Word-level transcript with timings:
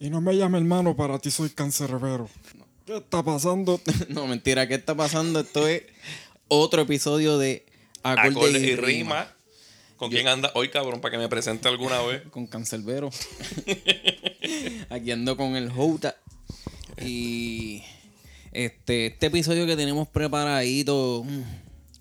Y 0.00 0.10
no 0.10 0.20
me 0.20 0.36
llame 0.36 0.58
hermano, 0.58 0.96
para 0.96 1.20
ti 1.20 1.30
soy 1.30 1.50
cancerbero. 1.50 2.28
¿Qué 2.84 2.96
está 2.96 3.22
pasando? 3.22 3.80
No, 4.08 4.26
mentira, 4.26 4.66
¿qué 4.66 4.74
está 4.74 4.96
pasando? 4.96 5.38
Esto 5.38 5.68
es 5.68 5.84
otro 6.48 6.82
episodio 6.82 7.38
de 7.38 7.64
Acordes, 8.02 8.32
Acordes 8.32 8.62
y 8.62 8.74
rima. 8.74 9.28
¿Con 9.96 10.10
quién 10.10 10.26
anda 10.26 10.50
hoy, 10.56 10.68
cabrón? 10.68 11.00
Para 11.00 11.12
que 11.12 11.18
me 11.18 11.28
presente 11.28 11.68
alguna 11.68 12.02
vez. 12.02 12.22
Con 12.30 12.48
Cancerbero. 12.48 13.10
Aquí 14.90 15.12
ando 15.12 15.36
con 15.36 15.54
el 15.54 15.70
Jouta. 15.70 16.16
Y 17.00 17.84
este, 18.50 19.06
este 19.06 19.26
episodio 19.26 19.64
que 19.64 19.76
tenemos 19.76 20.08
preparadito 20.08 21.22
mm, 21.24 21.42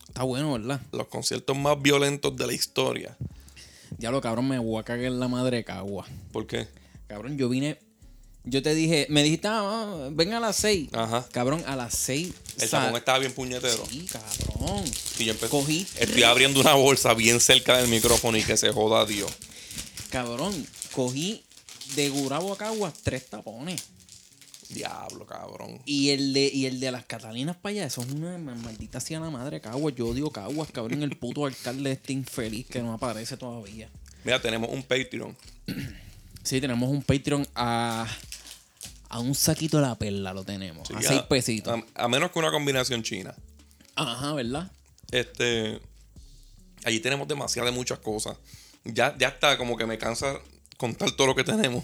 está 0.08 0.24
bueno, 0.24 0.54
¿verdad? 0.54 0.82
Los 0.92 1.08
conciertos 1.08 1.56
más 1.56 1.80
violentos 1.80 2.36
de 2.36 2.48
la 2.48 2.54
historia. 2.54 3.16
Ya 3.98 4.12
lo 4.12 4.22
cabrón, 4.22 4.48
me 4.48 4.60
voy 4.60 4.80
a 4.80 4.84
cagar 4.84 5.06
en 5.06 5.20
la 5.20 5.28
madre 5.28 5.58
de 5.58 5.64
cagua. 5.64 6.06
¿Por 6.32 6.48
qué? 6.48 6.68
Cabrón, 7.08 7.38
yo 7.38 7.50
vine. 7.50 7.80
Yo 8.44 8.62
te 8.62 8.76
dije, 8.76 9.08
me 9.10 9.24
dijiste, 9.24 9.48
ah, 9.50 10.10
ven 10.12 10.34
a 10.34 10.40
las 10.40 10.58
6. 10.58 10.90
Ajá. 10.94 11.26
Cabrón, 11.32 11.64
a 11.66 11.76
las 11.76 11.96
6. 11.98 12.34
El 12.60 12.70
tapón 12.70 12.96
estaba 12.96 13.18
bien 13.20 13.34
puñetero. 13.34 13.84
Sí, 13.90 14.06
cabrón. 14.12 14.84
Y 15.18 15.26
yo 15.26 15.32
empecé. 15.32 15.50
Cogí. 15.50 15.88
Estoy 15.98 16.24
abriendo 16.24 16.60
una 16.60 16.76
bolsa 16.76 17.14
bien 17.16 17.40
cerca 17.40 17.78
del 17.78 17.88
micrófono 17.88 18.38
y 18.38 18.44
que 18.44 18.56
se 18.56 18.72
joda 18.72 19.06
Dios. 19.06 19.32
Cabrón, 20.12 20.54
cogí 20.92 21.44
de 21.96 22.10
Gurabo 22.10 22.54
a 22.54 22.58
Caguas 22.58 22.94
tres 23.04 23.28
tapones. 23.28 23.84
Diablo, 24.70 25.26
cabrón. 25.26 25.80
Y 25.86 26.10
el 26.10 26.34
de, 26.34 26.50
y 26.54 26.66
el 26.66 26.80
de 26.80 26.92
las 26.92 27.06
Catalinas 27.06 27.56
para 27.56 27.72
allá, 27.72 27.86
eso 27.86 28.02
es 28.02 28.12
una 28.12 28.38
ma- 28.38 28.56
maldita 28.56 29.00
sea 29.00 29.20
la 29.20 29.30
madre 29.30 29.62
Caguas. 29.62 29.94
Yo 29.96 30.08
odio 30.08 30.30
Caguas, 30.32 30.70
cabrón. 30.72 31.04
El 31.04 31.16
puto 31.18 31.46
alcalde 31.46 31.92
este 31.92 32.14
infeliz 32.14 32.66
que 32.68 32.82
no 32.82 32.94
aparece 32.94 33.38
todavía. 33.38 33.90
Mira, 34.24 34.42
tenemos 34.42 34.70
un 34.72 34.84
Patreon. 34.84 35.36
Sí, 36.44 36.62
tenemos 36.62 36.88
un 36.92 37.02
Patreon 37.02 37.48
a, 37.56 38.06
a 39.10 39.20
un 39.20 39.34
saquito 39.34 39.78
de 39.78 39.84
la 39.88 39.96
perla, 39.96 40.32
lo 40.32 40.44
tenemos. 40.44 40.88
Sí, 40.88 40.94
a 40.96 41.02
seis 41.02 41.22
pesitos. 41.24 41.82
A, 41.96 42.04
a 42.04 42.08
menos 42.08 42.30
que 42.32 42.38
una 42.38 42.52
combinación 42.52 43.02
china. 43.02 43.34
Ajá, 43.96 44.32
¿verdad? 44.34 44.72
Este. 45.10 45.80
Allí 46.84 47.00
tenemos 47.00 47.28
demasiadas 47.28 47.72
de 47.72 47.76
muchas 47.76 47.98
cosas. 47.98 48.38
Ya, 48.84 49.16
ya 49.18 49.30
está, 49.30 49.58
como 49.58 49.76
que 49.76 49.88
me 49.88 49.98
cansa 49.98 50.36
contar 50.78 51.10
todo 51.14 51.26
lo 51.26 51.36
que 51.36 51.44
tenemos. 51.44 51.84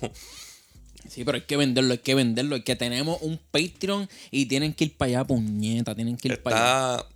Sí, 1.07 1.23
pero 1.23 1.35
hay 1.35 1.43
que 1.43 1.57
venderlo, 1.57 1.91
hay 1.91 1.99
que 1.99 2.15
venderlo. 2.15 2.55
Hay 2.55 2.61
que 2.61 2.75
tenemos 2.75 3.21
un 3.21 3.39
Patreon 3.51 4.09
y 4.29 4.45
tienen 4.45 4.73
que 4.73 4.85
ir 4.85 4.97
para 4.97 5.09
allá, 5.09 5.23
puñeta. 5.25 5.95
Tienen 5.95 6.17
que 6.17 6.29
ir 6.29 6.41
para 6.41 6.55
allá. 6.55 6.95
Está, 6.95 7.09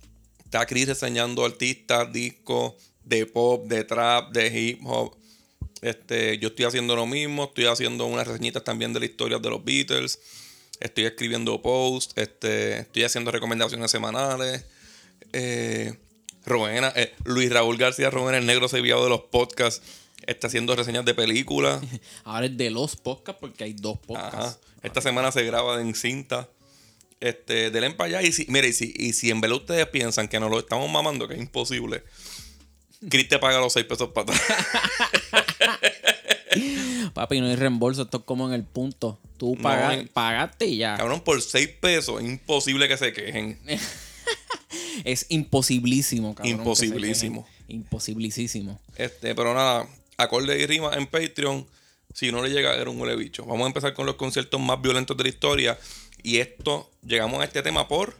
está 0.44 0.66
Chris 0.66 0.88
reseñando 0.88 1.44
artistas, 1.44 2.12
discos 2.12 2.74
de 3.04 3.26
pop, 3.26 3.66
de 3.66 3.84
trap, 3.84 4.32
de 4.32 4.46
hip 4.46 4.80
hop. 4.84 5.16
Este, 5.82 6.38
yo 6.38 6.48
estoy 6.48 6.64
haciendo 6.64 6.96
lo 6.96 7.06
mismo, 7.06 7.44
estoy 7.44 7.66
haciendo 7.66 8.06
unas 8.06 8.26
reseñitas 8.26 8.64
también 8.64 8.92
de 8.92 9.00
la 9.00 9.06
historia 9.06 9.38
de 9.38 9.50
los 9.50 9.64
Beatles. 9.64 10.18
Estoy 10.80 11.04
escribiendo 11.04 11.62
posts, 11.62 12.14
este, 12.16 12.78
estoy 12.80 13.04
haciendo 13.04 13.30
recomendaciones 13.30 13.90
semanales. 13.90 14.64
Eh, 15.32 15.94
Rowena, 16.44 16.92
eh, 16.94 17.12
Luis 17.24 17.50
Raúl 17.50 17.76
García 17.76 18.10
Rowena, 18.10 18.38
el 18.38 18.46
negro 18.46 18.68
sevillado 18.68 19.04
de 19.04 19.10
los 19.10 19.22
podcasts, 19.22 19.82
está 20.26 20.46
haciendo 20.48 20.74
reseñas 20.76 21.04
de 21.04 21.14
películas. 21.14 21.80
Ahora 22.24 22.46
es 22.46 22.56
de 22.56 22.70
los 22.70 22.96
podcasts 22.96 23.38
porque 23.40 23.64
hay 23.64 23.72
dos 23.72 23.98
Ajá. 24.14 24.30
podcasts. 24.30 24.60
Esta 24.82 25.00
semana 25.00 25.32
se 25.32 25.42
graba 25.44 25.80
en 25.80 25.94
cinta. 25.94 26.48
Este, 27.20 27.70
denle 27.70 27.90
para 27.92 28.18
allá. 28.18 28.28
Y 28.28 28.32
si, 28.32 28.46
mire, 28.48 28.68
y 28.68 28.72
si, 28.72 28.92
y 28.96 29.12
si 29.14 29.30
en 29.30 29.40
verdad 29.40 29.58
ustedes 29.58 29.86
piensan 29.88 30.28
que 30.28 30.38
nos 30.38 30.50
lo 30.50 30.58
estamos 30.58 30.90
mamando, 30.90 31.26
que 31.26 31.34
es 31.34 31.40
imposible, 31.40 32.02
Chris 33.08 33.28
te 33.28 33.38
paga 33.38 33.58
los 33.58 33.72
6 33.72 33.86
pesos 33.86 34.10
para 34.10 34.32
atrás. 34.32 34.42
Papi, 37.14 37.40
no 37.40 37.46
hay 37.46 37.56
reembolso, 37.56 38.02
esto 38.02 38.18
es 38.18 38.24
como 38.24 38.46
en 38.48 38.54
el 38.54 38.64
punto. 38.64 39.18
Tú 39.38 39.54
No, 39.56 39.62
paga- 39.62 39.94
en- 39.94 40.08
pagaste 40.08 40.66
y 40.66 40.78
ya. 40.78 40.96
Cabrón, 40.96 41.20
por 41.20 41.40
6 41.40 41.68
pesos, 41.80 42.20
es 42.20 42.26
imposible 42.28 42.88
que 42.88 42.96
se 42.96 43.12
quejen. 43.12 43.58
Es 45.04 45.26
imposiblísimo, 45.28 46.34
cabrón. 46.34 46.54
Imposibilísimo. 46.58 47.46
Imposibilísimo. 47.68 48.80
Este, 48.96 49.34
pero 49.34 49.52
nada, 49.52 49.86
acorde 50.16 50.60
y 50.60 50.66
rima 50.66 50.94
en 50.94 51.06
Patreon. 51.06 51.66
Si 52.14 52.32
no 52.32 52.42
le 52.42 52.50
llega, 52.50 52.74
era 52.74 52.88
un 52.90 53.00
huele 53.00 53.16
bicho. 53.16 53.44
Vamos 53.44 53.64
a 53.64 53.66
empezar 53.66 53.94
con 53.94 54.06
los 54.06 54.16
conciertos 54.16 54.60
más 54.60 54.80
violentos 54.80 55.16
de 55.16 55.24
la 55.24 55.28
historia. 55.28 55.78
Y 56.22 56.38
esto, 56.38 56.90
llegamos 57.06 57.40
a 57.40 57.44
este 57.44 57.62
tema 57.62 57.88
por. 57.88 58.16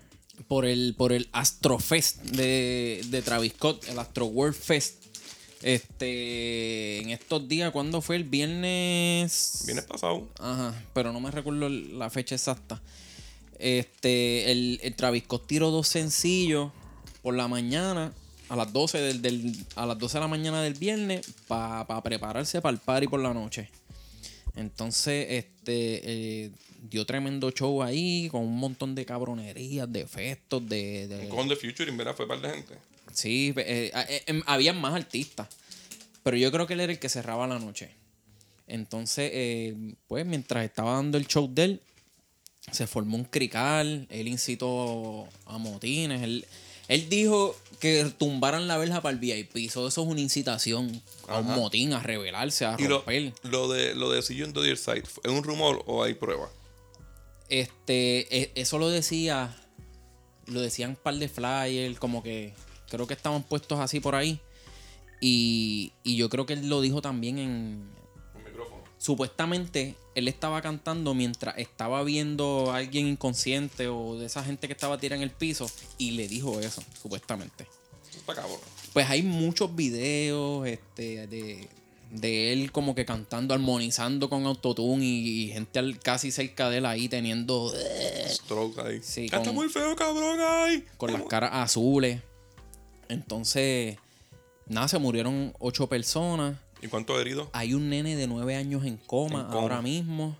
Por 0.49 0.67
el, 0.67 0.95
por 0.97 1.13
el 1.13 1.29
Astrofest 1.33 2.19
de, 2.23 3.01
de 3.07 3.23
Travis 3.23 3.53
Scott, 3.53 3.89
el 3.89 3.99
Astro 3.99 4.27
World 4.27 4.55
Fest. 4.55 5.07
Este, 5.63 7.01
en 7.01 7.11
estos 7.11 7.49
días, 7.49 7.71
¿cuándo 7.73 8.03
fue? 8.03 8.17
El 8.17 8.25
viernes. 8.25 9.63
Viernes 9.65 9.87
pasado. 9.87 10.29
Ajá, 10.39 10.75
pero 10.93 11.13
no 11.13 11.21
me 11.21 11.31
recuerdo 11.31 11.69
la 11.69 12.11
fecha 12.11 12.35
exacta. 12.35 12.83
Este, 13.59 14.53
el, 14.53 14.79
el 14.83 14.95
Travis 14.95 15.23
Scott 15.25 15.47
tiró 15.47 15.71
dos 15.71 15.89
sencillos 15.89 16.71
por 17.23 17.35
la 17.35 17.49
mañana, 17.49 18.13
a 18.49 18.57
las 18.57 18.73
12 18.73 18.99
del, 18.99 19.23
del- 19.23 19.57
a 19.75 19.87
las 19.87 19.99
12 19.99 20.19
de 20.19 20.21
la 20.21 20.29
mañana 20.29 20.63
del 20.63 20.75
viernes, 20.75 21.27
para 21.49 21.87
prepararse 22.03 22.61
para 22.61 22.73
el 22.75 22.79
party 22.81 23.09
por 23.09 23.21
la 23.21 23.33
noche. 23.35 23.69
Entonces, 24.55 25.27
este, 25.31 26.45
eh, 26.45 26.51
dio 26.89 27.05
tremendo 27.05 27.51
show 27.51 27.83
ahí, 27.83 28.29
con 28.31 28.43
un 28.43 28.57
montón 28.59 28.95
de 28.95 29.05
cabronerías, 29.05 29.91
de 29.93 30.01
efectos, 30.01 30.67
de... 30.69 31.09
de- 31.09 31.29
Con 31.29 31.49
The 31.49 31.57
Future, 31.57 31.91
verdad, 31.93 32.15
fue 32.17 32.27
par 32.27 32.41
de 32.41 32.51
gente. 32.51 32.75
Sí, 33.13 33.53
eh, 33.57 33.91
eh, 33.95 34.23
eh, 34.27 34.43
habían 34.47 34.81
más 34.81 34.95
artistas. 34.95 35.49
Pero 36.23 36.37
yo 36.37 36.51
creo 36.51 36.67
que 36.67 36.75
él 36.75 36.81
era 36.81 36.93
el 36.93 36.99
que 36.99 37.09
cerraba 37.09 37.47
la 37.47 37.59
noche. 37.59 37.91
Entonces, 38.67 39.31
eh, 39.33 39.95
pues 40.09 40.27
mientras 40.27 40.65
estaba 40.65 40.93
dando 40.95 41.19
el 41.19 41.27
show 41.27 41.49
de 41.53 41.65
él, 41.65 41.81
se 42.73 42.87
formó 42.87 43.17
un 43.17 43.25
crical. 43.25 44.07
Él 44.11 44.27
incitó 44.27 45.29
a 45.45 45.57
motines. 45.59 46.23
Él, 46.23 46.45
él 46.89 47.09
dijo 47.09 47.55
que 47.81 48.05
tumbaran 48.19 48.67
la 48.69 48.77
verja 48.79 49.01
para 49.01 49.13
el 49.15 49.19
VIP. 49.19 49.71
So, 49.71 49.87
eso 49.89 50.03
es 50.03 50.09
una 50.09 50.21
incitación 50.21 51.03
a 51.29 51.39
un 51.39 51.47
Ajá. 51.47 51.57
motín, 51.57 51.93
a 51.93 52.01
rebelarse, 52.03 52.65
a 52.65 52.77
Y 52.79 52.85
lo, 52.89 52.99
romper. 52.99 53.33
lo 53.45 53.69
de 53.69 53.95
lo 53.95 54.11
de 54.11 54.23
See 54.23 54.37
You 54.37 54.47
on 54.47 54.53
the 54.53 54.61
Other 54.61 54.77
Side, 54.79 55.05
¿es 55.25 55.31
un 55.31 55.43
rumor 55.45 55.83
o 55.87 56.03
hay 56.03 56.15
pruebas? 56.15 56.51
Este, 57.49 58.37
e- 58.37 58.53
eso 58.55 58.79
lo 58.79 58.89
decía, 58.89 59.57
lo 60.47 60.61
decían 60.61 60.91
un 60.91 60.97
par 60.97 61.15
de 61.17 61.29
flyers, 61.29 61.99
como 61.99 62.23
que 62.23 62.53
creo 62.91 63.07
que 63.07 63.15
estaban 63.15 63.43
puestos 63.43 63.79
así 63.81 64.01
por 64.01 64.15
ahí. 64.15 64.41
Y, 65.21 65.93
y 66.03 66.17
yo 66.17 66.29
creo 66.29 66.45
que 66.47 66.53
él 66.55 66.69
lo 66.69 66.81
dijo 66.81 67.01
también 67.01 67.39
en... 67.39 67.96
Supuestamente 68.99 69.95
él 70.15 70.27
estaba 70.29 70.63
cantando 70.63 71.13
mientras 71.15 71.59
estaba 71.59 72.03
viendo 72.03 72.73
a 72.73 72.77
alguien 72.79 73.07
inconsciente 73.07 73.89
o 73.89 74.17
de 74.19 74.27
esa 74.27 74.43
gente 74.43 74.67
que 74.67 74.73
estaba 74.73 74.99
tirada 74.99 75.17
en 75.17 75.23
el 75.23 75.31
piso 75.31 75.71
y 75.99 76.13
le 76.13 76.27
dijo 76.29 76.59
eso, 76.61 76.83
supuestamente. 77.01 77.67
Está. 78.27 78.43
Pues 78.93 79.09
hay 79.11 79.23
muchos 79.23 79.77
videos 79.77 80.67
este, 80.67 81.27
de, 81.27 81.69
de 82.11 82.53
él 82.55 82.73
como 82.73 82.95
que 82.95 83.05
cantando, 83.05 83.53
armonizando 83.53 84.31
con 84.31 84.47
autotune 84.47 85.05
y, 85.05 85.43
y 85.45 85.49
gente 85.53 85.79
al- 85.79 86.01
casi 86.01 86.33
cerca 86.33 86.71
de 86.71 86.79
él 86.79 86.87
ahí 86.87 87.09
teniendo... 87.09 87.71
Stroke 88.29 88.79
ahí. 88.81 89.01
Sí, 89.03 89.29
con- 89.29 89.55
muy 89.55 89.69
feo, 89.69 89.95
cabrón, 89.95 90.39
con 90.97 91.13
las 91.13 91.23
caras 91.25 91.51
azules. 91.53 92.23
Entonces, 93.09 93.99
nada, 94.67 94.89
se 94.89 94.99
murieron 94.99 95.53
ocho 95.59 95.87
personas. 95.89 96.57
¿Y 96.87 96.89
cuántos 96.89 97.21
heridos? 97.21 97.49
Hay 97.53 97.75
un 97.75 97.89
nene 97.91 98.17
de 98.17 98.27
nueve 98.27 98.55
años 98.57 98.85
en 98.85 98.97
coma, 98.97 99.41
En 99.41 99.47
coma. 99.47 99.61
ahora 99.61 99.83
mismo. 99.83 100.37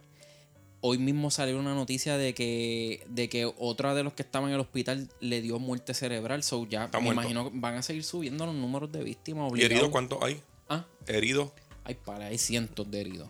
Hoy 0.81 0.99
mismo 0.99 1.31
salió 1.31 1.59
una 1.59 1.75
noticia 1.75 2.17
de 2.17 2.33
que, 2.35 3.05
de 3.09 3.29
que 3.29 3.51
otra 3.59 3.95
de 3.95 4.05
los 4.05 4.13
que 4.13 4.23
estaban 4.23 4.51
en 4.51 4.55
el 4.55 4.61
hospital 4.61 5.09
le 5.21 5.41
dio 5.41 5.59
muerte 5.59 5.95
cerebral. 5.95 6.43
So 6.45 6.67
ya 6.69 6.85
Está 6.85 6.99
me 6.99 7.05
muerto. 7.07 7.23
imagino 7.23 7.51
que 7.51 7.59
van 7.59 7.75
a 7.75 7.83
seguir 7.83 8.05
subiendo 8.05 8.47
los 8.47 8.55
números 8.55 8.93
de 8.93 9.03
víctimas 9.03 9.51
¿Y 9.57 9.63
heridos 9.63 9.89
cuántos 9.89 10.23
hay? 10.23 10.41
Ah, 10.69 10.85
Heridos. 11.07 11.51
hay 11.85 11.95
para, 11.95 12.27
hay 12.27 12.39
cientos 12.39 12.89
de 12.91 13.01
heridos. 13.01 13.29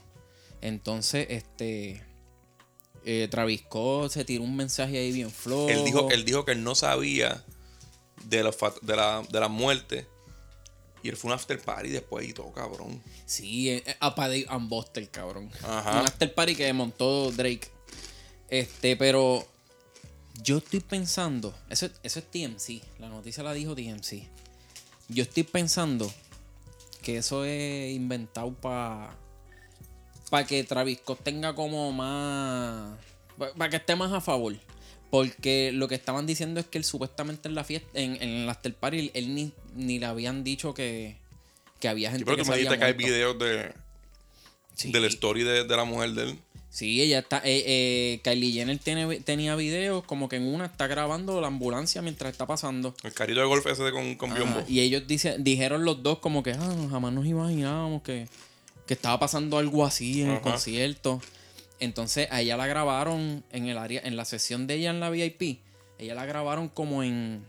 Entonces, 0.60 1.26
este. 1.30 2.02
Eh, 3.04 3.28
Travis 3.30 3.60
Scott 3.60 4.10
se 4.10 4.24
tiró 4.24 4.42
un 4.42 4.56
mensaje 4.56 4.98
ahí 4.98 5.12
bien 5.12 5.30
flojo. 5.30 5.68
Él 5.68 5.84
dijo, 5.84 6.10
él 6.10 6.24
dijo 6.24 6.44
que 6.44 6.52
él 6.52 6.64
no 6.64 6.74
sabía 6.74 7.44
de 8.24 8.42
la, 8.42 8.50
de 8.82 8.96
la, 8.96 9.22
de 9.30 9.40
la 9.40 9.48
muerte. 9.48 10.06
Y 11.06 11.08
él 11.08 11.16
fue 11.16 11.28
un 11.30 11.34
after 11.34 11.60
party 11.60 11.90
después 11.90 12.28
y 12.28 12.32
todo, 12.32 12.52
cabrón. 12.52 13.00
Sí, 13.26 13.70
eh, 13.70 13.84
eh, 13.86 13.96
a 14.00 14.12
Paddy 14.12 14.44
and 14.48 14.68
Buster, 14.68 15.08
cabrón. 15.08 15.48
Ajá. 15.62 16.00
Un 16.00 16.06
after 16.06 16.34
party 16.34 16.56
que 16.56 16.72
montó 16.72 17.30
Drake. 17.30 17.70
Este, 18.48 18.96
pero 18.96 19.46
Yo 20.42 20.58
estoy 20.58 20.80
pensando, 20.80 21.54
eso, 21.70 21.88
eso 22.02 22.18
es 22.18 22.24
TMC, 22.30 22.82
la 22.98 23.08
noticia 23.08 23.44
la 23.44 23.52
dijo 23.52 23.76
TMC. 23.76 24.28
Yo 25.08 25.22
estoy 25.22 25.44
pensando 25.44 26.12
que 27.02 27.18
eso 27.18 27.44
es 27.44 27.94
inventado 27.94 28.52
para 28.52 29.16
para 30.28 30.44
que 30.44 30.64
Travis 30.64 30.98
Scott 30.98 31.22
tenga 31.22 31.54
como 31.54 31.92
más 31.92 32.98
para 33.56 33.70
que 33.70 33.76
esté 33.76 33.94
más 33.94 34.12
a 34.12 34.20
favor. 34.20 34.56
Porque 35.10 35.70
lo 35.72 35.88
que 35.88 35.94
estaban 35.94 36.26
diciendo 36.26 36.58
es 36.60 36.66
que 36.66 36.78
él 36.78 36.84
supuestamente 36.84 37.48
en 37.48 37.54
la 37.54 37.64
fiesta, 37.64 37.88
en, 37.94 38.16
en 38.22 38.28
el 38.28 38.48
after 38.48 38.74
party, 38.74 39.10
él 39.14 39.34
ni, 39.34 39.52
ni 39.74 39.98
le 39.98 40.06
habían 40.06 40.42
dicho 40.44 40.74
que, 40.74 41.16
que 41.80 41.88
había 41.88 42.10
gente 42.10 42.20
Sí, 42.20 42.24
pero 42.24 42.36
que 42.36 42.42
tú 42.42 42.50
me 42.50 42.56
dijiste 42.56 42.78
que 42.78 42.84
hay 42.84 42.92
videos 42.94 43.38
de, 43.38 43.72
Sí. 44.74 44.92
de 44.92 45.00
la 45.00 45.06
story 45.06 45.42
de, 45.42 45.64
de 45.64 45.76
la 45.76 45.84
mujer 45.84 46.10
de 46.12 46.22
él. 46.24 46.38
Sí, 46.68 47.00
ella 47.00 47.20
está. 47.20 47.38
Eh, 47.38 47.62
eh, 47.66 48.20
Kylie 48.22 48.52
Jenner 48.52 48.78
tiene, 48.78 49.20
tenía 49.20 49.56
videos 49.56 50.04
como 50.04 50.28
que 50.28 50.36
en 50.36 50.42
una 50.46 50.66
está 50.66 50.86
grabando 50.86 51.40
la 51.40 51.46
ambulancia 51.46 52.02
mientras 52.02 52.32
está 52.32 52.46
pasando. 52.46 52.94
El 53.02 53.14
carrito 53.14 53.40
de 53.40 53.46
golf 53.46 53.64
ese 53.66 53.82
de 53.84 53.92
con, 53.92 54.16
con 54.16 54.34
biombo. 54.34 54.62
y 54.68 54.80
ellos 54.80 55.06
dice- 55.06 55.36
dijeron 55.38 55.86
los 55.86 56.02
dos 56.02 56.18
como 56.18 56.42
que 56.42 56.50
ah, 56.50 56.76
jamás 56.90 57.14
nos 57.14 57.24
imaginábamos 57.24 58.02
que, 58.02 58.28
que 58.86 58.92
estaba 58.92 59.18
pasando 59.18 59.56
algo 59.56 59.86
así 59.86 60.20
en 60.22 60.32
el 60.32 60.40
concierto. 60.42 61.22
Entonces 61.80 62.28
a 62.30 62.40
ella 62.40 62.56
la 62.56 62.66
grabaron 62.66 63.44
en 63.52 63.66
el 63.68 63.76
área, 63.78 64.00
en 64.04 64.16
la 64.16 64.24
sesión 64.24 64.66
de 64.66 64.74
ella 64.74 64.90
en 64.90 65.00
la 65.00 65.10
VIP. 65.10 65.60
Ella 65.98 66.14
la 66.14 66.26
grabaron 66.26 66.68
como 66.68 67.02
en 67.02 67.44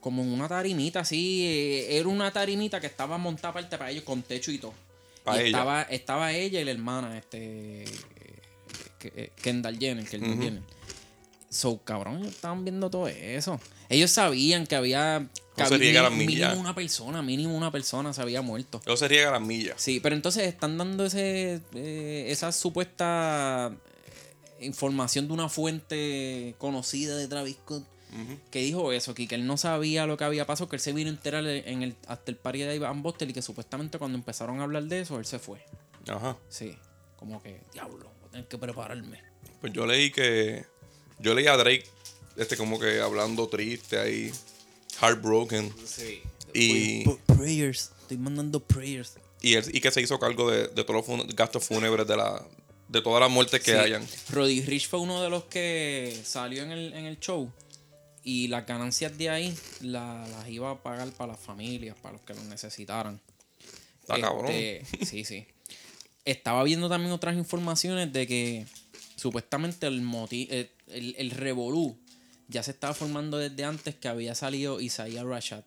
como 0.00 0.22
en 0.22 0.32
una 0.32 0.48
tarimita 0.48 1.00
así. 1.00 1.46
eh, 1.46 1.96
era 1.98 2.08
una 2.08 2.30
tarimita 2.30 2.78
que 2.80 2.86
estaba 2.86 3.16
montada 3.16 3.48
aparte 3.50 3.78
para 3.78 3.90
ellos 3.90 4.04
con 4.04 4.22
techo 4.22 4.50
y 4.50 4.58
todo. 4.58 4.74
Pa' 5.24 5.42
y 5.42 5.46
estaba, 5.46 5.82
estaba 5.84 6.32
ella 6.32 6.60
y 6.60 6.64
la 6.64 6.70
hermana, 6.72 7.16
este 7.16 7.84
que- 8.98 9.12
eh, 9.16 9.30
Kendall 9.42 9.78
Jenner, 9.78 10.06
Kendall 10.06 10.32
Ujú. 10.32 10.42
Jenner. 10.42 10.62
So, 11.54 11.78
cabrón, 11.84 12.18
ellos 12.18 12.34
estaban 12.34 12.64
viendo 12.64 12.90
todo 12.90 13.06
eso. 13.06 13.60
Ellos 13.88 14.10
sabían 14.10 14.66
que 14.66 14.74
había. 14.74 15.28
Que 15.54 15.62
No 15.62 15.68
se 15.68 15.74
había 15.76 16.02
la 16.02 16.10
mínimo 16.10 16.54
una 16.54 16.74
persona, 16.74 17.22
mínimo 17.22 17.56
una 17.56 17.70
persona 17.70 18.12
se 18.12 18.20
había 18.20 18.42
muerto. 18.42 18.82
Luego 18.84 18.96
se 18.96 19.06
riega 19.06 19.30
las 19.30 19.40
millas. 19.40 19.80
Sí, 19.80 20.00
pero 20.00 20.16
entonces 20.16 20.48
están 20.48 20.76
dando 20.76 21.04
ese 21.06 21.60
eh, 21.74 22.26
esa 22.28 22.50
supuesta 22.50 23.70
eh, 24.58 24.66
información 24.66 25.28
de 25.28 25.32
una 25.32 25.48
fuente 25.48 26.56
conocida 26.58 27.16
de 27.16 27.28
Travis 27.28 27.54
Scott 27.54 27.84
que 28.50 28.60
dijo 28.60 28.92
eso, 28.92 29.14
que, 29.14 29.26
que 29.26 29.34
él 29.34 29.46
no 29.46 29.56
sabía 29.56 30.06
lo 30.06 30.16
que 30.16 30.24
había 30.24 30.46
pasado, 30.46 30.68
que 30.68 30.76
él 30.76 30.80
se 30.80 30.92
vino 30.92 31.10
a 31.10 31.12
enterar 31.12 31.44
en 31.46 31.82
el, 31.82 31.96
hasta 32.06 32.30
el 32.30 32.36
party 32.36 32.60
de 32.60 32.76
Ivan 32.76 33.02
Bostel 33.02 33.30
y 33.30 33.32
que 33.32 33.42
supuestamente 33.42 33.98
cuando 33.98 34.16
empezaron 34.16 34.60
a 34.60 34.64
hablar 34.64 34.84
de 34.84 35.00
eso, 35.00 35.18
él 35.18 35.24
se 35.24 35.40
fue. 35.40 35.64
Ajá. 36.08 36.36
Sí, 36.48 36.76
como 37.16 37.42
que, 37.42 37.60
diablo, 37.72 38.12
voy 38.20 38.28
a 38.28 38.30
tener 38.30 38.48
que 38.48 38.58
prepararme. 38.58 39.20
Pues 39.60 39.72
yo 39.72 39.86
leí 39.86 40.10
que. 40.10 40.66
Yo 41.18 41.34
leí 41.34 41.46
a 41.46 41.56
Drake, 41.56 41.84
este 42.36 42.56
como 42.56 42.78
que 42.78 43.00
hablando 43.00 43.46
triste 43.48 43.98
ahí. 43.98 44.32
Heartbroken. 45.00 45.72
Sí. 45.86 46.22
Y- 46.52 47.04
prayers, 47.26 47.90
estoy 48.02 48.16
mandando 48.18 48.60
prayers. 48.60 49.14
Y, 49.40 49.54
él, 49.54 49.64
y 49.72 49.80
que 49.80 49.90
se 49.90 50.00
hizo 50.00 50.18
cargo 50.18 50.50
de, 50.50 50.68
de 50.68 50.84
todos 50.84 50.94
los 50.94 51.06
fun- 51.06 51.26
gastos 51.34 51.64
fúnebres 51.64 52.06
de 52.06 52.16
la. 52.16 52.42
De 52.88 53.00
todas 53.02 53.20
las 53.20 53.30
muertes 53.30 53.60
que 53.60 53.72
Sí. 53.72 53.76
hayan. 53.76 54.06
Roddy 54.30 54.60
Rich 54.62 54.88
fue 54.88 55.00
uno 55.00 55.20
de 55.22 55.28
los 55.30 55.44
que 55.44 56.18
salió 56.24 56.62
en 56.62 56.70
el, 56.70 56.92
en 56.92 57.06
el 57.06 57.18
show. 57.18 57.50
Y 58.22 58.48
las 58.48 58.66
ganancias 58.66 59.16
de 59.18 59.30
ahí 59.30 59.56
la- 59.80 60.26
las 60.28 60.48
iba 60.48 60.70
a 60.70 60.82
pagar 60.82 61.10
para 61.12 61.32
las 61.32 61.40
familias, 61.40 61.96
para 62.00 62.12
los 62.14 62.22
que 62.22 62.34
lo 62.34 62.42
necesitaran. 62.44 63.20
Está 64.00 64.20
cabrón. 64.20 64.50
Este, 64.52 65.04
Sí, 65.06 65.24
sí. 65.24 65.46
Estaba 66.24 66.62
viendo 66.62 66.88
también 66.88 67.12
otras 67.12 67.36
informaciones 67.36 68.12
de 68.12 68.26
que 68.26 68.66
supuestamente 69.16 69.86
el 69.86 70.00
moti 70.00 70.46
el, 70.50 70.70
el, 70.88 71.14
el 71.18 71.30
revolú 71.30 71.96
ya 72.48 72.62
se 72.62 72.70
estaba 72.72 72.94
formando 72.94 73.38
desde 73.38 73.64
antes 73.64 73.94
que 73.94 74.08
había 74.08 74.34
salido 74.34 74.80
Isaiah 74.80 75.24
Rashad. 75.24 75.64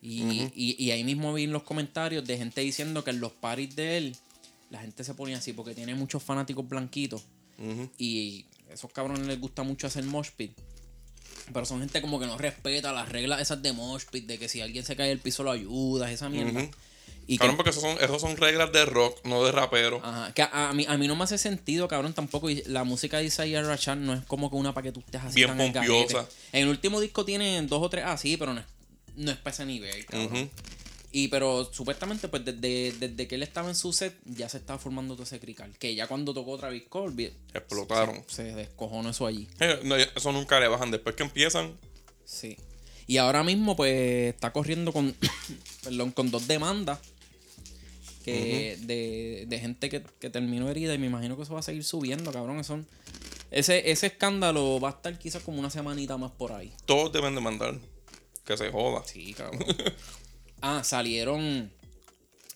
Y, 0.00 0.22
y- 0.54 0.76
y 0.78 0.90
ahí 0.92 1.02
mismo 1.04 1.34
vi 1.34 1.44
en 1.44 1.52
los 1.52 1.64
comentarios 1.64 2.24
de 2.24 2.38
gente 2.38 2.60
diciendo 2.60 3.02
que 3.04 3.10
en 3.10 3.20
los 3.20 3.32
paris 3.32 3.74
de 3.74 3.96
él 3.98 4.16
la 4.70 4.80
gente 4.80 5.02
se 5.02 5.14
ponía 5.14 5.38
así 5.38 5.52
porque 5.52 5.74
tiene 5.74 5.94
muchos 5.94 6.22
fanáticos 6.22 6.68
blanquitos. 6.68 7.22
Y 7.98 8.46
esos 8.70 8.92
cabrones 8.92 9.26
les 9.26 9.40
gusta 9.40 9.62
mucho 9.64 9.86
hacer 9.88 10.04
mosh 10.04 10.28
pit. 10.36 10.52
Pero 11.52 11.64
son 11.66 11.80
gente 11.80 12.00
como 12.00 12.20
que 12.20 12.26
no 12.26 12.36
respeta 12.38 12.92
las 12.92 13.08
reglas 13.08 13.40
esas 13.40 13.60
de 13.62 13.72
mosh 13.72 14.04
pit, 14.10 14.26
de 14.26 14.38
que 14.38 14.48
si 14.48 14.60
alguien 14.60 14.84
se 14.84 14.94
cae 14.96 15.10
al 15.10 15.18
piso 15.18 15.42
lo 15.42 15.50
ayudas, 15.50 16.10
esa 16.10 16.28
mierda. 16.28 16.60
Y 17.30 17.34
que, 17.36 17.38
Cabrón, 17.40 17.56
porque 17.56 17.70
esos 17.70 17.82
son, 17.82 17.96
esos 18.00 18.20
son 18.22 18.36
reglas 18.38 18.72
de 18.72 18.84
rock, 18.86 19.24
no 19.24 19.44
de 19.44 19.52
rapero. 19.52 20.00
ajá, 20.02 20.32
que 20.32 20.40
a, 20.42 20.70
a 20.70 20.72
mí, 20.72 20.86
a 20.88 20.96
mí 20.96 21.06
no 21.06 21.14
me 21.14 21.24
hace 21.24 21.36
sentido, 21.36 21.86
cabrón, 21.86 22.14
tampoco. 22.14 22.48
Y 22.48 22.62
la 22.64 22.84
música 22.84 23.18
de 23.18 23.24
Isaiah 23.26 23.62
Rashad 23.62 23.96
no 23.98 24.14
es 24.14 24.24
como 24.24 24.48
que 24.50 24.56
una 24.56 24.72
para 24.72 24.84
que 24.86 24.92
tú 24.92 25.00
estés 25.00 25.20
así 25.22 25.34
Bien 25.36 25.48
tan 25.56 25.58
pompiosa. 25.72 26.26
En 26.52 26.62
el 26.62 26.68
último 26.70 27.00
disco 27.00 27.24
tiene 27.26 27.60
dos 27.66 27.82
o 27.82 27.90
tres 27.90 28.04
así, 28.06 28.38
pero 28.38 28.54
no 28.54 28.60
es, 28.60 28.66
no 29.16 29.30
es 29.30 29.36
para 29.36 29.52
ese 29.54 29.66
nivel, 29.66 30.06
cabrón. 30.06 30.50
Y 31.12 31.28
pero 31.28 31.70
supuestamente, 31.72 32.28
pues 32.28 32.44
desde, 32.46 32.92
desde 32.92 33.28
que 33.28 33.34
él 33.34 33.42
estaba 33.42 33.68
en 33.68 33.74
su 33.74 33.92
set, 33.92 34.14
ya 34.24 34.48
se 34.48 34.56
estaba 34.58 34.78
formando 34.78 35.14
todo 35.14 35.24
ese 35.24 35.38
crical. 35.38 35.70
Que 35.78 35.94
ya 35.94 36.06
cuando 36.06 36.32
tocó 36.32 36.56
Travis 36.58 36.84
vi- 37.12 37.32
Explotaron. 37.54 38.24
se 38.26 38.54
descojonó 38.54 39.10
eso 39.10 39.26
allí. 39.26 39.48
Eh, 39.60 39.80
no, 39.84 39.96
eso 39.96 40.32
nunca 40.32 40.58
le 40.60 40.68
bajan. 40.68 40.90
Después 40.90 41.14
que 41.14 41.22
empiezan, 41.24 41.76
Sí. 42.24 42.56
Y 43.06 43.16
ahora 43.16 43.42
mismo, 43.42 43.74
pues, 43.74 44.34
está 44.34 44.52
corriendo 44.52 44.92
con, 44.92 45.14
perdón, 45.82 46.10
con 46.12 46.30
dos 46.30 46.46
demandas 46.46 46.98
que 48.32 48.78
de, 48.86 49.46
de 49.48 49.58
gente 49.58 49.88
que, 49.88 50.02
que 50.18 50.30
terminó 50.30 50.68
herida 50.68 50.94
y 50.94 50.98
me 50.98 51.06
imagino 51.06 51.36
que 51.36 51.42
eso 51.42 51.54
va 51.54 51.60
a 51.60 51.62
seguir 51.62 51.84
subiendo, 51.84 52.32
cabrón. 52.32 52.60
Eso, 52.60 52.80
ese, 53.50 53.90
ese 53.90 54.08
escándalo 54.08 54.78
va 54.80 54.90
a 54.90 54.92
estar 54.92 55.18
quizás 55.18 55.42
como 55.42 55.58
una 55.58 55.70
semanita 55.70 56.16
más 56.16 56.30
por 56.32 56.52
ahí. 56.52 56.72
todos 56.84 57.12
deben 57.12 57.34
de 57.34 57.40
mandar. 57.40 57.78
Que 58.44 58.56
se 58.56 58.70
joda. 58.70 59.02
Sí, 59.04 59.34
cabrón. 59.34 59.64
ah, 60.62 60.82
salieron, 60.84 61.70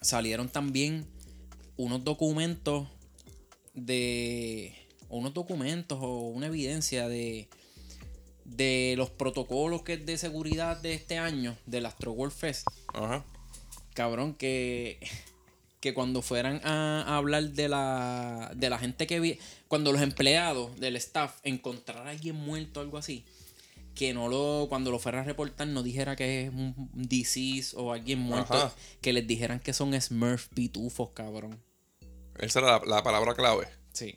salieron 0.00 0.48
también 0.48 1.06
unos 1.76 2.04
documentos 2.04 2.88
de, 3.74 4.74
unos 5.08 5.34
documentos 5.34 5.98
o 6.00 6.28
una 6.28 6.46
evidencia 6.46 7.08
de, 7.08 7.48
de 8.44 8.94
los 8.96 9.10
protocolos 9.10 9.82
que 9.82 9.96
de 9.96 10.16
seguridad 10.18 10.80
de 10.80 10.94
este 10.94 11.18
año 11.18 11.56
del 11.66 11.86
Astro 11.86 12.12
World 12.12 12.34
Fest. 12.34 12.66
Ajá. 12.94 13.24
Cabrón, 13.94 14.34
que, 14.34 14.98
que 15.82 15.94
cuando 15.94 16.22
fueran 16.22 16.60
a, 16.62 17.02
a 17.02 17.16
hablar 17.16 17.42
de 17.50 17.68
la, 17.68 18.52
de 18.54 18.70
la 18.70 18.78
gente 18.78 19.08
que 19.08 19.18
vi, 19.18 19.38
cuando 19.66 19.90
los 19.90 20.00
empleados 20.00 20.78
del 20.78 20.94
staff 20.94 21.40
encontraran 21.42 22.06
a 22.06 22.10
alguien 22.10 22.36
muerto 22.36 22.78
o 22.78 22.82
algo 22.84 22.98
así, 22.98 23.24
que 23.96 24.14
no 24.14 24.28
lo, 24.28 24.68
cuando 24.68 24.92
lo 24.92 25.00
fueran 25.00 25.22
a 25.22 25.24
reportar, 25.24 25.66
no 25.66 25.82
dijera 25.82 26.14
que 26.14 26.44
es 26.44 26.50
un 26.50 26.88
disease 26.94 27.76
o 27.76 27.92
alguien 27.92 28.20
muerto, 28.20 28.54
Ajá. 28.54 28.72
que 29.00 29.12
les 29.12 29.26
dijeran 29.26 29.58
que 29.58 29.72
son 29.72 30.00
Smurf 30.00 30.46
pitufos, 30.54 31.10
cabrón. 31.10 31.60
Esa 32.38 32.60
era 32.60 32.78
la, 32.78 32.82
la 32.86 33.02
palabra 33.02 33.34
clave. 33.34 33.66
Sí. 33.92 34.16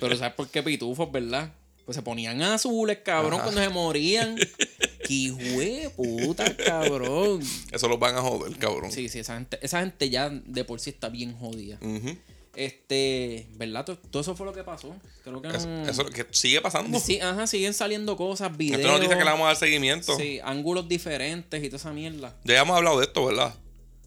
Pero 0.00 0.14
¿sabes 0.16 0.34
por 0.34 0.48
qué 0.50 0.62
pitufos, 0.62 1.10
verdad? 1.10 1.50
Pues 1.84 1.96
se 1.96 2.02
ponían 2.02 2.40
azules, 2.42 2.98
cabrón, 3.04 3.34
Ajá. 3.34 3.42
cuando 3.44 3.60
se 3.62 3.68
morían. 3.68 4.36
¡Qué 5.06 5.90
puta, 5.94 6.56
cabrón! 6.56 7.42
Eso 7.70 7.88
los 7.88 7.98
van 7.98 8.16
a 8.16 8.22
joder, 8.22 8.56
cabrón. 8.56 8.90
Sí, 8.90 9.08
sí, 9.10 9.18
esa 9.18 9.34
gente, 9.34 9.58
esa 9.60 9.80
gente 9.80 10.08
ya 10.08 10.30
de 10.30 10.64
por 10.64 10.80
sí 10.80 10.90
está 10.90 11.10
bien 11.10 11.34
jodida. 11.36 11.78
Ujú. 11.82 12.16
Este, 12.56 13.46
¿verdad? 13.56 13.84
Todo, 13.84 13.98
todo 13.98 14.22
eso 14.22 14.34
fue 14.36 14.46
lo 14.46 14.52
que 14.54 14.62
pasó. 14.64 14.94
Creo 15.24 15.42
que 15.42 15.48
Eso, 15.48 15.68
no- 15.68 15.86
eso 15.88 16.06
que 16.06 16.24
sigue 16.30 16.60
pasando. 16.62 16.98
Sí, 17.00 17.20
ajá, 17.20 17.46
siguen 17.46 17.74
saliendo 17.74 18.16
cosas, 18.16 18.56
videos. 18.56 18.80
Esto 18.80 18.92
nos 18.92 19.00
dice 19.00 19.12
que 19.12 19.24
le 19.24 19.30
vamos 19.30 19.44
a 19.44 19.48
dar 19.48 19.56
seguimiento. 19.56 20.16
Sí, 20.16 20.40
ángulos 20.42 20.88
diferentes 20.88 21.62
y 21.62 21.66
toda 21.66 21.76
esa 21.76 21.92
mierda. 21.92 22.34
Ya 22.44 22.60
hemos 22.60 22.76
hablado 22.76 22.98
de 23.00 23.06
esto, 23.06 23.26
¿verdad? 23.26 23.54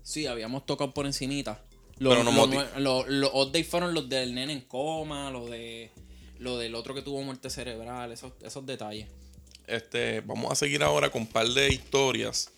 Sí, 0.01 0.25
habíamos 0.25 0.65
tocado 0.65 0.93
por 0.93 1.05
encimita. 1.05 1.61
Los, 1.99 2.13
Pero 2.15 2.23
no 2.31 2.45
los, 2.47 2.77
los- 2.77 3.07
los 3.07 3.31
updates 3.33 3.67
fueron 3.67 3.93
los 3.93 4.07
del 4.09 4.33
nene 4.33 4.53
en 4.53 4.61
coma, 4.61 5.29
lo 5.31 5.45
de 5.47 5.91
lo 6.39 6.57
del 6.57 6.75
otro 6.75 6.93
que 6.93 7.01
tuvo 7.01 7.21
muerte 7.23 7.49
cerebral, 7.49 8.11
esos, 8.11 8.33
esos 8.41 8.65
detalles. 8.65 9.07
Este, 9.67 10.21
vamos 10.21 10.51
a 10.51 10.55
seguir 10.55 10.81
ahora 10.83 11.09
con 11.09 11.23
un 11.23 11.27
par 11.27 11.47
de 11.47 11.73
historias 11.73 12.51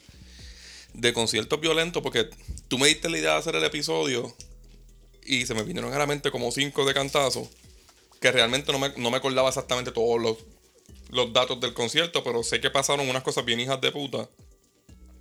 de 0.93 1.13
conciertos 1.13 1.59
violentos, 1.59 2.03
porque 2.03 2.29
tú 2.67 2.77
me 2.77 2.87
diste 2.87 3.09
la 3.09 3.17
idea 3.17 3.31
de 3.33 3.37
hacer 3.37 3.55
el 3.55 3.63
episodio 3.63 4.35
y 5.25 5.45
se 5.45 5.53
me 5.53 5.63
vinieron 5.63 5.93
a 5.93 5.97
la 5.97 6.07
mente 6.07 6.31
como 6.31 6.51
cinco 6.51 6.85
de 6.85 6.93
cantazo, 6.93 7.49
que 8.19 8.31
realmente 8.31 8.71
no 8.71 8.79
me, 8.79 8.89
no 8.97 9.11
me 9.11 9.17
acordaba 9.17 9.49
exactamente 9.49 9.91
todos 9.91 10.21
los, 10.21 10.37
los 11.09 11.33
datos 11.33 11.59
del 11.59 11.73
concierto, 11.73 12.23
pero 12.23 12.43
sé 12.43 12.59
que 12.59 12.69
pasaron 12.69 13.09
unas 13.09 13.23
cosas 13.23 13.45
bien 13.45 13.59
hijas 13.59 13.79
de 13.81 13.91
puta. 13.91 14.29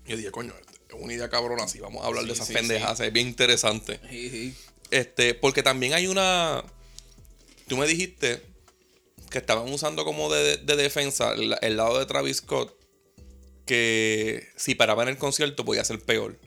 Y 0.06 0.10
yo 0.10 0.16
dije, 0.16 0.30
coño, 0.30 0.54
es 0.88 0.94
una 0.94 1.12
idea 1.12 1.28
cabrona 1.28 1.64
así, 1.64 1.80
vamos 1.80 2.02
a 2.02 2.06
hablar 2.06 2.24
de 2.24 2.32
esas 2.32 2.46
sí, 2.46 2.54
pendejas, 2.54 3.00
es 3.00 3.12
bien 3.12 3.28
interesante. 3.28 4.00
Este, 4.90 5.34
porque 5.34 5.62
también 5.62 5.92
hay 5.92 6.06
una. 6.06 6.64
Tú 7.66 7.76
me 7.76 7.86
dijiste 7.86 8.42
que 9.28 9.38
estaban 9.38 9.72
usando 9.72 10.04
como 10.04 10.32
de, 10.32 10.58
de 10.58 10.76
defensa 10.76 11.32
el, 11.34 11.56
el 11.60 11.76
lado 11.76 11.98
de 11.98 12.06
Travis 12.06 12.38
Scott. 12.38 12.74
Que 13.64 14.48
si 14.56 14.74
paraba 14.74 15.02
en 15.02 15.10
el 15.10 15.18
concierto 15.18 15.64
podía 15.64 15.84
ser 15.84 16.00
peor. 16.00 16.38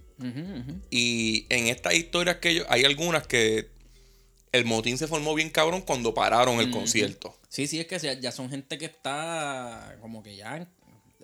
Y 0.89 1.45
en 1.49 1.67
estas 1.67 1.95
historias 1.95 2.37
que 2.37 2.55
yo. 2.55 2.63
Hay 2.69 2.83
algunas 2.85 3.25
que. 3.27 3.69
el 4.51 4.65
motín 4.65 4.97
se 4.97 5.07
formó 5.07 5.33
bien 5.33 5.49
cabrón 5.49 5.81
cuando 5.81 6.13
pararon 6.13 6.59
el 6.59 6.71
concierto. 6.71 7.35
Sí, 7.49 7.67
sí, 7.67 7.79
es 7.79 7.87
que 7.87 7.99
ya, 8.21 8.31
son 8.31 8.49
gente 8.49 8.77
que 8.77 8.85
está 8.85 9.97
como 9.99 10.23
que 10.23 10.35
ya 10.35 10.57
en 10.57 10.67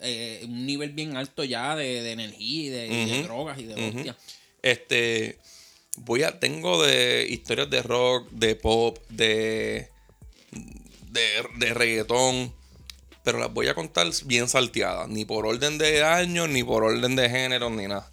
eh, 0.02 0.42
un 0.44 0.66
nivel 0.66 0.92
bien 0.92 1.16
alto 1.16 1.44
ya 1.44 1.76
de, 1.76 2.02
de 2.02 2.12
energía 2.12 2.64
y 2.64 2.70
de, 2.70 2.88
y 2.88 3.10
de 3.10 3.24
drogas 3.24 3.60
y 3.60 3.64
de 3.64 3.74
hostia. 3.76 4.18
Este, 4.62 5.38
voy 5.98 6.24
a, 6.24 6.40
tengo 6.40 6.84
de 6.84 7.28
historias 7.30 7.70
de 7.70 7.82
rock, 7.82 8.30
de 8.32 8.56
pop, 8.56 8.98
de, 9.10 9.90
de, 11.18 11.66
de 11.66 11.74
reggaetón, 11.74 12.54
pero 13.24 13.40
las 13.40 13.54
voy 13.54 13.68
a 13.68 13.76
contar 13.76 14.08
bien 14.26 14.48
salteadas, 14.48 15.10
ni 15.10 15.26
por 15.26 15.46
orden 15.46 15.78
de 15.78 16.04
año, 16.04 16.48
ni 16.48 16.64
por 16.64 16.84
orden 16.84 17.16
de 17.16 17.30
género, 17.30 17.70
ni 17.70 17.88
nada. 17.88 18.10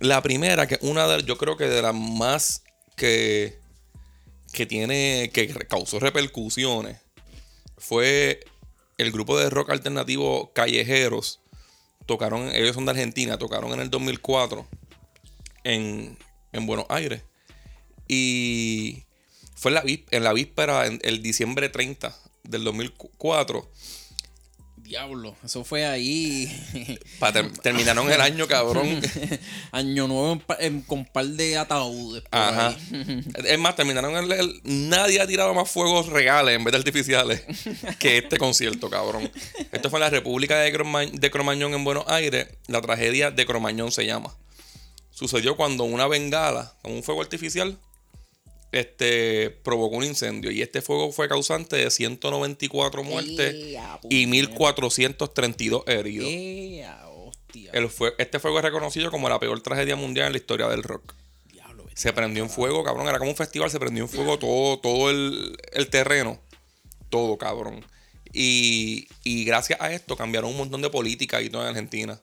La 0.00 0.20
primera, 0.22 0.66
que 0.66 0.78
una 0.80 1.06
de, 1.06 1.22
yo 1.22 1.38
creo 1.38 1.56
que 1.56 1.68
de 1.68 1.82
las 1.82 1.94
más 1.94 2.64
que, 2.96 3.58
que 4.52 4.66
tiene, 4.66 5.30
que 5.32 5.46
causó 5.68 6.00
repercusiones, 6.00 6.98
fue 7.78 8.44
el 8.98 9.12
grupo 9.12 9.38
de 9.38 9.48
rock 9.48 9.70
alternativo 9.70 10.52
Callejeros. 10.52 11.40
Tocaron, 12.06 12.48
ellos 12.52 12.74
son 12.74 12.84
de 12.84 12.90
Argentina, 12.90 13.38
tocaron 13.38 13.72
en 13.72 13.80
el 13.80 13.90
2004 13.90 14.66
en, 15.62 16.18
en 16.52 16.66
Buenos 16.66 16.86
Aires. 16.88 17.22
Y 18.08 19.04
fue 19.54 19.70
en 19.70 19.74
la, 19.76 19.84
en 19.86 20.24
la 20.24 20.32
víspera, 20.32 20.86
en 20.86 20.98
el 21.04 21.22
diciembre 21.22 21.68
30 21.68 22.21
del 22.42 22.64
2004. 22.64 23.68
Diablo, 24.76 25.36
eso 25.44 25.64
fue 25.64 25.86
ahí. 25.86 26.50
Ter- 27.32 27.52
terminaron 27.58 28.10
el 28.10 28.20
año, 28.20 28.46
cabrón. 28.48 29.00
Año 29.72 30.08
nuevo 30.08 30.32
en 30.32 30.42
en- 30.58 30.82
con 30.82 31.04
par 31.06 31.24
de 31.26 31.56
ataúdes. 31.56 32.24
Ajá. 32.30 32.68
ahí. 32.68 33.22
Es 33.46 33.58
más, 33.58 33.76
terminaron 33.76 34.16
el, 34.16 34.32
el- 34.32 34.60
Nadie 34.64 35.20
ha 35.20 35.26
tirado 35.26 35.54
más 35.54 35.70
fuegos 35.70 36.08
reales 36.08 36.56
en 36.56 36.64
vez 36.64 36.72
de 36.72 36.78
artificiales 36.78 37.42
que 38.00 38.18
este 38.18 38.36
concierto, 38.38 38.90
cabrón. 38.90 39.30
Esto 39.70 39.88
fue 39.88 39.98
en 39.98 40.04
la 40.04 40.10
República 40.10 40.58
de, 40.58 40.72
Croma- 40.72 41.06
de 41.06 41.30
Cromañón 41.30 41.72
en 41.74 41.84
Buenos 41.84 42.04
Aires. 42.08 42.48
La 42.66 42.80
tragedia 42.82 43.30
de 43.30 43.46
Cromañón 43.46 43.92
se 43.92 44.04
llama. 44.04 44.36
Sucedió 45.10 45.56
cuando 45.56 45.84
una 45.84 46.06
bengala 46.08 46.74
con 46.82 46.92
un 46.92 47.02
fuego 47.04 47.22
artificial 47.22 47.78
este, 48.72 49.50
provocó 49.50 49.96
un 49.96 50.04
incendio. 50.04 50.50
Y 50.50 50.62
este 50.62 50.82
fuego 50.82 51.12
fue 51.12 51.28
causante 51.28 51.76
de 51.76 51.90
194 51.90 53.04
muertes 53.04 53.54
Ea, 53.54 53.98
y 54.10 54.26
puñeta. 54.26 54.30
1432 54.30 55.82
heridos. 55.86 56.28
Ea. 56.28 56.98
El 57.72 57.88
fue- 57.90 58.14
este 58.18 58.38
fuego 58.38 58.58
es 58.58 58.64
reconocido 58.64 59.10
como 59.10 59.28
la 59.28 59.38
peor 59.38 59.60
tragedia 59.60 59.94
mundial 59.94 60.26
en 60.28 60.32
la 60.32 60.38
historia 60.38 60.68
del 60.68 60.82
rock. 60.82 61.14
Diablo. 61.52 61.84
Se 61.94 62.12
prendió 62.14 62.42
en 62.42 62.48
fuego, 62.50 62.82
cabrón. 62.82 63.06
Era 63.08 63.18
como 63.18 63.30
un 63.30 63.36
festival, 63.36 63.70
se 63.70 63.78
prendió 63.78 64.04
en 64.04 64.08
fuego 64.08 64.38
todo, 64.38 64.78
todo 64.78 65.10
el, 65.10 65.56
el 65.72 65.88
terreno. 65.90 66.40
Todo, 67.10 67.36
cabrón. 67.36 67.84
Y, 68.32 69.06
y 69.22 69.44
gracias 69.44 69.78
a 69.82 69.92
esto 69.92 70.16
cambiaron 70.16 70.50
un 70.50 70.56
montón 70.56 70.80
de 70.80 70.88
políticas 70.88 71.42
y 71.42 71.50
todo 71.50 71.60
en 71.62 71.68
Argentina. 71.68 72.18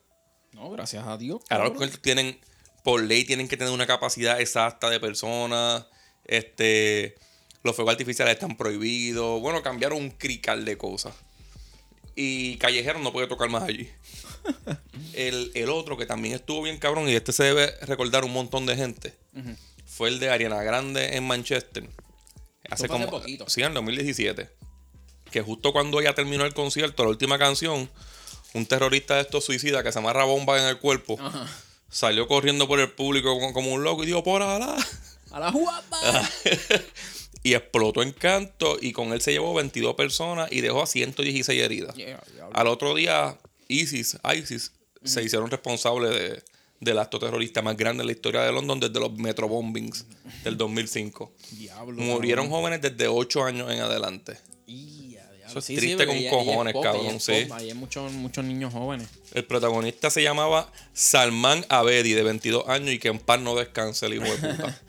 No, 0.54 0.72
gracias 0.72 1.06
a 1.06 1.16
Dios. 1.18 1.42
Ahora 1.50 1.66
los 1.66 1.74
cabrón. 1.74 1.78
conciertos 1.78 2.02
tienen, 2.02 2.40
por 2.84 3.04
ley, 3.04 3.24
tienen 3.24 3.48
que 3.48 3.56
tener 3.58 3.72
una 3.72 3.86
capacidad 3.86 4.42
exacta 4.42 4.90
de 4.90 5.00
personas. 5.00 5.86
Este, 6.30 7.16
los 7.64 7.76
fuegos 7.76 7.94
artificiales 7.94 8.36
están 8.36 8.56
prohibidos. 8.56 9.42
Bueno, 9.42 9.64
cambiaron 9.64 9.98
un 9.98 10.12
crical 10.12 10.64
de 10.64 10.78
cosas. 10.78 11.16
Y 12.16 12.58
Callejero 12.58 13.00
no 13.00 13.12
puede 13.12 13.26
tocar 13.26 13.50
más 13.50 13.64
allí. 13.64 13.90
el, 15.14 15.52
el 15.56 15.70
otro 15.70 15.98
que 15.98 16.06
también 16.06 16.36
estuvo 16.36 16.62
bien 16.62 16.78
cabrón, 16.78 17.10
y 17.10 17.16
este 17.16 17.34
se 17.34 17.46
debe 17.46 17.74
recordar 17.82 18.26
un 18.26 18.34
montón 18.34 18.68
de 18.68 18.76
gente, 18.76 19.16
fue 19.86 20.10
el 20.10 20.20
de 20.20 20.30
Ariana 20.30 20.62
Grande 20.62 21.18
en 21.18 21.26
Manchester. 21.26 21.90
Hace 22.70 22.88
como. 22.88 23.10
poquito. 23.10 23.50
Sí, 23.50 23.62
en 23.62 23.70
el 23.70 23.74
2017. 23.74 24.50
Que 25.32 25.42
justo 25.42 25.74
cuando 25.74 26.00
ella 26.00 26.14
terminó 26.14 26.46
el 26.46 26.54
concierto, 26.54 27.04
la 27.04 27.10
última 27.10 27.40
canción, 27.40 27.90
un 28.54 28.66
terrorista 28.68 29.16
de 29.16 29.22
estos 29.22 29.46
suicidas 29.46 29.82
que 29.82 29.92
se 29.92 29.98
amarra 29.98 30.26
bomba 30.26 30.60
en 30.60 30.68
el 30.68 30.78
cuerpo, 30.78 31.18
salió 31.90 32.28
corriendo 32.28 32.68
por 32.68 32.80
el 32.80 32.92
público 32.92 33.34
como, 33.34 33.54
como 33.54 33.74
un 33.74 33.84
loco 33.84 34.04
y 34.04 34.08
dijo, 34.08 34.24
por 34.24 34.44
Alá. 34.44 34.78
A 35.32 35.40
la 35.40 35.52
guapa. 35.52 36.30
y 37.44 37.54
explotó 37.54 38.02
en 38.04 38.12
canto 38.12 38.78
y 38.82 38.92
con 38.92 39.14
él 39.14 39.22
se 39.22 39.32
llevó 39.32 39.54
22 39.54 39.96
personas 39.96 40.52
y 40.52 40.62
dejó 40.62 40.82
a 40.82 40.88
116 40.88 41.62
heridas. 41.62 41.96
Yeah. 41.96 42.20
Al 42.54 42.68
otro 42.68 42.96
día, 42.96 43.38
ISIS, 43.68 44.18
ISIS 44.36 44.72
se 45.04 45.24
hicieron 45.24 45.50
responsables 45.50 46.12
de- 46.12 46.44
del 46.82 46.98
acto 47.00 47.20
terrorista 47.20 47.62
más 47.62 47.76
grande 47.76 48.02
en 48.04 48.08
la 48.08 48.14
historia 48.14 48.42
de 48.42 48.52
London 48.54 48.80
desde 48.80 49.00
los 49.02 49.12
metro 49.14 49.48
bombings 49.50 50.06
del 50.44 50.56
2005. 50.58 51.32
Diablo. 51.52 52.02
Murieron 52.02 52.50
jóvenes 52.50 52.82
desde 52.82 53.08
8 53.08 53.44
años 53.44 53.70
en 53.72 53.82
adelante. 53.82 54.38
Eso 55.46 55.60
es 55.60 55.66
Sí, 55.66 55.76
triste 55.78 56.06
porque 56.06 56.30
con 56.30 56.46
cojones, 56.46 56.72
es 56.72 56.74
pop, 56.76 56.84
cabrón, 56.84 57.16
es 57.16 57.24
sí. 57.24 57.48
hay 57.52 57.74
muchos, 57.74 58.12
muchos 58.14 58.46
niños 58.46 58.72
jóvenes. 58.72 59.08
El 59.34 59.44
protagonista 59.46 60.12
se 60.12 60.22
llamaba 60.22 60.72
Salman 60.94 61.66
Abedi, 61.70 62.14
de 62.14 62.22
22 62.22 62.68
años, 62.70 62.92
y 62.92 63.00
que 63.00 63.08
en 63.08 63.18
paz 63.18 63.40
no 63.42 63.56
descanse 63.56 64.06
el 64.06 64.14
hijo 64.14 64.26
de 64.26 64.36
puta. 64.38 64.80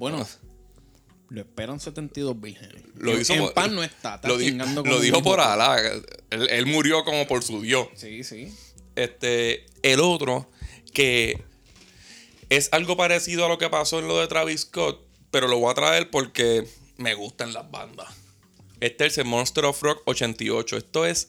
Bueno, 0.00 0.26
lo 1.28 1.40
esperan 1.42 1.78
72 1.78 2.40
vírgenes. 2.40 2.82
Lo 2.96 3.16
hizo 3.20 3.34
en 3.34 3.40
por- 3.42 3.54
paz 3.54 3.70
no 3.70 3.84
está. 3.84 4.16
está 4.16 4.26
lo, 4.28 4.36
di- 4.38 4.50
dijo 5.00 5.22
por 5.22 5.40
Alá. 5.40 5.78
Él, 6.30 6.48
él 6.50 6.66
murió 6.66 7.04
como 7.04 7.28
por 7.28 7.44
su 7.44 7.60
Dios. 7.60 7.86
Sí, 7.94 8.24
sí. 8.24 8.52
Este, 8.96 9.66
el 9.82 10.00
otro, 10.00 10.50
que 10.92 11.44
es 12.48 12.68
algo 12.72 12.96
parecido 12.96 13.44
a 13.44 13.48
lo 13.48 13.58
que 13.58 13.68
pasó 13.70 13.98
en 14.00 14.08
lo 14.08 14.18
de 14.18 14.26
Travis 14.26 14.62
Scott, 14.62 15.06
pero 15.30 15.46
lo 15.46 15.58
voy 15.58 15.70
a 15.70 15.74
traer 15.74 16.10
porque 16.10 16.66
me 16.96 17.14
gustan 17.14 17.52
las 17.52 17.70
bandas. 17.70 18.08
Este 18.80 19.06
es 19.06 19.18
el 19.18 19.26
Monster 19.26 19.66
of 19.66 19.80
Rock 19.82 20.02
88. 20.06 20.78
Esto 20.78 21.04
es, 21.06 21.28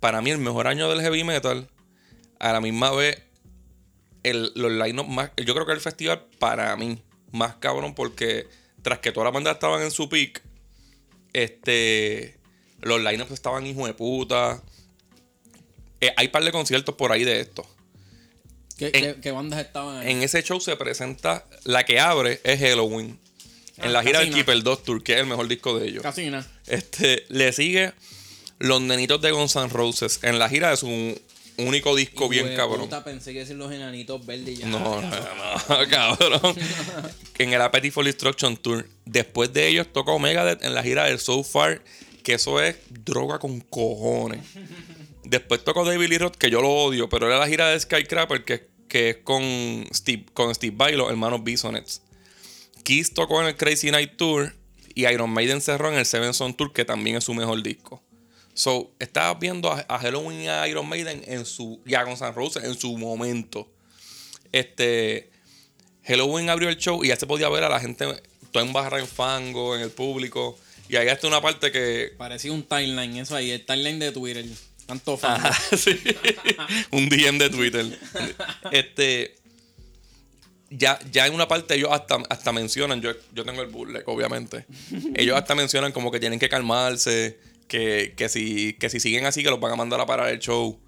para 0.00 0.20
mí, 0.20 0.30
el 0.32 0.38
mejor 0.38 0.66
año 0.66 0.88
del 0.90 1.00
heavy 1.00 1.22
metal. 1.24 1.70
A 2.40 2.52
la 2.52 2.60
misma 2.60 2.90
vez, 2.90 3.22
el, 4.24 4.50
los 4.56 4.72
line 4.72 5.02
más. 5.04 5.30
Yo 5.36 5.54
creo 5.54 5.64
que 5.64 5.72
el 5.72 5.80
festival, 5.80 6.26
para 6.40 6.76
mí, 6.76 7.00
más 7.32 7.56
cabrón, 7.56 7.94
porque 7.94 8.46
tras 8.82 8.98
que 9.00 9.10
todas 9.12 9.26
las 9.26 9.34
bandas 9.34 9.54
estaban 9.54 9.82
en 9.82 9.90
su 9.90 10.08
peak, 10.08 10.42
este. 11.32 12.36
Los 12.80 13.00
lineups 13.00 13.30
estaban 13.32 13.66
hijo 13.66 13.86
de 13.86 13.94
puta. 13.94 14.60
Eh, 16.00 16.12
hay 16.16 16.28
par 16.28 16.42
de 16.44 16.50
conciertos 16.50 16.96
por 16.96 17.12
ahí 17.12 17.22
de 17.24 17.40
esto. 17.40 17.64
¿Qué, 18.76 18.86
En- 18.86 18.92
qué- 19.14 19.20
qué 19.20 19.30
bandas 19.30 19.60
estaban 19.60 19.98
ahí? 19.98 20.10
En 20.10 20.22
ese 20.22 20.42
show 20.42 20.60
se 20.60 20.74
presenta. 20.76 21.46
La 21.64 21.84
que 21.84 22.00
abre 22.00 22.40
es 22.42 22.58
Halloween. 22.60 23.20
Ah, 23.78 23.86
en 23.86 23.92
la 23.92 24.02
gira 24.02 24.18
del. 24.20 24.34
Keeper 24.34 24.62
2 24.64 24.82
Tour, 24.82 25.02
que 25.04 25.14
es 25.14 25.20
el 25.20 25.26
mejor 25.26 25.46
disco 25.46 25.78
de 25.78 25.88
ellos. 25.88 26.02
Casi 26.02 26.28
nada. 26.28 26.46
Este, 26.66 27.24
le 27.28 27.52
sigue 27.52 27.92
Los 28.58 28.80
Nenitos 28.80 29.20
de 29.22 29.30
Guns 29.30 29.54
N' 29.54 29.68
Roses. 29.68 30.18
En 30.22 30.38
la 30.40 30.48
gira 30.48 30.70
de 30.70 30.76
su 30.76 31.20
único 31.58 31.94
disco 31.94 32.28
bien 32.28 32.54
cabrón. 32.56 32.88
pensé 33.04 33.32
que 33.32 33.40
decir 33.40 33.56
los 33.56 33.72
enanitos 33.72 34.24
verdes 34.24 34.58
ya. 34.58 34.66
No, 34.66 34.78
no, 34.78 35.00
no, 35.68 35.88
cabrón. 35.90 36.56
en 37.38 37.52
el 37.52 37.60
Appetite 37.60 37.92
for 37.92 38.04
Destruction 38.04 38.56
Tour. 38.56 38.88
Después 39.04 39.52
de 39.52 39.68
ellos 39.68 39.86
toca 39.92 40.16
Megadeth 40.18 40.62
en 40.62 40.74
la 40.74 40.82
gira 40.82 41.04
del 41.04 41.18
So 41.18 41.42
Far, 41.42 41.82
que 42.22 42.34
eso 42.34 42.60
es 42.60 42.76
droga 42.88 43.38
con 43.38 43.60
cojones. 43.60 44.40
Después 45.24 45.62
tocó 45.64 45.84
David 45.84 46.08
Lee 46.08 46.18
Roth, 46.18 46.36
que 46.36 46.50
yo 46.50 46.60
lo 46.60 46.70
odio, 46.70 47.08
pero 47.08 47.26
era 47.26 47.38
la 47.38 47.48
gira 47.48 47.68
de 47.68 47.78
Skycrapper, 47.78 48.44
que, 48.44 48.68
que 48.88 49.10
es 49.10 49.16
con 49.18 49.42
Steve, 49.92 50.26
con 50.34 50.54
Steve 50.54 50.74
Vai, 50.76 50.96
los 50.96 51.10
hermanos 51.10 51.42
Bisonets. 51.44 52.02
Kiss 52.82 53.14
tocó 53.14 53.40
en 53.40 53.48
el 53.48 53.56
Crazy 53.56 53.90
Night 53.90 54.16
Tour 54.16 54.54
y 54.94 55.06
Iron 55.06 55.30
Maiden 55.30 55.60
cerró 55.60 55.88
en 55.90 55.98
el 55.98 56.06
Seven 56.06 56.34
Son 56.34 56.54
Tour, 56.54 56.72
que 56.72 56.84
también 56.84 57.16
es 57.16 57.24
su 57.24 57.34
mejor 57.34 57.62
disco. 57.62 58.02
So, 58.54 58.92
estabas 58.98 59.38
viendo 59.40 59.72
a, 59.72 59.84
a 59.88 59.98
Halloween 59.98 60.42
y 60.42 60.48
a 60.48 60.68
Iron 60.68 60.88
Maiden 60.88 61.22
en 61.26 61.46
su. 61.46 61.80
y 61.86 61.94
a 61.94 62.04
Guns 62.04 62.20
N' 62.20 62.32
Roses 62.32 62.64
en 62.64 62.74
su 62.78 62.96
momento. 62.98 63.70
Este. 64.52 65.30
Halloween 66.04 66.50
abrió 66.50 66.68
el 66.68 66.76
show 66.76 67.04
y 67.04 67.08
ya 67.08 67.16
se 67.16 67.26
podía 67.26 67.48
ver 67.48 67.62
a 67.62 67.68
la 67.68 67.78
gente 67.80 68.06
toda 68.50 68.64
en 68.64 68.72
barra 68.72 68.98
en 68.98 69.06
fango, 69.06 69.74
en 69.74 69.82
el 69.82 69.90
público. 69.90 70.58
Y 70.88 70.96
ahí 70.96 71.08
hasta 71.08 71.26
una 71.26 71.40
parte 71.40 71.72
que. 71.72 72.12
Parecía 72.18 72.52
un 72.52 72.62
timeline, 72.62 73.16
eso 73.16 73.34
ahí, 73.34 73.50
el 73.50 73.64
timeline 73.64 73.98
de 73.98 74.12
Twitter. 74.12 74.44
Tanto 74.86 75.16
fan. 75.16 75.40
Sí. 75.76 75.98
un 76.90 77.08
DM 77.08 77.38
de 77.38 77.50
Twitter. 77.50 77.98
Este. 78.70 79.34
Ya, 80.68 80.98
ya 81.10 81.26
en 81.26 81.34
una 81.34 81.48
parte 81.48 81.74
ellos 81.74 81.90
hasta, 81.92 82.16
hasta 82.30 82.50
mencionan, 82.50 83.02
yo, 83.02 83.12
yo 83.34 83.44
tengo 83.44 83.60
el 83.60 83.68
bootleg, 83.68 84.08
obviamente. 84.08 84.64
Ellos 85.14 85.36
hasta 85.36 85.54
mencionan 85.54 85.92
como 85.92 86.10
que 86.10 86.18
tienen 86.18 86.38
que 86.38 86.48
calmarse, 86.48 87.38
que, 87.72 88.12
que, 88.14 88.28
si, 88.28 88.74
que 88.74 88.90
si 88.90 89.00
siguen 89.00 89.24
así 89.24 89.42
que 89.42 89.48
los 89.48 89.58
van 89.58 89.72
a 89.72 89.76
mandar 89.76 89.98
a 89.98 90.04
parar 90.04 90.28
el 90.28 90.40
show. 90.40 90.78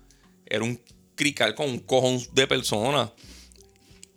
Era 0.45 0.63
un 0.63 0.79
crical 1.15 1.55
con 1.55 1.71
un 1.71 1.79
cojón 1.79 2.21
de 2.33 2.47
personas. 2.47 3.13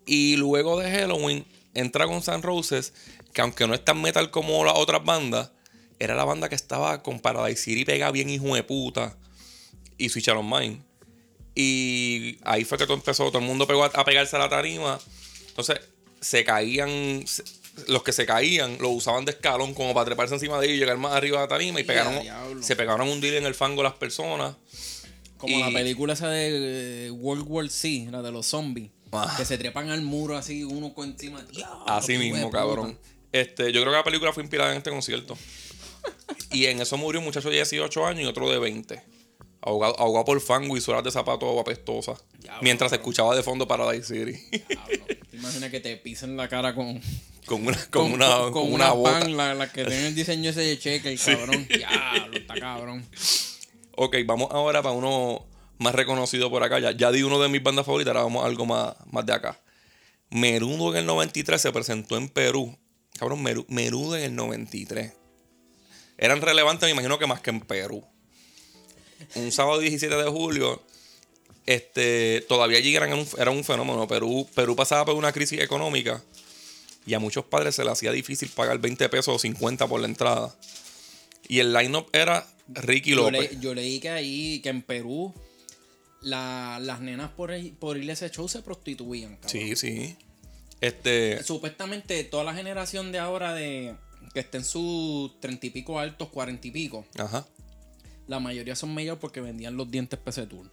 Y 0.05 0.35
luego 0.35 0.77
de 0.77 0.91
Halloween 0.91 1.45
entra 1.73 2.07
con 2.07 2.21
San 2.21 2.41
Roses, 2.41 2.93
que 3.31 3.39
aunque 3.39 3.65
no 3.67 3.73
es 3.73 3.85
tan 3.85 4.01
metal 4.01 4.31
como 4.31 4.65
las 4.65 4.75
otras 4.75 5.01
bandas, 5.05 5.51
era 5.97 6.13
la 6.13 6.25
banda 6.25 6.49
que 6.49 6.55
estaba 6.55 7.01
con 7.03 7.21
Paradise 7.21 7.61
City 7.61 7.85
pega 7.85 8.11
bien 8.11 8.29
hijo 8.29 8.53
de 8.53 8.63
puta 8.63 9.17
y 9.97 10.09
Switch 10.09 10.27
on 10.27 10.49
Mine. 10.49 10.81
Y 11.55 12.37
ahí 12.43 12.65
fue 12.65 12.77
que 12.77 12.83
todo 12.83 12.97
empezó, 12.97 13.29
todo 13.29 13.39
el 13.39 13.45
mundo 13.45 13.65
pegó 13.65 13.85
a, 13.85 14.03
pegarse 14.03 14.35
a 14.35 14.39
la 14.39 14.49
tarima. 14.49 14.99
Entonces, 15.47 15.79
se 16.19 16.43
caían, 16.43 17.23
los 17.87 18.03
que 18.03 18.11
se 18.13 18.25
caían 18.25 18.77
lo 18.79 18.89
usaban 18.89 19.25
de 19.25 19.31
escalón 19.31 19.73
como 19.73 19.93
para 19.93 20.05
treparse 20.05 20.33
encima 20.33 20.59
de 20.59 20.65
ellos 20.67 20.77
y 20.77 20.79
llegar 20.79 20.97
más 20.97 21.13
arriba 21.13 21.37
de 21.39 21.43
la 21.43 21.47
tarima 21.47 21.79
y 21.79 21.83
pegaron, 21.83 22.21
se 22.63 22.75
pegaron 22.75 23.07
un 23.07 23.21
deal 23.21 23.35
en 23.35 23.45
el 23.45 23.55
fango 23.55 23.83
las 23.83 23.93
personas. 23.93 24.55
Como 25.37 25.55
Y- 25.55 25.61
la 25.61 25.71
película 25.71 26.13
esa 26.13 26.29
de 26.29 27.07
eh, 27.07 27.11
World 27.11 27.45
War 27.47 27.69
C, 27.69 28.07
la 28.09 28.21
de 28.21 28.31
los 28.31 28.47
zombies. 28.47 28.89
Ah. 29.11 29.33
Que 29.37 29.45
se 29.45 29.57
trepan 29.57 29.89
al 29.89 30.01
muro 30.01 30.35
así, 30.35 30.63
uno 30.63 30.93
con 30.93 31.09
encima. 31.09 31.45
Así 31.85 32.17
mismo, 32.17 32.49
cabrón. 32.49 32.97
Este, 33.31 33.71
yo 33.71 33.81
creo 33.81 33.93
que 33.93 33.97
la 33.97 34.03
película 34.03 34.33
fue 34.33 34.41
inspirada 34.43 34.71
en 34.71 34.77
este 34.77 34.89
concierto. 34.89 35.37
y 36.51 36.65
en 36.65 36.81
eso 36.81 36.97
murió 36.97 37.19
un 37.19 37.25
muchacho 37.25 37.49
de 37.49 37.55
18 37.57 38.05
años 38.05 38.23
y 38.23 38.25
otro 38.25 38.49
de 38.51 38.57
20. 38.59 39.01
Ahogado, 39.61 39.99
ahogado 39.99 40.25
por 40.25 40.39
fango 40.41 40.75
y 40.77 40.81
suelas 40.81 41.03
de 41.03 41.11
zapatos 41.11 41.57
apestosas. 41.59 42.19
Diablo, 42.39 42.61
mientras 42.63 42.89
se 42.91 42.97
escuchaba 42.97 43.35
de 43.35 43.43
fondo 43.43 43.67
Paradise 43.67 44.07
City. 44.07 44.39
Diablo. 44.67 45.05
¿Te 45.37 45.41
imaginas 45.43 45.69
que 45.69 45.79
te 45.79 45.95
pisen 45.97 46.35
la 46.35 46.47
cara 46.47 46.73
con, 46.73 46.99
con 47.45 47.67
una, 47.67 47.85
con 47.91 48.11
una, 48.11 48.27
con, 48.37 48.51
con 48.53 48.63
con 48.63 48.73
una 48.73 48.91
bota. 48.91 49.19
pan, 49.19 49.37
la, 49.37 49.53
la 49.53 49.71
que 49.71 49.85
tiene 49.85 50.07
el 50.07 50.15
diseño 50.15 50.49
ese 50.49 50.61
de 50.61 50.79
cheque, 50.79 51.11
el 51.13 51.19
cabrón. 51.19 51.67
Diablo, 51.67 52.35
está 52.37 52.55
cabrón. 52.55 53.05
Ok, 53.95 54.15
vamos 54.25 54.47
ahora 54.51 54.81
para 54.81 54.95
uno 54.95 55.45
más 55.77 55.93
reconocido 55.93 56.49
por 56.49 56.63
acá. 56.63 56.79
Ya, 56.79 56.89
ya 56.91 57.11
di 57.11 57.21
uno 57.21 57.39
de 57.39 57.49
mis 57.49 57.61
bandas 57.61 57.85
favoritas, 57.85 58.13
ahora 58.15 58.23
vamos 58.23 58.43
a 58.43 58.47
algo 58.47 58.65
más, 58.65 58.95
más 59.11 59.27
de 59.27 59.33
acá. 59.33 59.61
Merudo 60.31 60.89
en 60.93 60.97
el 60.97 61.05
93 61.05 61.61
se 61.61 61.71
presentó 61.71 62.17
en 62.17 62.29
Perú. 62.29 62.75
Cabrón, 63.19 63.43
Meru- 63.43 63.65
Merudo 63.69 64.15
en 64.17 64.23
el 64.23 64.35
93. 64.35 65.13
Eran 66.17 66.41
relevantes, 66.41 66.87
me 66.87 66.91
imagino 66.93 67.19
que 67.19 67.27
más 67.27 67.41
que 67.41 67.51
en 67.51 67.61
Perú. 67.61 68.03
Un 69.35 69.51
sábado 69.51 69.77
17 69.79 70.15
de 70.15 70.29
julio, 70.31 70.81
este, 71.67 72.43
todavía 72.49 72.79
allí 72.79 72.95
eran 72.95 73.13
un, 73.13 73.27
era 73.37 73.51
un 73.51 73.63
fenómeno. 73.63 74.07
Perú, 74.07 74.47
Perú 74.55 74.75
pasaba 74.75 75.05
por 75.05 75.15
una 75.15 75.31
crisis 75.31 75.59
económica 75.61 76.23
y 77.05 77.13
a 77.13 77.19
muchos 77.19 77.45
padres 77.45 77.75
se 77.75 77.83
les 77.83 77.93
hacía 77.93 78.11
difícil 78.11 78.49
pagar 78.49 78.79
20 78.79 79.07
pesos 79.09 79.35
o 79.35 79.37
50 79.39 79.87
por 79.87 79.99
la 80.01 80.07
entrada. 80.07 80.55
Y 81.47 81.59
el 81.59 81.71
line-up 81.73 82.07
era 82.11 82.45
Ricky 82.67 83.11
Yo, 83.11 83.17
López. 83.31 83.53
le- 83.53 83.59
yo 83.61 83.73
leí 83.75 83.99
que 83.99 84.09
ahí, 84.09 84.59
que 84.61 84.69
en 84.69 84.81
Perú, 84.81 85.33
la- 86.21 86.79
las 86.81 86.99
nenas 87.01 87.29
por, 87.31 87.51
por 87.79 87.97
ir 87.97 88.09
a 88.09 88.13
ese 88.13 88.29
show 88.29 88.47
se 88.49 88.61
prostituían, 88.61 89.35
cabrón. 89.37 89.49
Sí, 89.51 89.75
sí. 89.75 90.15
Este. 90.81 91.41
Supuestamente 91.43 92.23
toda 92.23 92.43
la 92.43 92.53
generación 92.53 93.11
de 93.11 93.19
ahora 93.19 93.53
de 93.53 93.95
que 94.33 94.39
está 94.41 94.57
en 94.57 94.65
sus 94.65 95.39
treinta 95.39 95.65
y 95.65 95.69
pico 95.69 95.99
altos, 95.99 96.29
cuarenta 96.29 96.67
y 96.67 96.71
pico, 96.71 97.05
Ajá. 97.17 97.47
la 98.27 98.39
mayoría 98.39 98.75
son 98.75 98.93
mayor 98.93 99.17
porque 99.19 99.41
vendían 99.41 99.77
los 99.77 99.89
dientes 99.89 100.19
PC 100.19 100.45
Tour. 100.47 100.69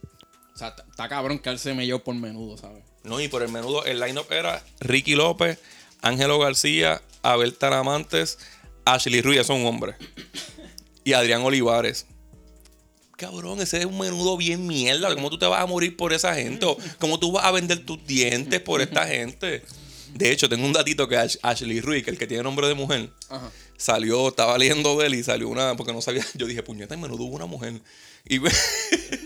O 0.55 0.57
sea, 0.57 0.69
está- 0.69 1.09
cabrón 1.09 1.39
que 1.39 1.57
se 1.57 1.73
mayor 1.73 2.01
por 2.01 2.15
menudo, 2.15 2.57
¿sabes? 2.57 2.83
No, 3.03 3.19
y 3.19 3.27
por 3.27 3.43
el 3.43 3.49
menudo, 3.51 3.83
el 3.85 3.99
line-up 3.99 4.27
era 4.31 4.63
Ricky 4.79 5.13
López, 5.15 5.59
Ángelo 6.01 6.39
García, 6.39 7.01
Abel 7.21 7.53
Taramantes, 7.55 8.39
Ashley 8.85 9.21
Ruiz, 9.21 9.41
eso 9.41 9.53
es 9.53 9.59
un 9.59 9.65
hombre. 9.67 9.95
Y 11.03 11.13
Adrián 11.13 11.41
Olivares. 11.43 12.05
Cabrón, 13.17 13.61
ese 13.61 13.79
es 13.79 13.85
un 13.85 13.97
menudo 13.99 14.35
bien 14.37 14.65
mierda. 14.67 15.13
¿Cómo 15.13 15.29
tú 15.29 15.37
te 15.37 15.45
vas 15.45 15.61
a 15.61 15.65
morir 15.65 15.95
por 15.95 16.13
esa 16.13 16.33
gente? 16.35 16.65
¿O 16.65 16.77
¿Cómo 16.99 17.19
tú 17.19 17.31
vas 17.31 17.45
a 17.45 17.51
vender 17.51 17.85
tus 17.85 18.05
dientes 18.05 18.59
por 18.61 18.81
esta 18.81 19.07
gente? 19.07 19.63
De 20.13 20.31
hecho, 20.31 20.49
tengo 20.49 20.65
un 20.65 20.73
datito 20.73 21.07
que 21.07 21.17
Ash- 21.17 21.37
Ashley 21.41 21.79
Ruiz, 21.81 22.03
que 22.03 22.11
el 22.11 22.17
que 22.17 22.27
tiene 22.27 22.43
nombre 22.43 22.67
de 22.67 22.73
mujer, 22.73 23.09
Ajá. 23.29 23.51
salió, 23.77 24.29
estaba 24.29 24.57
leyendo 24.57 24.97
de 24.97 25.07
él 25.07 25.15
y 25.15 25.23
salió 25.23 25.47
una, 25.49 25.75
porque 25.75 25.93
no 25.93 26.01
sabía, 26.01 26.25
yo 26.35 26.45
dije, 26.47 26.63
puñeta, 26.63 26.93
en 26.93 27.01
menudo 27.01 27.23
hubo 27.23 27.35
una 27.35 27.45
mujer. 27.45 27.81
Y, 28.27 28.39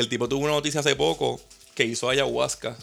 y 0.00 0.02
el 0.02 0.08
tipo 0.08 0.30
tuvo 0.30 0.44
una 0.44 0.52
noticia 0.52 0.80
hace 0.80 0.96
poco 0.96 1.38
que 1.74 1.84
hizo 1.84 2.08
ayahuasca. 2.08 2.74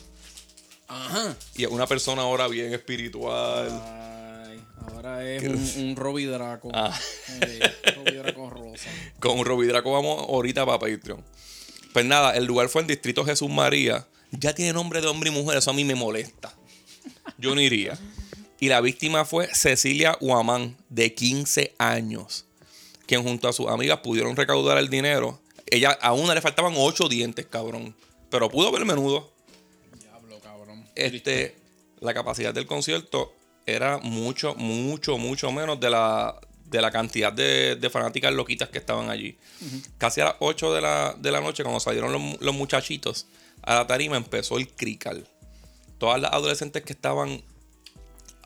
Ajá. 0.87 1.35
Y 1.55 1.63
es 1.63 1.69
una 1.71 1.87
persona 1.87 2.21
ahora 2.21 2.47
bien 2.47 2.71
espiritual. 2.75 3.69
Ay, 4.45 4.63
ahora 4.87 5.27
es 5.27 5.43
un, 5.77 5.83
un 5.89 5.95
Robbie 5.95 6.27
Draco. 6.27 6.69
Ah. 6.71 6.95
Eh, 7.41 7.59
Robbie 7.95 8.17
Draco 8.19 8.49
rosa. 8.51 8.89
Con 9.19 9.43
Robbie 9.43 9.67
Draco 9.67 9.91
vamos 9.91 10.29
ahorita 10.29 10.63
para 10.63 10.77
Patreon. 10.77 11.23
Pues 11.91 12.05
nada, 12.05 12.35
el 12.37 12.45
lugar 12.45 12.69
fue 12.69 12.81
el 12.81 12.87
distrito 12.87 13.25
Jesús 13.25 13.49
María. 13.49 14.05
Ya 14.29 14.53
tiene 14.53 14.73
nombre 14.73 15.01
de 15.01 15.07
hombre 15.07 15.31
y 15.31 15.33
mujer, 15.33 15.57
eso 15.57 15.71
a 15.71 15.73
mí 15.73 15.83
me 15.83 15.95
molesta. 15.95 16.53
Yo 17.39 17.55
no 17.55 17.61
iría. 17.61 17.97
Y 18.59 18.69
la 18.69 18.79
víctima 18.79 19.25
fue 19.25 19.47
Cecilia 19.55 20.15
Huamán, 20.21 20.77
de 20.89 21.15
15 21.15 21.73
años, 21.79 22.45
quien 23.07 23.23
junto 23.23 23.47
a 23.47 23.53
sus 23.53 23.69
amigas 23.69 24.01
pudieron 24.01 24.35
recaudar 24.35 24.77
el 24.77 24.89
dinero. 24.89 25.39
Ella, 25.69 25.91
a 26.01 26.13
una 26.13 26.33
le 26.33 26.41
faltaban 26.41 26.73
8 26.75 27.09
dientes, 27.09 27.45
cabrón. 27.45 27.95
Pero 28.29 28.49
pudo 28.49 28.71
ver 28.71 28.85
menudo. 28.85 29.31
Diablo, 29.99 30.39
cabrón. 30.39 30.85
Este, 30.95 31.55
la 31.99 32.13
capacidad 32.13 32.53
del 32.53 32.65
concierto 32.65 33.33
era 33.65 33.97
mucho, 33.97 34.55
mucho, 34.55 35.17
mucho 35.17 35.51
menos 35.51 35.79
de 35.79 35.89
la, 35.89 36.39
de 36.65 36.81
la 36.81 36.91
cantidad 36.91 37.33
de, 37.33 37.75
de 37.75 37.89
fanáticas 37.89 38.33
loquitas 38.33 38.69
que 38.69 38.77
estaban 38.77 39.09
allí. 39.09 39.37
Casi 39.97 40.21
a 40.21 40.25
las 40.25 40.35
8 40.39 40.73
de 40.73 40.81
la, 40.81 41.15
de 41.17 41.31
la 41.31 41.41
noche, 41.41 41.63
cuando 41.63 41.79
salieron 41.79 42.11
los, 42.11 42.41
los 42.41 42.55
muchachitos 42.55 43.27
a 43.61 43.75
la 43.75 43.87
tarima, 43.87 44.15
empezó 44.17 44.57
el 44.57 44.69
crical. 44.69 45.27
Todas 45.97 46.21
las 46.21 46.31
adolescentes 46.31 46.83
que 46.83 46.93
estaban 46.93 47.43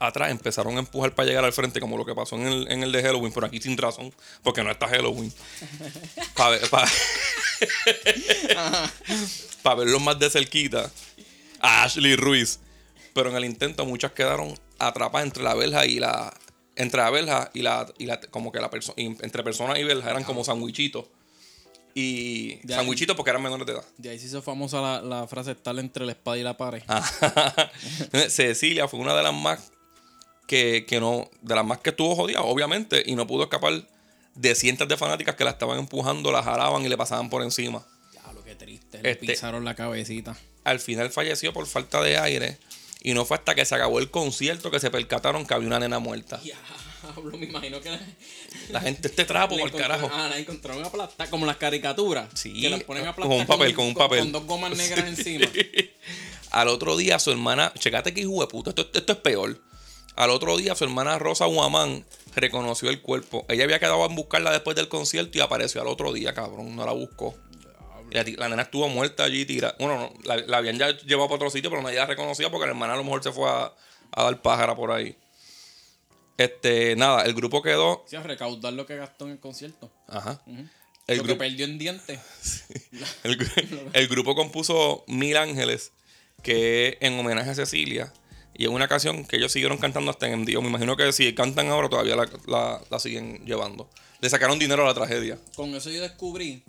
atrás 0.01 0.31
empezaron 0.31 0.75
a 0.77 0.79
empujar 0.79 1.13
para 1.13 1.27
llegar 1.27 1.45
al 1.45 1.53
frente, 1.53 1.79
como 1.79 1.95
lo 1.95 2.05
que 2.05 2.15
pasó 2.15 2.35
en 2.35 2.47
el, 2.47 2.71
en 2.71 2.81
el 2.83 2.91
de 2.91 3.03
Halloween, 3.03 3.31
pero 3.31 3.45
aquí 3.45 3.61
sin 3.61 3.77
razón, 3.77 4.11
porque 4.41 4.63
no 4.63 4.71
está 4.71 4.87
Halloween. 4.87 5.31
Para 9.61 9.75
verlos 9.75 10.01
más 10.01 10.17
de 10.17 10.29
cerquita 10.31 10.91
a 11.59 11.83
Ashley 11.83 12.15
Ruiz. 12.15 12.59
Pero 13.13 13.29
en 13.29 13.35
el 13.35 13.45
intento 13.45 13.85
muchas 13.85 14.13
quedaron 14.13 14.57
atrapadas 14.79 15.27
entre 15.27 15.43
la 15.43 15.53
verja 15.53 15.85
y 15.85 15.99
la. 15.99 16.33
Entre 16.75 16.99
la 16.99 17.09
verja 17.11 17.51
y 17.53 17.61
la. 17.61 17.85
Y 17.99 18.07
la 18.07 18.19
como 18.19 18.51
que 18.51 18.59
la 18.59 18.71
persona. 18.71 18.95
Entre 18.97 19.43
personas 19.43 19.77
y 19.77 19.83
verja 19.83 20.09
eran 20.09 20.23
como 20.23 20.43
sandwichitos. 20.43 21.05
Y. 21.93 22.59
Sandwichitos 22.67 23.15
porque 23.15 23.29
eran 23.29 23.43
menores 23.43 23.67
de 23.67 23.73
edad. 23.73 23.85
De 23.97 24.09
ahí 24.09 24.17
se 24.17 24.27
hizo 24.27 24.41
famosa 24.41 24.81
la, 24.81 25.01
la 25.01 25.27
frase 25.27 25.51
estar 25.51 25.77
entre 25.77 26.05
la 26.05 26.13
espada 26.13 26.37
y 26.37 26.43
la 26.43 26.57
pared. 26.57 26.81
Ah. 26.87 27.69
Cecilia 28.29 28.87
fue 28.87 28.99
una 28.99 29.13
de 29.13 29.21
las 29.21 29.33
más 29.33 29.71
que, 30.47 30.85
que 30.87 30.99
no. 30.99 31.29
De 31.41 31.55
las 31.55 31.65
más 31.65 31.79
que 31.79 31.91
estuvo 31.91 32.15
jodida, 32.15 32.41
obviamente. 32.41 33.03
Y 33.05 33.15
no 33.15 33.25
pudo 33.27 33.43
escapar 33.43 33.83
de 34.35 34.55
cientos 34.55 34.87
de 34.87 34.97
fanáticas 34.97 35.35
que 35.35 35.43
la 35.43 35.51
estaban 35.51 35.79
empujando, 35.79 36.31
la 36.31 36.41
jalaban 36.43 36.85
y 36.85 36.89
le 36.89 36.97
pasaban 36.97 37.29
por 37.29 37.41
encima. 37.43 37.85
Diablo, 38.11 38.43
qué 38.43 38.55
triste. 38.55 39.01
Le 39.01 39.11
Este- 39.11 39.27
pisaron 39.27 39.65
la 39.65 39.75
cabecita. 39.75 40.37
al 40.63 40.79
final 40.79 41.09
falleció 41.11 41.53
por 41.53 41.65
falta 41.67 42.01
de 42.01 42.17
aire. 42.17 42.57
Y 43.03 43.13
no 43.15 43.25
fue 43.25 43.35
hasta 43.37 43.55
que 43.55 43.65
se 43.65 43.73
acabó 43.73 43.97
el 43.99 44.11
concierto 44.11 44.69
que 44.69 44.79
se 44.79 44.91
percataron 44.91 45.45
que 45.47 45.53
había 45.55 45.67
una 45.67 45.79
nena 45.79 45.97
muerta. 45.97 46.37
Diablo, 46.37 47.35
me 47.35 47.47
imagino 47.47 47.81
que 47.81 47.89
la, 47.89 47.99
La 48.69 48.79
gente, 48.79 49.07
este 49.07 49.25
trapo, 49.25 49.57
por 49.57 49.71
carajo. 49.71 50.07
Ah, 50.13 50.27
la 50.29 50.37
encontraron 50.37 50.85
aplastada, 50.85 51.27
como 51.31 51.47
las 51.47 51.57
caricaturas. 51.57 52.29
Sí, 52.35 52.61
Que 52.61 52.69
las 52.69 52.83
ponen 52.83 53.11
con 53.13 53.31
un 53.31 53.47
papel, 53.47 53.73
con 53.73 53.85
un 53.87 53.95
papel. 53.95 54.19
Con 54.19 54.31
dos 54.31 54.45
gomas 54.45 54.77
negras 54.77 55.07
encima. 55.07 55.47
Al 56.51 56.67
otro 56.67 56.95
día, 56.95 57.17
su 57.17 57.31
hermana, 57.31 57.73
checate 57.79 58.13
que 58.13 58.21
hijo 58.21 58.39
de 58.41 58.47
puta, 58.47 58.69
esto, 58.69 58.87
esto 58.93 59.13
es 59.13 59.17
peor. 59.19 59.59
Al 60.15 60.29
otro 60.29 60.57
día, 60.57 60.75
su 60.75 60.83
hermana 60.83 61.17
Rosa 61.19 61.45
Guamán 61.45 62.05
reconoció 62.35 62.89
el 62.89 63.01
cuerpo. 63.01 63.45
Ella 63.49 63.63
había 63.63 63.79
quedado 63.79 64.05
en 64.05 64.15
buscarla 64.15 64.51
después 64.51 64.75
del 64.75 64.87
concierto 64.89 65.37
y 65.37 65.41
apareció 65.41 65.81
al 65.81 65.87
otro 65.87 66.11
día, 66.13 66.33
cabrón. 66.33 66.75
No 66.75 66.85
la 66.85 66.91
buscó. 66.91 67.35
La, 68.11 68.49
nena 68.49 68.63
estuvo 68.63 68.89
muerta 68.89 69.23
allí, 69.23 69.45
tira. 69.45 69.73
Bueno, 69.79 69.97
no, 69.97 70.13
la, 70.25 70.35
la 70.37 70.57
habían 70.57 70.77
ya 70.77 70.89
llevado 70.97 71.29
para 71.29 71.35
otro 71.37 71.49
sitio, 71.49 71.69
pero 71.69 71.81
nadie 71.81 71.95
la 71.97 72.05
reconocía 72.07 72.49
porque 72.51 72.65
la 72.65 72.71
hermana 72.73 72.93
a 72.93 72.97
lo 72.97 73.05
mejor 73.05 73.23
se 73.23 73.31
fue 73.31 73.49
a, 73.49 73.71
a 74.11 74.23
dar 74.23 74.41
pájara 74.41 74.75
por 74.75 74.91
ahí. 74.91 75.15
Este, 76.37 76.95
nada, 76.95 77.23
el 77.23 77.33
grupo 77.33 77.61
quedó. 77.61 78.03
Sí, 78.07 78.15
a 78.15 78.23
recaudar 78.23 78.73
lo 78.73 78.85
que 78.85 78.95
gastó 78.97 79.25
en 79.25 79.31
el 79.33 79.39
concierto. 79.39 79.91
Ajá. 80.07 80.41
El 81.07 81.17
lo 81.17 81.23
grupo. 81.23 81.27
que 81.27 81.35
perdió 81.49 81.65
en 81.65 81.77
dientes. 81.77 82.19
El, 83.23 83.37
gru- 83.37 83.89
el 83.93 84.07
grupo 84.07 84.35
compuso 84.35 85.03
Mil 85.07 85.37
Ángeles, 85.37 85.91
que 86.43 86.97
en 87.01 87.17
homenaje 87.19 87.51
a 87.51 87.55
Cecilia. 87.55 88.11
Y 88.61 88.65
es 88.65 88.69
una 88.69 88.87
canción 88.87 89.25
que 89.25 89.37
ellos 89.37 89.51
siguieron 89.51 89.79
cantando 89.79 90.11
hasta 90.11 90.27
en 90.29 90.45
día. 90.45 90.59
Me 90.61 90.67
imagino 90.67 90.95
que 90.95 91.11
si 91.13 91.33
cantan 91.33 91.69
ahora 91.69 91.89
todavía 91.89 92.15
la, 92.15 92.29
la- 92.45 92.79
la 92.91 92.99
siguen 92.99 93.43
llevando. 93.43 93.89
Le 94.19 94.29
sacaron 94.29 94.59
dinero 94.59 94.83
a 94.83 94.85
la 94.85 94.93
tragedia. 94.93 95.39
Con 95.55 95.73
eso 95.73 95.89
yo 95.89 95.99
descubrí. 95.99 96.63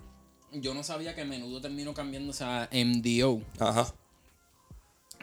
Yo 0.53 0.73
no 0.73 0.83
sabía 0.83 1.13
que 1.13 1.23
menudo 1.23 1.61
terminó 1.61 1.93
cambiándose 1.93 2.43
a 2.43 2.67
MDO. 2.73 3.43
Ajá. 3.59 3.93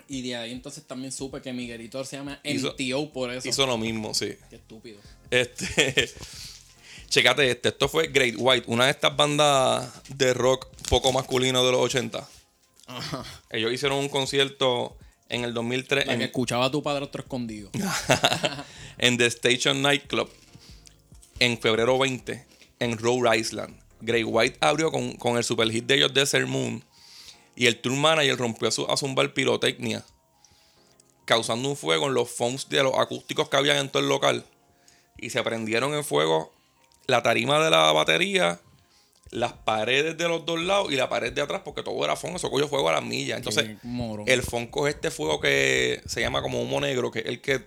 Y 0.06 0.22
de 0.22 0.36
ahí 0.36 0.52
entonces 0.52 0.84
también 0.86 1.10
supe 1.10 1.40
que 1.42 1.52
Miguelito 1.52 2.04
se 2.04 2.18
llama 2.18 2.40
Hizo- 2.44 2.72
MTO 2.78 3.12
por 3.12 3.32
eso. 3.32 3.48
Hizo 3.48 3.66
lo 3.66 3.76
mismo, 3.76 4.14
sí. 4.14 4.36
Qué 4.48 4.56
estúpido. 4.56 5.00
Este. 5.28 6.08
Checate 7.08 7.50
este. 7.50 7.70
Esto 7.70 7.88
fue 7.88 8.06
Great 8.08 8.34
White, 8.38 8.66
una 8.68 8.84
de 8.84 8.92
estas 8.92 9.16
bandas 9.16 9.90
de 10.08 10.34
rock 10.34 10.66
poco 10.88 11.12
masculino 11.12 11.64
de 11.66 11.72
los 11.72 11.80
80. 11.80 12.28
Ajá. 12.86 13.24
Ellos 13.50 13.72
hicieron 13.72 13.98
un 13.98 14.08
concierto 14.08 14.96
en 15.30 15.44
el 15.44 15.54
2003 15.54 16.06
La 16.06 16.12
que 16.12 16.14
en, 16.16 16.22
escuchaba 16.22 16.66
a 16.66 16.70
tu 16.70 16.82
padre 16.82 17.04
otro 17.04 17.22
escondido. 17.22 17.70
en 18.98 19.16
The 19.16 19.26
Station 19.26 19.80
Nightclub 19.82 20.30
en 21.38 21.58
febrero 21.58 21.98
20 21.98 22.46
en 22.78 22.98
Rhode 22.98 23.38
Island. 23.38 23.80
Grey 24.00 24.24
White 24.24 24.58
abrió 24.60 24.90
con, 24.90 25.12
con 25.14 25.36
el 25.36 25.44
super 25.44 25.70
hit 25.70 25.86
de 25.86 25.96
ellos 25.96 26.14
Desert 26.14 26.46
Moon 26.46 26.84
y 27.56 27.66
el 27.66 27.80
tour 27.80 27.94
manager 27.94 28.36
rompió 28.38 28.68
a, 28.68 28.70
su, 28.70 28.86
a 28.86 28.96
zumbar 28.96 29.34
pirotecnia. 29.34 30.04
causando 31.24 31.68
un 31.68 31.76
fuego 31.76 32.06
en 32.06 32.14
los 32.14 32.30
phones 32.30 32.68
de 32.68 32.82
los 32.82 32.94
acústicos 32.98 33.48
que 33.48 33.56
habían 33.56 33.76
en 33.76 33.88
todo 33.90 34.02
el 34.02 34.08
local. 34.08 34.44
Y 35.18 35.30
se 35.30 35.42
prendieron 35.42 35.94
en 35.94 36.04
fuego 36.04 36.52
la 37.06 37.22
tarima 37.22 37.62
de 37.62 37.70
la 37.70 37.92
batería, 37.92 38.60
las 39.30 39.52
paredes 39.52 40.16
de 40.18 40.26
los 40.28 40.44
dos 40.44 40.58
lados 40.60 40.90
y 40.92 40.96
la 40.96 41.08
pared 41.08 41.32
de 41.32 41.40
atrás, 41.40 41.62
porque 41.64 41.82
todo 41.82 42.04
era 42.04 42.16
phone, 42.16 42.34
eso 42.36 42.50
cogió 42.50 42.66
fuego 42.68 42.88
a 42.88 42.92
las 42.92 43.04
millas. 43.04 43.38
Entonces, 43.38 43.76
el 44.26 44.42
phone 44.42 44.66
coge 44.66 44.90
este 44.90 45.10
fuego 45.10 45.40
que 45.40 46.02
se 46.06 46.20
llama 46.20 46.42
como 46.42 46.60
humo 46.60 46.80
negro, 46.80 47.10
que 47.10 47.20
es 47.20 47.26
el 47.26 47.40
que 47.40 47.64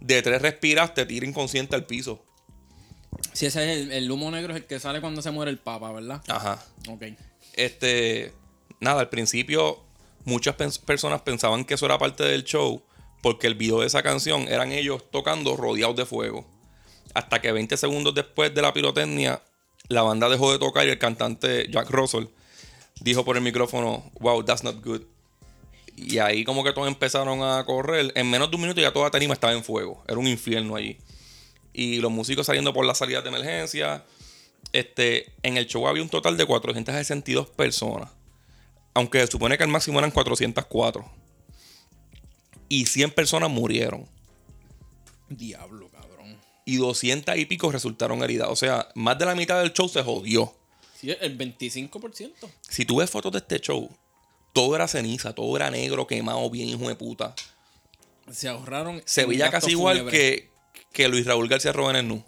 de 0.00 0.22
tres 0.22 0.40
respiras 0.40 0.94
te 0.94 1.04
tira 1.06 1.26
inconsciente 1.26 1.74
al 1.76 1.84
piso. 1.86 2.24
Sí, 3.32 3.46
ese 3.46 3.64
es 3.72 3.78
el, 3.80 3.92
el 3.92 4.10
humo 4.10 4.30
negro, 4.30 4.52
es 4.54 4.60
el 4.60 4.66
que 4.66 4.78
sale 4.78 5.00
cuando 5.00 5.20
se 5.20 5.30
muere 5.30 5.50
el 5.50 5.58
papa, 5.58 5.90
¿verdad? 5.92 6.22
Ajá. 6.28 6.64
Ok. 6.88 7.02
Este, 7.54 8.32
nada, 8.80 9.00
al 9.00 9.08
principio 9.08 9.82
muchas 10.24 10.56
pens- 10.56 10.80
personas 10.80 11.22
pensaban 11.22 11.64
que 11.64 11.74
eso 11.74 11.86
era 11.86 11.98
parte 11.98 12.22
del 12.24 12.44
show 12.44 12.82
porque 13.22 13.46
el 13.46 13.54
video 13.54 13.80
de 13.80 13.86
esa 13.86 14.02
canción 14.02 14.42
eran 14.48 14.72
ellos 14.72 15.10
tocando 15.10 15.56
rodeados 15.56 15.96
de 15.96 16.06
fuego. 16.06 16.46
Hasta 17.14 17.40
que 17.40 17.50
20 17.52 17.76
segundos 17.76 18.14
después 18.14 18.54
de 18.54 18.62
la 18.62 18.72
pirotecnia, 18.72 19.42
la 19.90 20.02
banda 20.02 20.28
dejó 20.28 20.52
de 20.52 20.58
tocar 20.58 20.86
y 20.86 20.90
el 20.90 20.98
cantante 20.98 21.66
Jack 21.68 21.90
Russell 21.90 22.26
dijo 23.00 23.24
por 23.24 23.36
el 23.36 23.42
micrófono, 23.42 24.10
wow, 24.20 24.44
that's 24.44 24.62
not 24.62 24.82
good. 24.84 25.02
Y 25.96 26.18
ahí 26.18 26.44
como 26.44 26.62
que 26.62 26.72
todos 26.72 26.86
empezaron 26.86 27.42
a 27.42 27.64
correr. 27.66 28.12
En 28.14 28.30
menos 28.30 28.50
de 28.50 28.56
un 28.56 28.62
minuto 28.62 28.80
ya 28.80 28.92
toda 28.92 29.06
la 29.06 29.10
tarima 29.10 29.34
estaba 29.34 29.52
en 29.52 29.64
fuego. 29.64 30.02
Era 30.06 30.16
un 30.18 30.28
infierno 30.28 30.76
allí. 30.76 30.96
Y 31.72 31.96
los 31.96 32.10
músicos 32.10 32.46
saliendo 32.46 32.72
por 32.72 32.86
las 32.86 32.98
salidas 32.98 33.24
de 33.24 33.30
emergencia. 33.30 34.04
Este, 34.72 35.32
en 35.42 35.56
el 35.56 35.66
show 35.66 35.88
había 35.88 36.02
un 36.02 36.08
total 36.08 36.36
de 36.36 36.46
462 36.46 37.48
personas. 37.48 38.10
Aunque 38.94 39.20
se 39.20 39.26
supone 39.26 39.58
que 39.58 39.64
el 39.64 39.70
máximo 39.70 39.98
eran 39.98 40.12
404. 40.12 41.04
Y 42.68 42.86
100 42.86 43.10
personas 43.10 43.50
murieron. 43.50 44.06
Diablo. 45.28 45.79
Y 46.70 46.76
200 46.76 47.36
y 47.36 47.46
pico 47.46 47.72
resultaron 47.72 48.22
heridas. 48.22 48.48
O 48.50 48.56
sea, 48.56 48.88
más 48.94 49.18
de 49.18 49.26
la 49.26 49.34
mitad 49.34 49.60
del 49.60 49.72
show 49.72 49.88
se 49.88 50.02
jodió. 50.02 50.54
Sí, 51.00 51.10
el 51.20 51.36
25%. 51.36 52.32
Si 52.68 52.84
tú 52.84 52.96
ves 52.96 53.10
fotos 53.10 53.32
de 53.32 53.38
este 53.38 53.58
show, 53.60 53.90
todo 54.52 54.76
era 54.76 54.86
ceniza, 54.86 55.32
todo 55.34 55.56
era 55.56 55.70
negro, 55.70 56.06
quemado, 56.06 56.48
bien 56.50 56.68
hijo 56.68 56.86
de 56.88 56.94
puta. 56.94 57.34
Se 58.30 58.46
ahorraron. 58.48 59.02
Se 59.04 59.24
veía 59.26 59.50
casi 59.50 59.70
igual 59.72 60.08
que, 60.10 60.50
que 60.92 61.08
Luis 61.08 61.26
Raúl 61.26 61.48
García 61.48 61.72
Roben 61.72 61.96
en 61.96 62.08
Nu. 62.08 62.24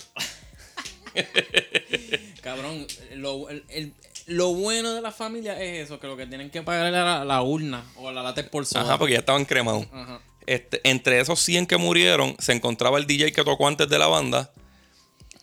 Cabrón, 2.43 2.87
lo, 3.15 3.49
el- 3.51 3.65
el- 3.69 3.95
lo 4.27 4.55
bueno 4.55 4.93
de 4.95 5.01
la 5.03 5.11
familia 5.13 5.61
es 5.61 5.85
eso, 5.87 5.99
que 5.99 6.07
lo 6.07 6.17
que 6.17 6.27
tienen 6.27 6.49
que 6.51 6.63
pagar 6.63 6.87
es 6.87 6.93
la, 6.93 7.25
la 7.25 7.43
urna 7.43 7.85
o 7.97 8.11
la 8.13 8.23
lata 8.23 8.43
por 8.49 8.65
soda. 8.65 8.83
Ajá, 8.83 8.99
porque 8.99 9.15
ya 9.15 9.19
estaban 9.21 9.45
cremados. 9.45 9.87
Ajá. 9.93 10.21
Este, 10.47 10.81
entre 10.85 11.21
esos 11.21 11.41
100 11.41 11.67
que 11.67 11.77
murieron, 11.77 12.37
se 12.39 12.53
encontraba 12.53 12.99
el 12.99 13.07
DJ 13.07 13.33
que 13.33 13.45
tocó 13.45 13.69
antes 13.69 13.89
de 13.89 13.99
la 13.99 14.07
banda 14.07 14.53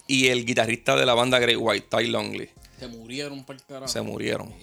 y 0.07 0.27
el 0.27 0.45
guitarrista 0.45 0.95
de 0.95 1.05
la 1.05 1.13
banda 1.13 1.39
Great 1.39 1.57
White, 1.59 1.87
Ty 1.89 2.07
Longley. 2.07 2.49
Se 2.79 2.87
murieron 2.87 3.43
por 3.43 3.61
carajo. 3.63 3.87
Se 3.87 4.01
murieron. 4.01 4.53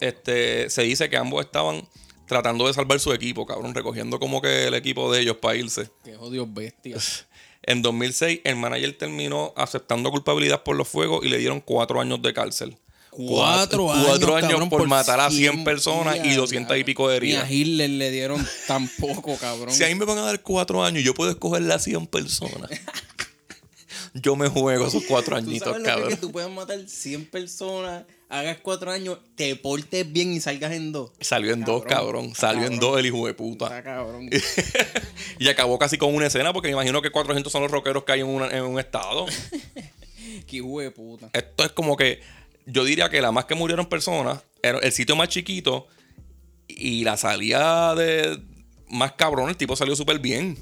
Este, 0.00 0.70
se 0.70 0.82
dice 0.82 1.08
que 1.08 1.16
ambos 1.16 1.44
estaban 1.44 1.86
tratando 2.26 2.66
de 2.66 2.74
salvar 2.74 3.00
su 3.00 3.12
equipo, 3.12 3.46
cabrón, 3.46 3.74
recogiendo 3.74 4.20
como 4.20 4.40
que 4.40 4.66
el 4.66 4.74
equipo 4.74 5.10
de 5.12 5.20
ellos 5.20 5.38
para 5.38 5.56
irse. 5.56 5.90
Qué 6.04 6.14
jodidos 6.14 6.52
bestias. 6.52 7.26
En 7.62 7.82
2006, 7.82 8.40
el 8.44 8.56
manager 8.56 8.96
terminó 8.96 9.52
aceptando 9.54 10.10
culpabilidad 10.10 10.62
por 10.62 10.74
los 10.74 10.88
fuegos 10.88 11.22
y 11.26 11.28
le 11.28 11.36
dieron 11.36 11.60
cuatro 11.60 12.00
años 12.00 12.22
de 12.22 12.32
cárcel. 12.32 12.78
Cuatro 13.26 13.86
Cuatro 13.86 14.36
años, 14.36 14.50
cabrón, 14.50 14.68
por, 14.70 14.80
por 14.80 14.88
matar 14.88 15.18
a 15.20 15.28
100 15.30 15.52
cien 15.52 15.64
personas 15.64 16.16
y 16.18 16.20
días, 16.20 16.36
200 16.36 16.76
y 16.78 16.84
pico 16.84 17.08
de 17.08 17.20
Ni 17.20 17.32
a 17.32 17.40
heridas. 17.42 17.50
Hitler 17.50 17.90
le 17.90 18.10
dieron 18.10 18.46
tan 18.68 18.88
poco, 18.88 19.36
cabrón. 19.36 19.74
Si 19.74 19.82
a 19.82 19.88
mí 19.88 19.94
me 19.96 20.04
van 20.04 20.18
a 20.18 20.22
dar 20.22 20.40
cuatro 20.42 20.84
años, 20.84 21.02
yo 21.02 21.14
puedo 21.14 21.30
escoger 21.30 21.62
las 21.62 21.82
100 21.84 22.06
personas. 22.06 22.70
yo 24.14 24.36
me 24.36 24.48
juego 24.48 24.86
esos 24.86 25.02
cuatro 25.08 25.36
¿Tú 25.36 25.44
añitos, 25.48 25.68
sabes 25.68 25.78
lo 25.80 25.84
que 25.84 25.90
es 25.90 25.94
cabrón. 25.96 26.10
que 26.10 26.16
tú 26.16 26.32
puedes 26.32 26.50
matar 26.50 26.78
100 26.88 27.26
personas, 27.26 28.04
hagas 28.28 28.58
cuatro 28.62 28.90
años, 28.90 29.18
te 29.34 29.54
portes 29.56 30.10
bien 30.10 30.32
y 30.32 30.40
salgas 30.40 30.72
en 30.72 30.92
dos? 30.92 31.10
Salió 31.20 31.52
en 31.52 31.64
dos, 31.64 31.82
Cabrón, 31.84 32.30
cabrón. 32.30 32.34
Salió 32.34 32.66
en 32.66 32.78
dos 32.78 32.98
el 32.98 33.06
hijo 33.06 33.26
de 33.26 33.34
puta. 33.34 33.66
Está 33.66 33.82
cabrón. 33.82 34.30
Y 35.40 35.48
acabó 35.48 35.78
casi 35.78 35.98
con 35.98 36.14
una 36.14 36.26
escena, 36.26 36.52
porque 36.52 36.68
me 36.68 36.72
imagino 36.72 37.00
que 37.02 37.10
400 37.10 37.52
son 37.52 37.62
los 37.62 37.70
rockeros 37.70 38.04
que 38.04 38.12
hay 38.12 38.20
en, 38.20 38.26
una- 38.26 38.48
en 38.56 38.64
un 38.64 38.78
estado. 38.80 39.26
Qué 40.46 40.56
hijo 40.56 40.80
de 40.80 40.90
puta. 40.90 41.30
Esto 41.32 41.64
es 41.64 41.70
como 41.72 41.96
que 41.96 42.20
yo 42.70 42.84
diría 42.84 43.08
que 43.08 43.20
la 43.20 43.32
más 43.32 43.46
que 43.46 43.54
murieron 43.54 43.86
personas 43.86 44.40
era 44.62 44.78
el 44.78 44.92
sitio 44.92 45.16
más 45.16 45.28
chiquito 45.28 45.86
y 46.68 47.02
la 47.02 47.16
salida 47.16 47.94
de 47.94 48.38
más 48.88 49.12
cabrón, 49.12 49.48
el 49.48 49.56
tipo 49.56 49.74
salió 49.74 49.96
súper 49.96 50.18
bien. 50.18 50.56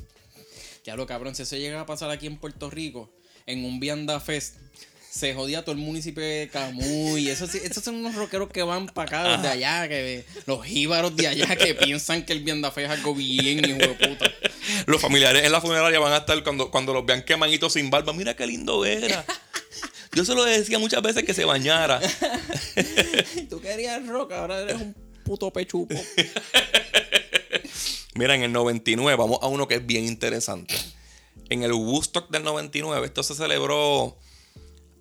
Ya 0.85 0.95
lo 0.95 1.07
cabrón, 1.07 1.35
si 1.35 1.43
eso 1.43 1.57
llega 1.57 1.81
a 1.81 1.87
pasar 1.87 2.11
aquí 2.11 2.27
en 2.27 2.37
Puerto 2.37 2.71
Rico, 2.71 3.13
en 3.45 3.65
un 3.65 3.81
Vianda 3.81 4.21
Fest, 4.21 4.57
se 5.11 5.35
jodía 5.35 5.63
todo 5.63 5.73
el 5.73 5.81
municipio 5.81 6.23
de 6.23 6.49
Camuy. 6.53 7.29
Esos, 7.29 7.51
son 7.83 7.97
unos 7.97 8.15
rockeros 8.15 8.51
que 8.51 8.63
van 8.63 8.87
para 8.87 9.09
acá, 9.09 9.37
desde 9.37 9.49
allá, 9.49 9.89
que 9.89 10.25
los 10.47 10.65
jíbaros 10.65 11.17
de 11.17 11.27
allá 11.27 11.57
que 11.57 11.75
piensan 11.75 12.25
que 12.25 12.35
el 12.35 12.41
Vianda 12.41 12.71
Fest 12.71 12.87
es 12.87 12.99
algo 12.99 13.15
bien, 13.15 13.69
hijo 13.69 13.79
de 13.79 13.95
puta. 13.95 14.31
Los 14.87 15.01
familiares 15.01 15.45
en 15.45 15.51
la 15.51 15.61
funeraria 15.61 15.99
van 15.99 16.13
a 16.13 16.19
estar 16.19 16.41
cuando, 16.45 16.71
cuando 16.71 16.93
los 16.93 17.05
vean 17.05 17.23
quemanitos 17.23 17.73
sin 17.73 17.91
barba. 17.91 18.13
Mira 18.13 18.37
qué 18.37 18.47
lindo 18.47 18.85
era. 18.85 19.25
Yo 20.17 20.25
se 20.25 20.35
lo 20.35 20.45
decía 20.45 20.79
muchas 20.79 21.03
veces 21.03 21.25
que 21.25 21.35
se 21.35 21.45
bañara. 21.45 22.01
Tú 23.51 23.61
querías 23.61 24.07
rock, 24.07 24.33
ahora 24.33 24.63
eres 24.63 24.77
un 24.77 24.95
puto 25.23 25.53
pechupo. 25.53 25.95
Mira, 28.15 28.35
en 28.35 28.43
el 28.43 28.51
99, 28.51 29.15
vamos 29.15 29.41
a 29.43 29.49
uno 29.49 29.69
que 29.69 29.75
es 29.75 29.85
bien 29.85 30.07
interesante. 30.07 30.75
En 31.51 31.65
el 31.65 31.75
Woodstock 31.75 32.31
del 32.31 32.45
99, 32.45 33.05
esto 33.05 33.23
se 33.23 33.35
celebró 33.35 34.17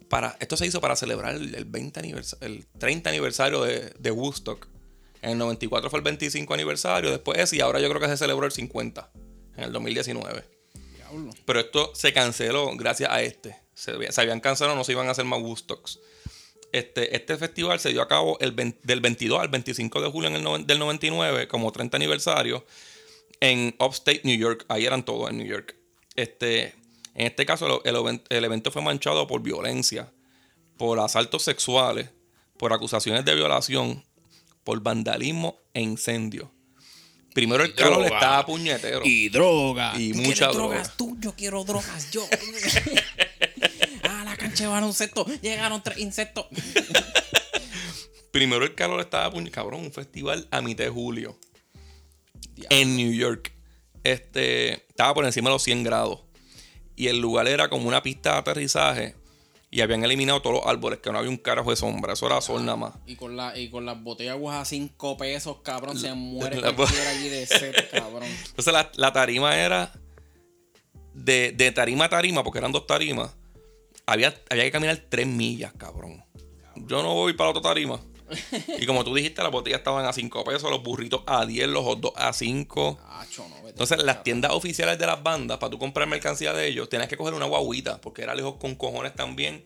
para. 0.09 0.35
Esto 0.41 0.57
se 0.57 0.65
hizo 0.65 0.81
para 0.81 0.97
celebrar 0.97 1.35
el, 1.35 1.55
el 1.55 1.63
20 1.63 1.97
aniversario, 1.97 2.45
el 2.45 2.67
30 2.77 3.09
aniversario 3.09 3.63
de, 3.63 3.93
de 3.97 4.11
Woodstock. 4.11 4.67
En 5.21 5.31
el 5.31 5.37
94 5.37 5.89
fue 5.89 5.99
el 5.99 6.03
25 6.03 6.53
aniversario, 6.53 7.09
después 7.09 7.39
ese, 7.39 7.55
y 7.55 7.61
ahora 7.61 7.79
yo 7.79 7.87
creo 7.87 8.01
que 8.01 8.09
se 8.09 8.17
celebró 8.17 8.45
el 8.45 8.51
50, 8.51 9.11
en 9.55 9.63
el 9.63 9.71
2019. 9.71 10.43
Diablo. 10.93 11.31
Pero 11.45 11.61
esto 11.61 11.95
se 11.95 12.11
canceló 12.11 12.75
gracias 12.75 13.09
a 13.09 13.21
este. 13.21 13.64
Se, 13.75 13.91
había- 13.91 14.11
se 14.11 14.21
habían 14.21 14.39
cancelado, 14.39 14.75
no 14.75 14.83
se 14.83 14.93
iban 14.93 15.07
a 15.07 15.11
hacer 15.11 15.25
más 15.25 15.39
Woodstocks. 15.41 15.99
Este, 16.71 17.15
este 17.15 17.37
festival 17.37 17.79
se 17.79 17.89
dio 17.89 18.01
a 18.01 18.07
cabo 18.07 18.37
el 18.41 18.51
20 18.51 18.79
del 18.83 18.99
22 19.01 19.39
al 19.39 19.47
25 19.49 20.01
de 20.01 20.09
julio 20.09 20.29
en 20.29 20.35
el 20.35 20.65
del 20.65 20.79
99, 20.79 21.47
como 21.47 21.71
30 21.71 21.95
aniversario, 21.95 22.65
en 23.39 23.75
Upstate 23.79 24.21
New 24.23 24.37
York. 24.37 24.65
Ahí 24.67 24.85
eran 24.85 25.05
todos 25.05 25.29
en 25.29 25.37
New 25.37 25.45
York. 25.47 25.75
Este, 26.15 26.73
en 27.13 27.27
este 27.27 27.45
caso, 27.45 27.81
el, 27.85 27.89
el 27.89 27.95
even- 28.01 28.23
el 28.29 28.43
evento 28.43 28.71
fue 28.71 28.81
manchado 28.81 29.27
por 29.27 29.41
violencia, 29.41 30.11
por 30.77 30.99
asaltos 30.99 31.43
sexuales, 31.43 32.09
por 32.57 32.73
acusaciones 32.73 33.23
de 33.23 33.35
violación, 33.35 34.03
por 34.63 34.81
vandalismo 34.81 35.59
e 35.73 35.81
incendio. 35.81 36.51
Primero 37.33 37.63
el 37.65 37.75
calor 37.75 37.99
droga. 37.99 38.15
estaba 38.15 38.45
puñetero. 38.45 39.01
Y 39.03 39.27
droga. 39.29 39.93
Y 39.97 40.11
¿Tú 40.13 40.17
mucha 40.19 40.33
quieres 40.47 40.55
droga. 40.55 40.75
drogas 40.75 40.97
tú, 40.97 41.17
yo 41.19 41.33
quiero 41.35 41.63
drogas 41.65 42.11
yo. 42.11 42.25
de 44.63 44.67
baloncesto. 44.67 45.25
Llegaron 45.41 45.81
tres 45.83 45.97
insectos. 45.99 46.45
Primero 48.31 48.65
el 48.65 48.75
calor 48.75 48.99
estaba 48.99 49.31
puñ... 49.31 49.47
Cabrón, 49.49 49.81
un 49.85 49.93
festival 49.93 50.47
a 50.51 50.61
mitad 50.61 50.83
de 50.83 50.89
julio. 50.89 51.37
En 52.69 52.95
New 52.97 53.13
York. 53.13 53.53
Este. 54.03 54.73
Estaba 54.89 55.13
por 55.13 55.25
encima 55.25 55.49
de 55.49 55.55
los 55.55 55.63
100 55.63 55.83
grados. 55.83 56.21
Y 56.95 57.07
el 57.07 57.19
lugar 57.19 57.47
era 57.47 57.69
como 57.69 57.87
una 57.87 58.01
pista 58.03 58.33
de 58.33 58.37
aterrizaje. 58.39 59.15
Y 59.71 59.81
habían 59.81 60.03
eliminado 60.05 60.41
todos 60.41 60.57
los 60.57 60.65
árboles, 60.65 60.99
que 60.99 61.11
no 61.11 61.17
había 61.17 61.29
un 61.29 61.37
carajo 61.37 61.69
de 61.69 61.75
sombra. 61.75 62.13
Eso 62.13 62.25
era 62.27 62.39
sol 62.39 62.63
nada 62.65 62.77
más. 62.77 62.93
Y 63.05 63.15
con, 63.15 63.35
la, 63.35 63.57
y 63.57 63.69
con 63.69 63.85
las 63.85 64.01
botellas 64.01 64.33
aguas 64.33 64.57
a 64.61 64.65
5 64.65 65.17
pesos, 65.17 65.57
cabrón, 65.63 65.99
se 65.99 66.13
muere 66.13 66.61
la- 66.61 66.73
cualquiera 66.73 67.09
allí 67.09 67.27
de 67.27 67.45
sed, 67.45 67.73
cabrón. 67.91 68.23
Entonces 68.47 68.71
la, 68.73 68.89
la 68.95 69.11
tarima 69.11 69.57
era. 69.57 69.91
De, 71.13 71.51
de 71.53 71.71
tarima 71.71 72.05
a 72.05 72.09
tarima, 72.09 72.43
porque 72.43 72.59
eran 72.59 72.71
dos 72.73 72.85
tarimas. 72.87 73.35
Había, 74.05 74.33
había 74.49 74.63
que 74.63 74.71
caminar 74.71 74.97
tres 75.09 75.27
millas, 75.27 75.73
cabrón. 75.77 76.23
Yo 76.75 77.01
no 77.01 77.13
voy 77.13 77.33
para 77.33 77.51
la 77.51 77.57
otra 77.57 77.69
tarima. 77.69 77.99
Y 78.79 78.85
como 78.85 79.03
tú 79.03 79.13
dijiste, 79.13 79.41
las 79.43 79.51
botellas 79.51 79.79
estaban 79.79 80.05
a 80.05 80.13
5 80.13 80.43
pesos, 80.43 80.69
los 80.69 80.83
burritos 80.83 81.21
a 81.27 81.45
10, 81.45 81.67
los 81.67 81.83
hot 81.83 81.99
dogs 81.99 82.19
a 82.19 82.33
5. 82.33 82.99
Acho, 83.07 83.47
no, 83.47 83.55
vete 83.57 83.69
Entonces, 83.69 84.03
las 84.03 84.23
tiendas 84.23 84.51
oficiales 84.51 84.97
de 84.97 85.05
las 85.05 85.21
bandas, 85.21 85.57
para 85.57 85.69
tú 85.69 85.79
comprar 85.79 86.07
mercancía 86.07 86.53
de 86.53 86.67
ellos, 86.67 86.89
tenías 86.89 87.07
que 87.07 87.17
coger 87.17 87.33
una 87.33 87.45
guaguita, 87.45 88.01
porque 88.01 88.23
era 88.23 88.35
lejos 88.35 88.55
con 88.55 88.75
cojones 88.75 89.13
también 89.15 89.63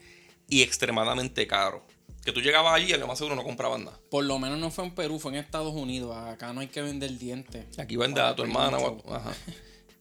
y 0.48 0.62
extremadamente 0.62 1.48
caro. 1.48 1.86
Que 2.24 2.34
tú 2.34 2.42
llegabas 2.42 2.74
allí 2.74 2.94
y 2.94 2.98
lo 2.98 3.08
más 3.08 3.18
seguro 3.18 3.36
no 3.36 3.44
compraban 3.44 3.86
nada. 3.86 4.00
Por 4.12 4.26
lo 4.26 4.38
menos 4.40 4.60
no 4.60 4.72
fue 4.72 4.86
en 4.86 4.92
Perú, 4.94 5.20
fue 5.20 5.32
en 5.32 5.38
Estados 5.38 5.74
Unidos. 5.74 6.16
Acá 6.18 6.52
no 6.54 6.60
hay 6.60 6.68
que 6.68 6.82
vender 6.82 7.18
dientes. 7.18 7.80
Aquí 7.80 7.96
vende 7.96 8.20
a 8.20 8.36
tu 8.36 8.44
hermana. 8.44 8.78
ajá. 9.10 9.34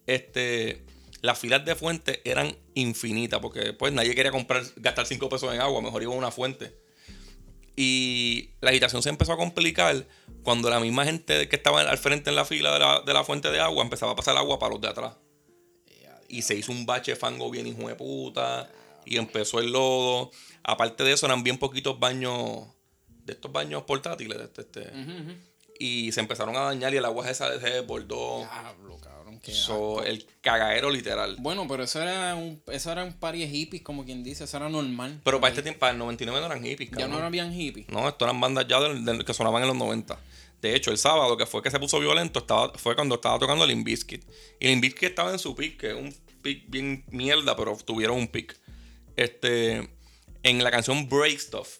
Este, 0.05 0.83
las 1.21 1.39
filas 1.39 1.65
de 1.65 1.75
fuentes 1.75 2.21
eran 2.25 2.57
infinitas, 2.75 3.41
porque 3.41 3.73
pues 3.73 3.93
nadie 3.93 4.15
quería 4.15 4.31
comprar, 4.31 4.63
gastar 4.77 5.07
5 5.07 5.29
pesos 5.29 5.53
en 5.53 5.61
agua, 5.61 5.81
mejor 5.81 6.03
iba 6.03 6.15
a 6.15 6.17
una 6.17 6.31
fuente. 6.31 6.75
Y 7.81 8.51
la 8.61 8.71
agitación 8.71 9.05
se 9.05 9.09
empezó 9.09 9.33
a 9.33 9.37
complicar 9.37 10.05
cuando 10.43 10.69
la 10.69 10.81
misma 10.81 11.05
gente 11.05 11.49
que 11.49 11.55
estaba 11.55 11.81
al 11.81 11.99
frente 11.99 12.31
en 12.31 12.35
la 12.35 12.45
fila 12.45 12.73
de 12.73 12.79
la, 12.81 13.01
de 13.03 13.13
la 13.15 13.23
fuente 13.23 13.53
de 13.53 13.61
agua 13.61 13.85
empezaba 13.85 14.13
a 14.13 14.17
pasar 14.17 14.37
agua 14.37 14.59
para 14.59 14.73
los 14.73 14.81
de 14.81 14.89
atrás. 14.89 15.15
Y 16.29 16.43
se 16.43 16.57
hizo 16.57 16.73
un 16.73 16.87
bache 16.87 17.13
de 17.13 17.17
fango 17.17 17.49
bien 17.51 17.69
hijo 17.69 17.89
de 17.89 17.95
puta. 17.95 18.69
Y 19.07 19.17
empezó 19.17 19.61
el 19.61 19.71
lodo. 19.71 20.33
Aparte 20.65 21.05
de 21.05 21.13
eso, 21.13 21.27
eran 21.27 21.45
bien 21.45 21.57
poquitos 21.57 22.01
baños. 22.01 22.67
De 23.07 23.35
estos 23.35 23.53
baños 23.53 23.85
portátiles. 23.85 24.39
Este, 24.41 24.63
este. 24.63 24.93
Y 25.79 26.11
se 26.11 26.19
empezaron 26.19 26.57
a 26.57 26.63
dañar 26.63 26.93
y 26.93 26.97
el 26.97 27.05
agua 27.05 27.27
se, 27.27 27.35
se 27.35 27.71
desbordó. 27.71 28.39
Diablo, 28.39 28.99
cabrón. 28.99 29.18
Qué 29.41 29.53
So, 29.53 30.03
el 30.05 30.27
cagadero 30.41 30.91
literal. 30.91 31.37
Bueno, 31.41 31.67
pero 31.69 31.85
eso 31.85 32.01
era 32.03 32.35
un, 32.35 32.63
eso 32.73 32.91
era 32.93 33.05
un 33.05 33.13
party 33.13 33.41
de 33.41 33.49
hippies, 33.49 33.83
como 33.83 34.05
quien 34.05 34.23
dice, 34.25 34.45
eso 34.45 34.57
era 34.57 34.69
normal. 34.69 35.21
Pero 35.25 35.41
para 35.41 35.51
este 35.51 35.63
tiempo, 35.63 35.81
para 35.81 35.93
el 35.93 35.99
99 35.99 36.41
no 36.41 36.47
eran 36.47 36.63
hippies, 36.65 36.91
ya 36.91 36.97
cabrón. 36.99 37.21
no 37.21 37.27
habían 37.27 37.53
hippies. 37.53 37.89
No, 37.89 38.09
esto 38.09 38.25
eran 38.25 38.41
bandas 38.41 38.67
ya 38.69 38.81
del- 38.81 39.05
del- 39.05 39.25
que 39.25 39.35
sonaban 39.35 39.63
en 39.63 39.69
los 39.69 39.77
90. 39.77 40.19
De 40.63 40.75
hecho, 40.75 40.91
el 40.91 40.99
sábado, 40.99 41.37
que 41.37 41.47
fue 41.47 41.63
que 41.63 41.71
se 41.71 41.79
puso 41.79 42.01
violento, 42.01 42.41
estaba, 42.41 42.73
fue 42.79 42.95
cuando 42.97 43.15
estaba 43.17 43.39
tocando 43.39 43.65
Limp 43.67 43.85
Bizkit. 43.87 44.25
Y 44.59 44.67
Limp 44.69 44.83
Bizkit 44.83 45.11
estaba 45.11 45.31
en 45.31 45.39
su 45.39 45.55
pick, 45.55 45.79
que 45.79 45.89
es 45.91 45.95
un 45.95 46.13
pick 46.43 46.65
bien 46.69 47.05
mierda, 47.11 47.57
pero 47.57 47.77
tuvieron 47.85 48.17
un 48.17 48.27
pick. 48.29 48.57
Este, 49.17 49.89
en 50.43 50.65
la 50.65 50.71
canción 50.71 51.09
Break 51.09 51.39
Stuff, 51.39 51.79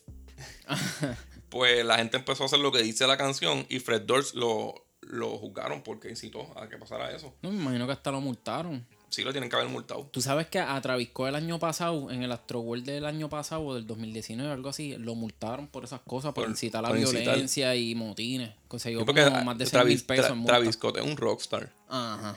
pues 1.49 1.85
la 1.85 1.97
gente 1.99 2.17
empezó 2.19 2.43
a 2.45 2.47
hacer 2.47 2.59
lo 2.59 2.71
que 2.73 2.83
dice 2.83 3.07
la 3.07 3.17
canción 3.17 3.67
y 3.69 3.79
Fred 3.81 4.03
Durst 4.03 4.35
lo, 4.35 4.75
lo 5.11 5.37
juzgaron 5.39 5.83
porque 5.83 6.09
incitó 6.11 6.47
a 6.59 6.69
que 6.69 6.77
pasara 6.77 7.11
eso. 7.15 7.35
No, 7.43 7.51
me 7.51 7.61
imagino 7.61 7.87
que 7.87 7.93
hasta 7.93 8.11
lo 8.11 8.21
multaron. 8.21 8.87
Sí 9.11 9.23
lo 9.23 9.33
tienen 9.33 9.49
que 9.49 9.57
haber 9.57 9.69
multado. 9.69 10.07
Tú 10.13 10.21
sabes 10.21 10.49
que 10.49 10.59
a 10.59 10.79
Travis 10.83 11.09
Scott 11.09 11.29
el 11.29 11.35
año 11.35 11.59
pasado, 11.59 12.11
en 12.11 12.23
el 12.23 12.31
Astro 12.31 12.61
World 12.61 12.85
del 12.85 13.07
año 13.07 13.31
pasado, 13.31 13.75
del 13.75 13.87
2019 13.87 14.51
o 14.51 14.53
algo 14.53 14.69
así, 14.69 14.97
lo 14.99 15.15
multaron 15.15 15.67
por 15.67 15.85
esas 15.85 16.01
cosas, 16.03 16.35
por, 16.35 16.45
Por- 16.45 16.51
incitar 16.51 16.85
a 16.85 16.91
la 16.91 16.99
incitar. 16.99 17.23
violencia 17.23 17.75
y 17.75 17.95
motines. 17.95 18.51
Consiguió 18.69 19.07
como 19.07 19.45
más 19.45 19.57
de 19.57 19.65
6 19.65 19.71
Travis, 19.73 19.95
mil 19.97 20.05
pesos 20.05 20.27
Tra- 20.27 20.33
en 20.33 20.39
multa. 20.39 20.53
Travis 20.53 20.75
Scott 20.75 20.97
es 20.99 21.05
un 21.05 21.17
rockstar. 21.17 21.73
Ajá. 21.89 22.37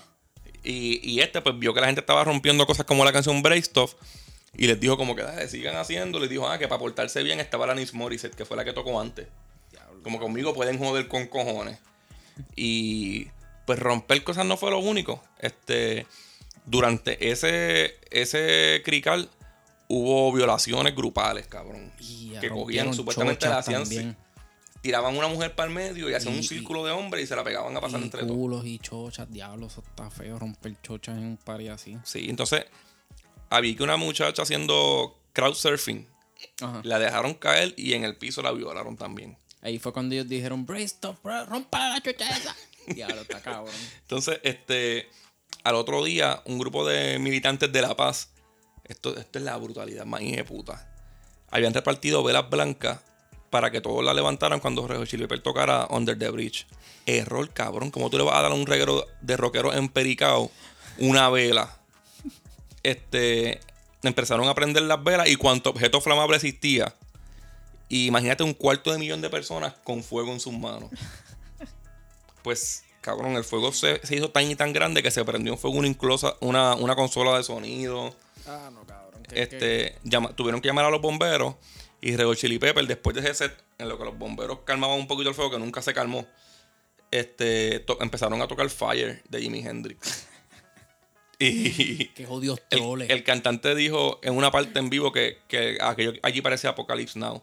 Y, 0.63 1.01
y 1.12 1.19
este 1.19 1.41
pues 1.41 1.60
vio 1.60 1.73
que 1.73 1.81
la 1.81 1.88
gente 1.88 1.99
estaba 2.01 2.23
rompiendo 2.23 2.65
cosas 2.65 2.86
como 2.86 3.03
la 3.03 3.12
canción 3.12 3.41
Break 3.41 3.63
Stuff 3.65 3.95
y 4.55 4.67
les 4.67 4.79
dijo 4.79 4.95
como 4.95 5.15
que 5.15 5.23
"Dale, 5.23 5.47
sigan 5.49 5.75
haciendo. 5.75 6.19
Les 6.19 6.29
dijo, 6.29 6.47
ah, 6.47 6.57
que 6.57 6.67
para 6.69 6.79
portarse 6.79 7.21
bien 7.23 7.39
estaba 7.41 7.65
Alanis 7.65 7.93
Morissette, 7.93 8.36
que 8.36 8.45
fue 8.45 8.55
la 8.55 8.63
que 8.63 8.71
tocó 8.71 8.97
antes. 9.01 9.27
Como 10.03 10.19
conmigo 10.19 10.53
pueden 10.53 10.77
joder 10.79 11.07
con 11.10 11.27
cojones. 11.27 11.77
Y 12.56 13.27
pues 13.65 13.80
romper 13.80 14.23
cosas 14.23 14.45
no 14.45 14.58
fue 14.58 14.71
lo 14.71 14.80
único. 14.80 15.23
Este, 15.39 16.06
durante 16.65 17.32
ese, 17.32 17.95
ese 18.10 18.82
crical 18.86 19.30
hubo 19.88 20.32
violaciones 20.32 20.95
grupales, 20.95 21.47
cabrón. 21.47 21.91
Y 21.99 22.32
que 22.39 22.49
cogían, 22.49 22.93
supuestamente 22.93 23.47
la 23.47 23.62
también. 23.62 24.15
tiraban 24.82 25.15
una 25.17 25.27
mujer 25.27 25.54
para 25.54 25.67
el 25.69 25.75
medio 25.75 26.10
y 26.10 26.13
hacían 26.13 26.34
Y- 26.36 26.38
un 26.38 26.43
círculo 26.43 26.84
de 26.86 26.91
hombres 26.91 27.23
y 27.23 27.27
se 27.27 27.36
la 27.36 27.43
pegaban 27.43 27.75
a 27.77 27.82
pasar 27.82 27.99
Y 27.99 28.04
entre 28.04 28.21
todos. 28.21 28.36
culos 28.36 28.65
y 28.65 28.80
chochas, 28.80 29.30
diablo, 29.32 29.67
eso 29.67 29.84
está 29.88 30.10
feo, 30.10 30.39
romper 30.39 30.75
chochas 30.82 31.17
en 31.17 31.25
un 31.25 31.38
party 31.38 31.67
así. 31.67 31.97
Sí, 32.04 32.27
entonces 32.30 32.65
había 33.49 33.75
que 33.75 33.84
una 33.84 33.97
muchacha 33.97 34.41
haciendo 34.43 35.19
crowdsurfing. 35.34 36.08
Ajá. 36.62 36.82
La 36.84 36.97
dejaron 36.97 37.34
caer 37.36 37.73
y 37.77 37.93
en 37.93 38.04
el 38.04 38.15
piso 38.17 38.41
la 38.41 38.51
violaron 38.51 38.97
también. 38.97 39.38
Ahí 39.62 39.80
fue 39.80 39.93
cuando 39.93 40.15
ellos 40.15 40.28
dijeron, 40.28 40.65
bro, 40.65 41.45
rompa 41.45 41.89
la 41.89 42.02
chocha 42.02 42.30
esa. 42.30 42.56
diablo, 42.88 43.21
está 43.21 43.41
cabrón. 43.41 43.74
Entonces, 44.02 44.39
este, 44.43 45.08
al 45.63 45.76
otro 45.76 46.04
día, 46.04 46.41
un 46.45 46.58
grupo 46.58 46.88
de 46.88 47.19
militantes 47.19 47.71
de 47.71 47.82
La 47.82 47.95
Paz, 47.95 48.30
esto, 48.86 49.15
esto 49.17 49.39
es 49.39 49.45
la 49.45 49.56
brutalidad 49.58 50.06
más 50.06 50.21
de 50.21 50.43
puta, 50.43 50.88
habían 51.50 51.74
repartido 51.74 52.24
velas 52.24 52.50
blancas 52.50 53.02
para 53.52 53.69
que 53.69 53.82
todos 53.82 54.04
la 54.04 54.13
levantaran 54.13 54.60
cuando 54.60 54.88
Red 54.88 54.97
Hot 54.97 55.08
Chili 55.08 55.24
Peppers 55.24 55.43
tocara 55.43 55.88
Under 55.89 56.17
the 56.17 56.30
Bridge. 56.30 56.65
Error, 57.06 57.50
cabrón. 57.52 57.91
¿Cómo 57.91 58.10
tú 58.10 58.17
le 58.17 58.24
vas 58.24 58.36
a 58.36 58.41
dar 58.43 58.52
a 58.52 58.56
un 58.56 58.65
reguero 58.65 59.06
de 59.21 59.38
rockero 59.38 59.74
empericado 59.74 60.50
una 60.97 61.30
vela? 61.30 61.78
Este, 62.82 63.60
empezaron 64.04 64.47
a 64.47 64.56
prender 64.56 64.84
las 64.84 65.04
velas 65.04 65.30
y 65.30 65.36
cuanto 65.36 65.71
objeto 65.71 66.00
flamable 66.00 66.38
existía. 66.38 66.95
Y 67.91 68.08
imagínate 68.08 68.43
un 68.43 68.54
cuarto 68.54 68.91
de 68.93 68.97
millón 68.99 69.19
de 69.21 69.30
personas 69.30 69.73
con 69.84 70.01
fuego 70.04 70.32
en 70.32 70.39
sus 70.39 70.54
manos. 70.54 70.89
Pues, 72.43 72.84
cabrón, 73.01 73.36
el 73.36 73.43
fuego 73.43 73.71
se, 73.73 73.99
se 74.06 74.15
hizo 74.15 74.30
tan 74.32 74.49
y 74.49 74.56
tan 74.56 74.71
grande 74.73 75.04
que 75.04 75.12
se 75.12 75.23
prendió 75.25 75.54
en 75.54 75.60
fuego 75.60 75.77
una, 75.77 75.93
una, 76.39 76.75
una 76.75 76.95
consola 76.95 77.38
de 77.38 77.43
sonido. 77.43 78.15
Ah, 78.47 78.69
no, 78.73 78.86
cabrón. 78.86 79.21
Este, 79.34 79.97
llama- 80.04 80.34
tuvieron 80.36 80.62
que 80.62 80.69
llamar 80.69 80.86
a 80.86 80.89
los 80.89 81.01
bomberos 81.01 81.56
y 81.99 82.15
Red 82.15 82.34
Chili 82.36 82.60
Pepper 82.60 82.88
después 82.88 83.13
de 83.15 83.21
ese 83.21 83.34
set, 83.36 83.63
en 83.77 83.89
lo 83.89 83.97
que 83.97 84.06
los 84.06 84.17
bomberos 84.17 84.60
calmaban 84.65 84.97
un 84.97 85.08
poquito 85.08 85.30
el 85.30 85.36
fuego, 85.36 85.51
que 85.51 85.60
nunca 85.60 85.82
se 85.82 85.93
calmó, 85.93 86.25
este, 87.12 87.80
to- 87.82 87.97
empezaron 88.01 88.41
a 88.41 88.47
tocar 88.47 88.69
Fire 88.69 89.21
de 89.30 89.41
Jimi 89.41 89.60
Hendrix. 89.67 90.27
y 91.39 92.06
Qué 92.08 92.25
jodidos 92.25 92.62
troles. 92.69 93.10
el 93.10 93.23
cantante 93.23 93.75
dijo 93.75 94.19
en 94.23 94.36
una 94.36 94.49
parte 94.49 94.80
en 94.80 94.89
vivo 94.89 95.12
que, 95.12 95.39
que 95.47 95.77
aquello 95.82 96.13
allí 96.23 96.41
parece 96.41 96.67
Apocalypse 96.67 97.19
Now. 97.19 97.41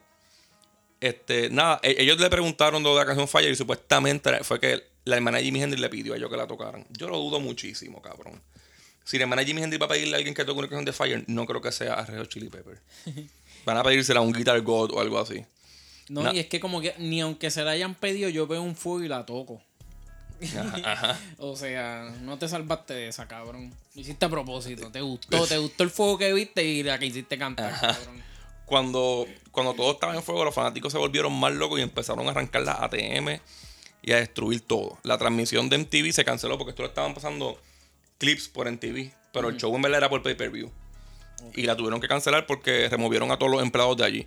Este, 1.00 1.50
nada, 1.50 1.80
e- 1.82 1.96
ellos 1.98 2.18
le 2.18 2.28
preguntaron 2.28 2.82
de 2.82 2.94
la 2.94 3.06
canción 3.06 3.28
Fire 3.28 3.50
y 3.50 3.56
supuestamente 3.56 4.42
fue 4.42 4.58
que 4.58 4.82
la 5.04 5.16
hermana 5.16 5.38
de 5.38 5.44
Jimi 5.44 5.62
Hendrix 5.62 5.80
le 5.80 5.88
pidió 5.88 6.14
a 6.14 6.16
ellos 6.16 6.30
que 6.30 6.36
la 6.36 6.46
tocaran. 6.46 6.84
Yo 6.90 7.08
lo 7.08 7.18
dudo 7.18 7.40
muchísimo, 7.40 8.02
cabrón. 8.02 8.40
Si 9.04 9.16
la 9.16 9.24
hermana 9.24 9.42
de 9.42 9.46
Jimi 9.46 9.62
Hendrix 9.62 9.80
va 9.80 9.86
a 9.86 9.90
pedirle 9.90 10.14
a 10.14 10.18
alguien 10.18 10.34
que 10.34 10.44
toque 10.44 10.58
una 10.58 10.68
canción 10.68 10.84
de 10.84 10.92
Fire, 10.92 11.24
no 11.28 11.46
creo 11.46 11.62
que 11.62 11.72
sea 11.72 11.94
a 11.94 12.04
Red 12.04 12.18
Hot 12.18 12.28
Chili 12.28 12.48
Pepper. 12.48 12.78
Van 13.64 13.76
a 13.76 13.82
pedírsela 13.82 14.20
a 14.20 14.22
un 14.22 14.32
Guitar 14.32 14.60
God 14.60 14.92
o 14.92 15.00
algo 15.00 15.18
así. 15.18 15.44
No, 16.08 16.32
y 16.32 16.38
es 16.38 16.46
que 16.46 16.58
como 16.58 16.80
que 16.80 16.94
ni 16.98 17.20
aunque 17.20 17.50
se 17.50 17.62
la 17.62 17.72
hayan 17.72 17.94
pedido, 17.94 18.28
yo 18.30 18.46
veo 18.46 18.62
un 18.62 18.74
fuego 18.74 19.04
y 19.04 19.08
la 19.08 19.26
toco. 19.26 19.60
o 21.38 21.56
sea, 21.56 22.14
no 22.22 22.38
te 22.38 22.48
salvaste 22.48 22.94
de 22.94 23.08
esa, 23.08 23.26
cabrón. 23.26 23.72
Hiciste 23.94 24.24
a 24.24 24.28
propósito, 24.28 24.90
te 24.90 25.00
gustó, 25.00 25.46
te 25.46 25.58
gustó 25.58 25.82
el 25.84 25.90
fuego 25.90 26.18
que 26.18 26.32
viste 26.32 26.64
y 26.64 26.82
la 26.82 26.98
que 26.98 27.06
hiciste 27.06 27.36
cantar, 27.36 27.78
cabrón. 27.78 28.22
Cuando, 28.68 29.26
cuando 29.50 29.72
todo 29.72 29.92
estaba 29.92 30.14
en 30.14 30.22
fuego, 30.22 30.44
los 30.44 30.54
fanáticos 30.54 30.92
se 30.92 30.98
volvieron 30.98 31.32
más 31.32 31.52
locos 31.52 31.78
y 31.78 31.82
empezaron 31.82 32.28
a 32.28 32.32
arrancar 32.32 32.62
las 32.62 32.80
ATM 32.80 33.40
y 34.02 34.12
a 34.12 34.16
destruir 34.16 34.60
todo. 34.60 34.98
La 35.04 35.16
transmisión 35.16 35.70
de 35.70 35.78
MTV 35.78 36.12
se 36.12 36.24
canceló 36.24 36.58
porque 36.58 36.70
esto 36.70 36.82
lo 36.82 36.88
estaban 36.88 37.14
pasando 37.14 37.58
clips 38.18 38.48
por 38.48 38.70
MTV, 38.70 39.10
pero 39.32 39.48
el 39.48 39.56
show 39.56 39.74
en 39.74 39.80
verdad 39.80 39.98
era 39.98 40.10
por 40.10 40.22
pay-per-view. 40.22 40.70
Y 41.54 41.62
la 41.62 41.76
tuvieron 41.76 41.98
que 41.98 42.08
cancelar 42.08 42.46
porque 42.46 42.90
removieron 42.90 43.30
a 43.30 43.38
todos 43.38 43.50
los 43.50 43.62
empleados 43.62 43.96
de 43.96 44.04
allí. 44.04 44.26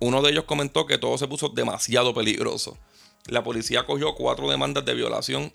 Uno 0.00 0.20
de 0.20 0.32
ellos 0.32 0.44
comentó 0.44 0.86
que 0.86 0.98
todo 0.98 1.16
se 1.16 1.28
puso 1.28 1.50
demasiado 1.50 2.12
peligroso. 2.12 2.76
La 3.26 3.44
policía 3.44 3.86
cogió 3.86 4.16
cuatro 4.16 4.50
demandas 4.50 4.84
de 4.84 4.94
violación. 4.94 5.52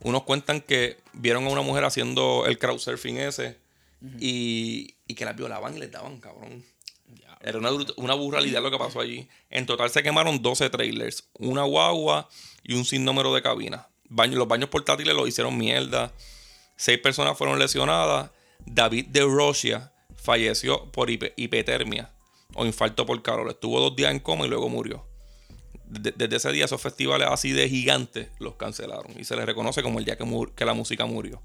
Unos 0.00 0.22
cuentan 0.22 0.60
que 0.60 0.98
vieron 1.12 1.44
a 1.46 1.50
una 1.50 1.62
mujer 1.62 1.84
haciendo 1.84 2.44
el 2.46 2.56
crowdsurfing 2.58 3.16
ese 3.18 3.56
y, 4.20 4.94
y 5.08 5.14
que 5.14 5.24
las 5.24 5.34
violaban 5.34 5.74
y 5.74 5.80
les 5.80 5.90
daban, 5.90 6.20
cabrón. 6.20 6.64
Era 7.40 7.58
una, 7.58 7.70
una 7.96 8.14
burralidad 8.14 8.62
lo 8.62 8.70
que 8.70 8.78
pasó 8.78 9.00
allí. 9.00 9.28
En 9.50 9.64
total 9.66 9.90
se 9.90 10.02
quemaron 10.02 10.42
12 10.42 10.70
trailers, 10.70 11.28
una 11.34 11.62
guagua 11.62 12.28
y 12.64 12.74
un 12.74 12.84
sinnúmero 12.84 13.32
de 13.34 13.42
cabinas. 13.42 13.86
Baño- 14.08 14.36
los 14.38 14.48
baños 14.48 14.68
portátiles 14.70 15.14
los 15.14 15.28
hicieron 15.28 15.56
mierda. 15.56 16.12
Seis 16.76 16.98
personas 16.98 17.36
fueron 17.38 17.58
lesionadas. 17.58 18.30
David 18.66 19.06
de 19.08 19.20
Rosia 19.22 19.92
falleció 20.16 20.90
por 20.90 21.10
hipotermia 21.10 22.10
o 22.54 22.66
infarto 22.66 23.06
por 23.06 23.22
calor. 23.22 23.48
Estuvo 23.50 23.80
dos 23.80 23.94
días 23.94 24.10
en 24.10 24.18
coma 24.18 24.46
y 24.46 24.48
luego 24.48 24.68
murió. 24.68 25.04
De- 25.84 26.12
desde 26.12 26.36
ese 26.36 26.52
día 26.52 26.64
esos 26.66 26.82
festivales 26.82 27.28
así 27.30 27.52
de 27.52 27.68
gigantes 27.68 28.28
los 28.40 28.56
cancelaron 28.56 29.18
y 29.18 29.24
se 29.24 29.36
les 29.36 29.46
reconoce 29.46 29.82
como 29.82 29.98
el 30.00 30.04
día 30.04 30.16
que, 30.18 30.24
que 30.56 30.64
la 30.64 30.74
música 30.74 31.06
murió. 31.06 31.40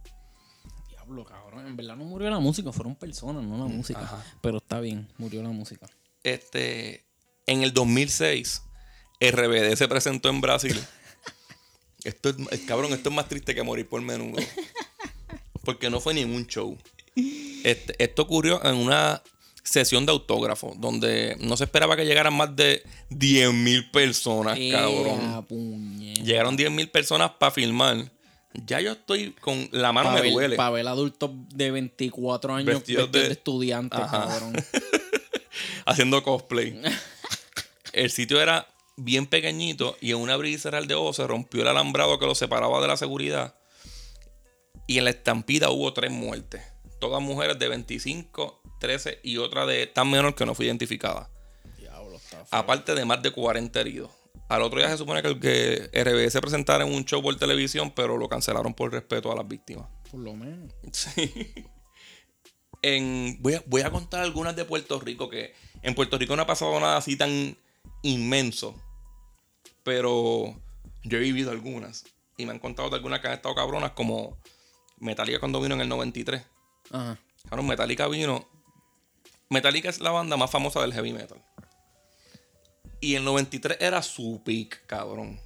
Diablo, 0.90 1.24
cabrón. 1.24 1.43
En 1.60 1.76
verdad 1.76 1.96
no 1.96 2.06
murió 2.06 2.30
la 2.30 2.40
música, 2.40 2.72
fueron 2.72 2.96
personas, 2.96 3.44
no 3.44 3.58
la 3.58 3.66
música. 3.66 4.24
Pero 4.42 4.58
está 4.58 4.80
bien, 4.80 5.08
murió 5.18 5.44
la 5.44 5.50
música. 5.50 5.88
Este, 6.24 7.04
en 7.46 7.64
el 7.64 7.74
2006, 7.74 8.64
RBD 9.20 9.76
se 9.76 9.88
presentó 9.88 10.30
en 10.30 10.42
Brasil. 10.42 10.80
Esto 12.04 12.30
es, 12.30 12.36
eh, 12.52 12.66
cabrón, 12.68 12.92
esto 12.92 13.08
es 13.08 13.16
más 13.16 13.30
triste 13.30 13.56
que 13.56 13.64
morir 13.64 13.88
por 13.88 14.02
menudo. 14.02 14.42
Porque 15.64 15.90
no 15.90 16.02
fue 16.02 16.14
ningún 16.14 16.46
show. 16.48 16.78
Este, 17.64 17.96
esto 18.04 18.24
ocurrió 18.24 18.62
en 18.66 18.76
una 18.76 19.24
sesión 19.64 20.06
de 20.06 20.12
autógrafo, 20.12 20.74
donde 20.78 21.38
no 21.40 21.56
se 21.56 21.64
esperaba 21.64 21.96
que 21.96 22.06
llegaran 22.06 22.34
más 22.34 22.54
de 22.56 22.84
10.000 23.10 23.92
personas, 23.92 24.60
cabrón. 24.72 25.46
Llegaron 26.24 26.58
10.000 26.58 26.92
personas 26.92 27.32
para 27.40 27.52
filmar. 27.52 28.12
Ya 28.66 28.80
yo 28.82 28.92
estoy 28.92 29.32
con 29.34 29.68
la 29.72 29.92
mano 29.92 30.10
Para 30.10 30.22
me 30.22 30.28
ver, 30.28 30.34
duele. 30.34 30.56
pa' 30.56 30.70
ver 30.70 30.88
adultos 30.88 31.32
de 31.50 31.72
24 31.72 32.54
años 32.54 32.68
Vestidos 32.68 33.06
vestidos 33.06 33.12
de, 33.12 33.28
de- 33.30 33.34
estudiantes, 33.34 34.00
Ajá. 34.00 34.28
cabrón. 34.28 34.54
haciendo 35.86 36.24
cosplay. 36.24 36.80
El 37.94 38.10
sitio 38.12 38.42
era 38.42 38.68
bien 38.96 39.26
pequeñito 39.28 39.98
y 40.02 40.12
en 40.12 40.18
una 40.18 40.34
abrir 40.36 40.54
y 40.54 40.58
cerrar 40.58 40.86
de 40.86 40.94
ojos 40.94 41.16
se 41.16 41.26
rompió 41.28 41.62
el 41.64 41.68
alambrado 41.68 42.20
que 42.20 42.26
lo 42.26 42.36
separaba 42.36 42.82
de 42.82 42.88
la 42.88 42.98
seguridad. 42.98 43.56
Y 44.88 44.98
en 44.98 45.06
la 45.06 45.12
estampida 45.12 45.70
hubo 45.70 45.94
tres 45.94 46.12
muertes. 46.12 46.62
Todas 47.00 47.22
mujeres 47.22 47.58
de 47.60 47.68
25, 47.70 48.62
13 48.80 49.20
y 49.24 49.38
otra 49.38 49.66
de 49.66 49.88
tan 49.88 50.10
menor 50.10 50.36
que 50.36 50.46
no 50.46 50.56
fue 50.56 50.66
identificada. 50.66 51.30
Diablo, 51.80 52.16
está. 52.18 52.46
Aparte 52.52 52.94
de 52.96 53.06
más 53.06 53.22
de 53.22 53.32
40 53.32 53.80
heridos. 53.82 54.12
Al 54.54 54.62
otro 54.62 54.78
día 54.78 54.88
se 54.88 55.00
supone 55.00 55.24
que, 55.24 55.40
que 55.40 56.04
RBD 56.04 56.30
se 56.30 56.40
presentara 56.40 56.86
en 56.86 56.94
un 56.94 57.06
show 57.06 57.24
por 57.24 57.36
televisión, 57.38 57.90
pero 57.90 58.18
lo 58.18 58.30
cancelaron 58.30 58.76
por 58.76 58.92
respeto 58.92 59.32
a 59.32 59.36
las 59.36 59.48
víctimas. 59.48 59.88
Por 60.12 60.20
lo 60.20 60.34
menos. 60.34 60.72
Sí. 60.92 61.54
En, 62.86 63.38
voy, 63.42 63.54
a, 63.54 63.64
voy 63.66 63.82
a 63.82 63.90
contar 63.90 64.24
algunas 64.24 64.58
de 64.58 64.66
Puerto 64.66 65.00
Rico 65.00 65.30
que 65.30 65.54
en 65.84 65.96
Puerto 65.96 66.18
Rico 66.18 66.36
no 66.36 66.42
ha 66.42 66.46
pasado 66.46 66.78
nada 66.82 66.98
así 66.98 67.16
tan 67.16 67.58
inmenso. 68.02 68.76
Pero 69.84 70.62
yo 71.04 71.18
he 71.18 71.22
vivido 71.22 71.52
algunas. 71.52 72.04
Y 72.38 72.46
me 72.46 72.52
han 72.52 72.60
contado 72.60 72.90
de 72.90 72.98
algunas 72.98 73.22
que 73.22 73.28
han 73.28 73.36
estado 73.36 73.56
cabronas 73.56 73.92
como 73.92 74.38
Metallica 75.00 75.40
cuando 75.40 75.62
vino 75.62 75.76
en 75.76 75.82
el 75.82 75.88
93. 75.88 76.44
Ajá. 76.92 77.18
Claro, 77.48 77.64
Metallica 77.64 78.10
vino. 78.10 78.50
Metallica 79.50 79.90
es 79.90 80.02
la 80.02 80.12
banda 80.12 80.36
más 80.36 80.52
famosa 80.52 80.82
del 80.82 80.92
heavy 80.92 81.14
metal. 81.14 81.42
Y 83.04 83.16
el 83.16 83.26
93 83.26 83.80
era 83.82 84.02
su 84.02 84.42
peak, 84.46 84.86
cabrón. 84.86 85.38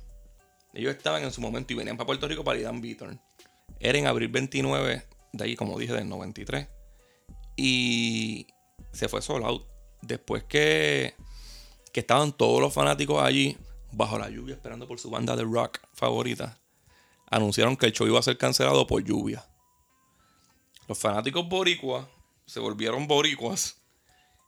Ellos 0.75 0.95
estaban 0.95 1.23
en 1.23 1.31
su 1.31 1.41
momento 1.41 1.73
y 1.73 1.75
venían 1.75 1.97
para 1.97 2.05
Puerto 2.05 2.27
Rico 2.27 2.43
para 2.43 2.59
ir 2.59 2.67
a 2.67 2.71
Beaturn. 2.71 3.19
Era 3.79 3.97
en 3.97 4.05
abril 4.05 4.27
29, 4.27 5.07
de 5.33 5.43
ahí, 5.43 5.55
como 5.55 5.79
dije, 5.79 5.93
del 5.93 6.07
93. 6.07 6.67
Y 7.55 8.45
se 8.91 9.09
fue 9.09 9.23
solo 9.23 9.47
out. 9.47 9.65
Después 10.03 10.43
que, 10.43 11.15
que 11.91 12.01
estaban 12.01 12.31
todos 12.31 12.61
los 12.61 12.71
fanáticos 12.71 13.23
allí, 13.23 13.57
bajo 13.91 14.19
la 14.19 14.29
lluvia, 14.29 14.53
esperando 14.53 14.87
por 14.87 14.99
su 14.99 15.09
banda 15.09 15.35
de 15.35 15.41
rock 15.41 15.79
favorita, 15.93 16.59
anunciaron 17.25 17.75
que 17.75 17.87
el 17.87 17.91
show 17.91 18.05
iba 18.05 18.19
a 18.19 18.21
ser 18.21 18.37
cancelado 18.37 18.85
por 18.85 19.03
lluvia. 19.03 19.43
Los 20.87 20.99
fanáticos 20.99 21.49
boricuas 21.49 22.05
se 22.45 22.59
volvieron 22.59 23.07
boricuas 23.07 23.81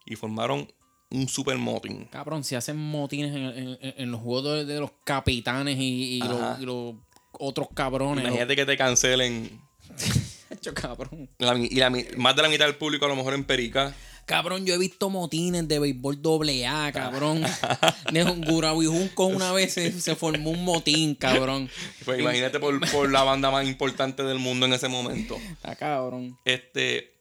y 0.06 0.16
formaron 0.16 0.72
un 1.12 1.28
super 1.28 1.58
motín. 1.58 2.06
Cabrón, 2.06 2.44
si 2.44 2.56
hacen 2.56 2.78
motines 2.78 3.36
en, 3.36 3.42
en- 3.44 3.78
en- 3.82 3.94
en 3.98 4.12
los 4.12 4.22
juegos 4.22 4.44
de, 4.44 4.66
de 4.66 4.80
los 4.80 4.92
capitanes 5.04 5.78
y, 5.78 6.16
y 6.18 6.20
los, 6.20 6.60
y 6.62 6.66
los 6.66 6.96
otros 7.32 7.68
cabrones. 7.74 8.26
Imagínate 8.26 8.56
que 8.56 8.66
te 8.66 8.78
cancelen 8.78 9.60
Hecho, 10.52 10.74
cabrón. 10.74 11.30
la 11.38 11.56
y 11.58 11.70
la 11.76 11.90
más 12.18 12.36
de 12.36 12.42
la 12.42 12.50
mitad 12.50 12.66
del 12.66 12.76
público 12.76 13.06
a 13.06 13.08
lo 13.08 13.16
mejor 13.16 13.34
en 13.34 13.44
Perica. 13.44 13.94
Cabrón, 14.26 14.64
yo 14.66 14.76
he 14.76 14.78
visto 14.78 15.10
motines 15.10 15.68
de 15.68 15.80
béisbol 15.80 16.22
doble 16.22 16.68
A, 16.68 16.92
cabrón. 16.92 17.42
De 18.14 18.24
un 18.24 18.42
Gurabijunco 18.42 19.26
una 19.26 19.52
vez 19.52 19.74
se, 19.74 19.92
se 20.00 20.16
formó 20.16 20.52
un 20.52 20.64
motín, 20.66 21.16
cabrón. 21.16 21.68
Pues 22.06 22.20
imagínate 22.20 22.60
por, 22.60 22.80
por 22.92 23.12
la 23.12 23.24
banda 23.24 23.50
más 23.50 23.68
importante 23.68 24.22
del 24.24 24.38
mundo 24.38 24.68
en 24.68 24.74
ese 24.74 24.88
momento. 24.88 25.36
Está 25.54 25.76
cabrón. 25.76 26.38
Este, 26.46 27.12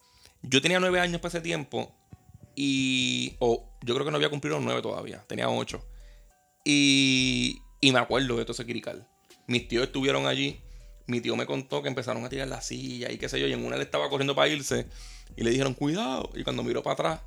yo 0.43 0.61
tenía 0.61 0.81
nueve 0.81 1.01
años 1.01 1.19
para 1.23 1.29
ese 1.31 1.41
tiempo 1.41 1.91
y, 2.61 3.37
o 3.39 3.71
yo 3.83 3.95
creo 3.95 4.05
que 4.05 4.11
no 4.11 4.17
había 4.17 4.31
cumplido 4.31 4.57
los 4.57 4.65
nueve 4.65 4.83
todavía, 4.83 5.25
tenía 5.29 5.49
ocho. 5.49 5.81
Y, 6.65 7.63
y 7.81 7.93
me 7.93 8.01
acuerdo 8.01 8.37
de 8.37 8.45
todo 8.45 8.53
ese 8.53 8.67
crical. 8.67 9.07
Mis 9.47 9.69
tíos 9.69 9.85
estuvieron 9.85 10.27
allí, 10.27 10.61
mi 11.07 11.21
tío 11.21 11.37
me 11.37 11.47
contó 11.47 11.83
que 11.83 11.89
empezaron 11.89 12.25
a 12.25 12.29
tirar 12.29 12.49
la 12.49 12.61
silla 12.61 13.13
y 13.13 13.17
qué 13.17 13.29
sé 13.29 13.39
yo, 13.39 13.47
y 13.47 13.53
en 13.53 13.65
una 13.65 13.77
él 13.77 13.83
estaba 13.83 14.11
corriendo 14.11 14.35
para 14.35 14.49
irse 14.49 14.89
y 15.37 15.45
le 15.45 15.51
dijeron 15.51 15.73
cuidado. 15.73 16.31
Y 16.35 16.43
cuando 16.43 16.65
miró 16.65 16.83
para 16.83 16.95
atrás, 16.95 17.21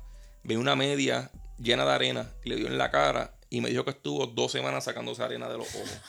ve 0.44 0.58
una 0.58 0.76
media 0.76 1.30
llena 1.58 1.86
de 1.86 1.92
arena 1.92 2.30
y 2.44 2.50
le 2.50 2.56
dio 2.56 2.66
en 2.66 2.76
la 2.76 2.90
cara 2.90 3.34
y 3.48 3.62
me 3.62 3.70
dijo 3.70 3.86
que 3.86 3.92
estuvo 3.92 4.26
dos 4.26 4.52
semanas 4.52 4.84
sacándose 4.84 5.22
arena 5.22 5.48
de 5.48 5.56
los 5.56 5.74
ojos. 5.74 6.00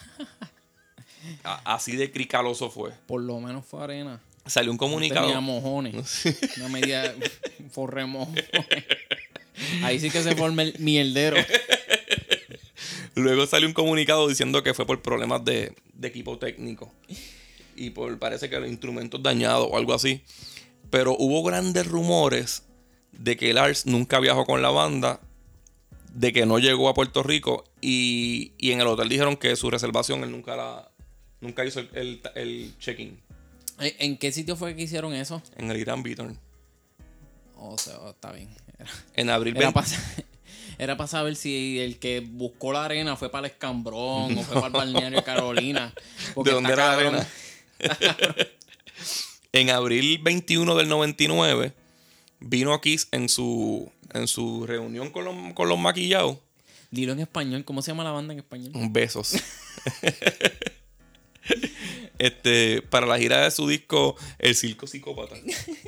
Así 1.64 1.96
de 1.96 2.12
cricaloso 2.12 2.70
fue. 2.70 2.92
Por 3.08 3.22
lo 3.22 3.40
menos 3.40 3.66
fue 3.66 3.86
arena. 3.86 4.22
Salió 4.46 4.72
un 4.72 4.78
comunicado. 4.78 5.28
Tenía 5.28 5.40
mojones. 5.40 6.24
Una 6.58 6.68
media 6.68 7.16
forre 7.72 8.06
mojones. 8.06 8.46
Ahí 9.84 10.00
sí 10.00 10.10
que 10.10 10.24
se 10.24 10.36
forma 10.36 10.64
el 10.64 10.76
mierdero. 10.80 11.38
Luego 13.16 13.46
salió 13.46 13.68
un 13.68 13.74
comunicado 13.74 14.28
diciendo 14.28 14.64
que 14.64 14.74
fue 14.74 14.86
por 14.86 15.02
problemas 15.02 15.46
de, 15.46 15.74
de 15.94 16.08
equipo 16.08 16.38
técnico. 16.40 16.92
Y 17.76 17.92
por 17.92 18.18
parece 18.20 18.50
que 18.50 18.60
los 18.60 18.70
instrumentos 18.70 19.22
dañados 19.22 19.68
o 19.70 19.78
algo 19.78 19.94
así. 19.94 20.22
Pero 20.90 21.16
hubo 21.18 21.44
grandes 21.44 21.88
rumores 21.88 22.64
de 23.12 23.38
que 23.38 23.54
Lars 23.54 23.86
nunca 23.86 24.20
viajó 24.20 24.46
con 24.46 24.62
la 24.62 24.70
banda, 24.70 25.20
de 26.14 26.34
que 26.34 26.46
no 26.46 26.60
llegó 26.60 26.90
a 26.90 26.94
Puerto 26.94 27.24
Rico 27.24 27.64
y, 27.82 28.54
y 28.58 28.72
en 28.72 28.82
el 28.82 28.88
hotel 28.88 29.10
dijeron 29.10 29.38
que 29.38 29.56
su 29.56 29.70
reservación 29.70 30.24
él 30.24 30.32
nunca 30.32 30.56
la 30.56 30.90
nunca 31.42 31.66
hizo 31.66 31.80
el, 31.82 31.90
el- 31.94 32.22
el 32.36 32.74
check-in 32.80 33.20
¿En 33.80 34.18
qué 34.18 34.32
sitio 34.32 34.56
fue 34.56 34.76
que 34.76 34.84
hicieron 34.84 35.14
eso? 35.14 35.42
en 35.58 35.70
el 35.72 35.78
Irán 35.78 36.04
Beaton. 36.04 36.40
O 37.58 37.78
sea, 37.78 37.96
está 38.10 38.32
bien. 38.32 38.50
Era, 38.84 38.94
En 39.16 39.30
abril 39.30 39.56
era 39.58 39.72
20 39.72 40.96
para 40.96 41.08
saber 41.08 41.36
si 41.36 41.80
el 41.80 41.98
que 42.00 42.20
buscó 42.22 42.74
la 42.74 42.86
arena 42.86 43.16
fue 43.16 43.30
para 43.30 43.48
el 43.48 43.54
Escambrón 43.54 44.38
o 44.38 44.44
fue 44.44 44.56
para 44.56 44.68
el 44.68 44.74
balneario 44.74 45.24
Carolina. 45.24 45.94
Porque 46.34 46.50
¿De 46.50 46.56
dónde 46.56 46.74
era 46.74 46.88
la 46.88 46.94
arena? 46.94 47.28
en 49.54 49.70
abril 49.70 50.20
21 50.20 50.76
del 50.76 50.90
99 50.90 51.74
vino 52.40 52.80
Kiss 52.82 53.08
en 53.12 53.30
su, 53.30 53.92
en 54.14 54.28
su 54.28 54.66
reunión 54.68 55.10
con 55.12 55.26
los, 55.26 55.36
con 55.54 55.70
los 55.70 55.80
maquillados. 55.80 56.38
Dilo 56.92 57.14
en 57.14 57.22
español. 57.22 57.66
¿Cómo 57.66 57.82
se 57.82 57.92
llama 57.92 58.04
la 58.04 58.12
banda 58.12 58.34
en 58.34 58.40
español? 58.40 58.72
Besos. 58.92 59.36
este, 62.20 62.82
para 62.84 63.08
la 63.08 63.18
gira 63.18 63.44
de 63.44 63.52
su 63.52 63.68
disco 63.68 64.16
El 64.38 64.56
Circo 64.56 64.86
Psicópata, 64.86 65.36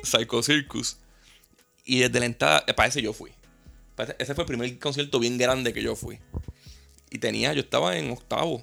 Psycho 0.02 0.42
Circus. 0.42 0.96
Y 1.86 2.00
desde 2.00 2.20
la 2.20 2.26
entrada, 2.26 2.64
eh, 2.66 2.74
para 2.74 2.88
ese 2.88 3.00
yo 3.00 3.12
fui. 3.14 3.30
Ese- 4.18 4.34
fue 4.34 4.42
el 4.42 4.48
primer 4.48 4.78
concierto 4.78 5.18
bien 5.18 5.38
grande 5.38 5.72
que 5.72 5.82
yo 5.82 5.96
fui. 5.96 6.18
Y 7.10 7.18
tenía, 7.18 7.54
yo 7.54 7.60
estaba 7.60 7.96
en 7.96 8.10
octavo. 8.10 8.62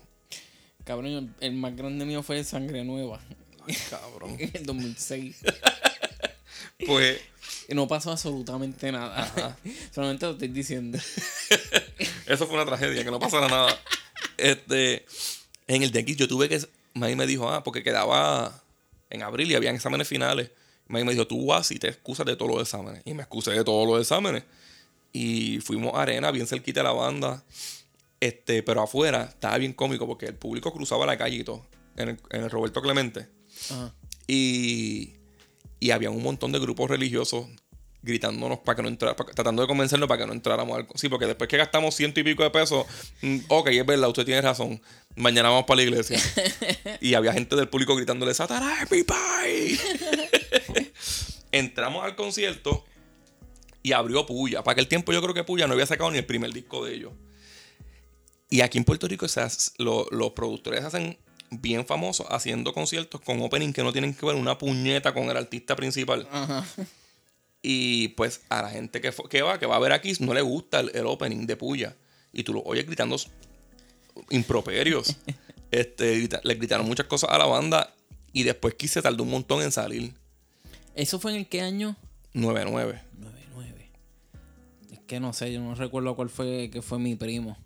Cabrón, 0.83 1.33
el 1.39 1.53
más 1.53 1.75
grande 1.75 2.05
mío 2.05 2.21
fue 2.21 2.43
Sangre 2.43 2.83
Nueva. 2.83 3.19
Cabrón. 3.89 4.35
En 4.39 4.51
el 4.53 4.65
2006. 4.65 5.37
Pues 6.85 7.19
Y 7.69 7.75
no 7.75 7.87
pasó 7.87 8.11
absolutamente 8.11 8.91
nada. 8.91 9.57
Solamente 9.93 10.25
lo 10.25 10.33
estoy 10.33 10.49
diciendo. 10.49 10.97
Eso 12.27 12.45
fue 12.45 12.55
una 12.55 12.65
tragedia, 12.65 13.03
que 13.05 13.11
no 13.11 13.19
pasara 13.19 13.47
nada. 13.47 13.79
Este, 14.37 15.05
en 15.67 15.81
el 15.83 15.91
de 15.91 15.99
X 16.01 16.17
yo 16.17 16.27
tuve 16.27 16.49
que. 16.49 16.59
Maggie 16.93 17.15
me 17.15 17.25
dijo, 17.25 17.49
ah, 17.49 17.63
porque 17.63 17.81
quedaba 17.83 18.61
en 19.09 19.23
abril 19.23 19.49
y 19.51 19.55
habían 19.55 19.75
exámenes 19.75 20.07
finales. 20.09 20.51
Me 20.87 21.03
dijo, 21.03 21.27
tú 21.27 21.45
vas 21.47 21.71
y 21.71 21.79
te 21.79 21.87
excusas 21.87 22.25
de 22.25 22.35
todos 22.35 22.51
los 22.51 22.61
exámenes. 22.61 23.01
Y 23.05 23.13
me 23.13 23.23
excusé 23.23 23.51
de 23.51 23.63
todos 23.63 23.87
los 23.87 23.99
exámenes. 23.99 24.43
Y 25.11 25.59
fuimos 25.61 25.93
a 25.93 26.01
arena, 26.01 26.31
bien 26.31 26.47
cerquita 26.47 26.81
de 26.81 26.83
la 26.85 26.91
banda. 26.91 27.43
Este, 28.19 28.63
pero 28.63 28.81
afuera 28.81 29.23
estaba 29.23 29.57
bien 29.57 29.73
cómico 29.73 30.07
porque 30.07 30.25
el 30.25 30.35
público 30.35 30.71
cruzaba 30.73 31.05
la 31.05 31.17
calle 31.17 31.37
y 31.37 31.43
todo. 31.43 31.65
En 31.95 32.09
el, 32.09 32.19
en 32.31 32.43
el 32.43 32.49
Roberto 32.49 32.81
Clemente. 32.81 33.27
Ajá. 33.69 33.93
Y, 34.27 35.13
y 35.79 35.91
había 35.91 36.09
un 36.09 36.23
montón 36.23 36.51
de 36.51 36.59
grupos 36.59 36.89
religiosos 36.89 37.47
gritándonos 38.03 38.59
para 38.59 38.75
que 38.75 38.81
no 38.83 38.89
entrara, 38.89 39.15
tratando 39.15 39.61
de 39.61 39.67
convencernos 39.67 40.07
para 40.09 40.21
que 40.21 40.27
no 40.27 40.33
entráramos 40.33 40.77
al... 40.77 40.87
Sí, 40.95 41.09
porque 41.09 41.25
después 41.25 41.47
que 41.47 41.57
gastamos 41.57 41.95
ciento 41.95 42.19
y 42.19 42.23
pico 42.23 42.43
de 42.43 42.49
pesos, 42.51 42.85
mm, 43.21 43.37
ok, 43.47 43.69
es 43.69 43.85
verdad, 43.85 44.09
usted 44.09 44.25
tiene 44.25 44.41
razón, 44.41 44.81
mañana 45.15 45.49
vamos 45.49 45.65
para 45.65 45.77
la 45.77 45.83
iglesia. 45.83 46.19
y 47.01 47.13
había 47.13 47.33
gente 47.33 47.55
del 47.55 47.69
público 47.69 47.95
gritándole, 47.95 48.33
Satanás, 48.33 48.91
mi 48.91 49.03
pai. 49.03 49.79
Entramos 51.51 52.03
al 52.03 52.15
concierto 52.15 52.83
y 53.81 53.93
abrió 53.93 54.25
Puya. 54.25 54.63
Para 54.63 54.73
aquel 54.73 54.87
tiempo 54.87 55.13
yo 55.13 55.21
creo 55.21 55.33
que 55.33 55.43
Puya 55.43 55.67
no 55.67 55.73
había 55.73 55.85
sacado 55.85 56.11
ni 56.11 56.17
el 56.17 56.25
primer 56.25 56.51
disco 56.51 56.85
de 56.85 56.95
ellos. 56.95 57.13
Y 58.49 58.61
aquí 58.61 58.77
en 58.77 58.83
Puerto 58.83 59.07
Rico 59.07 59.25
lo- 59.77 60.07
los 60.11 60.31
productores 60.31 60.83
hacen 60.83 61.17
bien 61.51 61.85
famosos 61.85 62.25
haciendo 62.29 62.73
conciertos 62.73 63.21
con 63.21 63.41
opening 63.41 63.73
que 63.73 63.83
no 63.83 63.91
tienen 63.93 64.13
que 64.13 64.25
ver 64.25 64.35
una 64.35 64.57
puñeta 64.57 65.13
con 65.13 65.29
el 65.29 65.37
artista 65.37 65.75
principal. 65.75 66.27
Ajá. 66.31 66.65
Y 67.65 68.09
pues 68.09 68.41
a 68.49 68.61
la 68.61 68.69
gente 68.69 68.99
que, 68.99 69.41
va, 69.41 69.57
que 69.57 69.65
va 69.65 69.77
a 69.77 69.79
ver 69.79 69.93
aquí, 69.93 70.11
no 70.19 70.33
le 70.33 70.41
gusta 70.41 70.81
el, 70.81 70.91
el 70.93 71.07
opening 71.07 71.47
de 71.47 71.55
Puya. 71.55 71.95
Y 72.33 72.43
tú 72.43 72.53
lo 72.53 72.61
oyes 72.61 72.85
gritando 72.85 73.15
improperios. 74.29 75.15
este, 75.71 76.29
le 76.43 76.55
gritaron 76.55 76.85
muchas 76.85 77.07
cosas 77.07 77.29
a 77.29 77.37
la 77.37 77.45
banda. 77.45 77.95
Y 78.33 78.43
después 78.43 78.73
quise 78.73 79.01
tardó 79.01 79.23
un 79.23 79.29
montón 79.29 79.61
en 79.61 79.71
salir. 79.71 80.13
¿Eso 80.93 81.19
fue 81.19 81.31
en 81.31 81.37
el 81.37 81.47
qué 81.47 81.61
año? 81.61 81.95
9-9. 82.33 83.01
99. 83.17 83.91
Es 84.91 84.99
que 85.07 85.21
no 85.21 85.31
sé, 85.31 85.53
yo 85.53 85.61
no 85.61 85.73
recuerdo 85.73 86.15
cuál 86.15 86.29
fue 86.29 86.69
que 86.69 86.81
fue 86.81 86.99
mi 86.99 87.15
primo. 87.15 87.57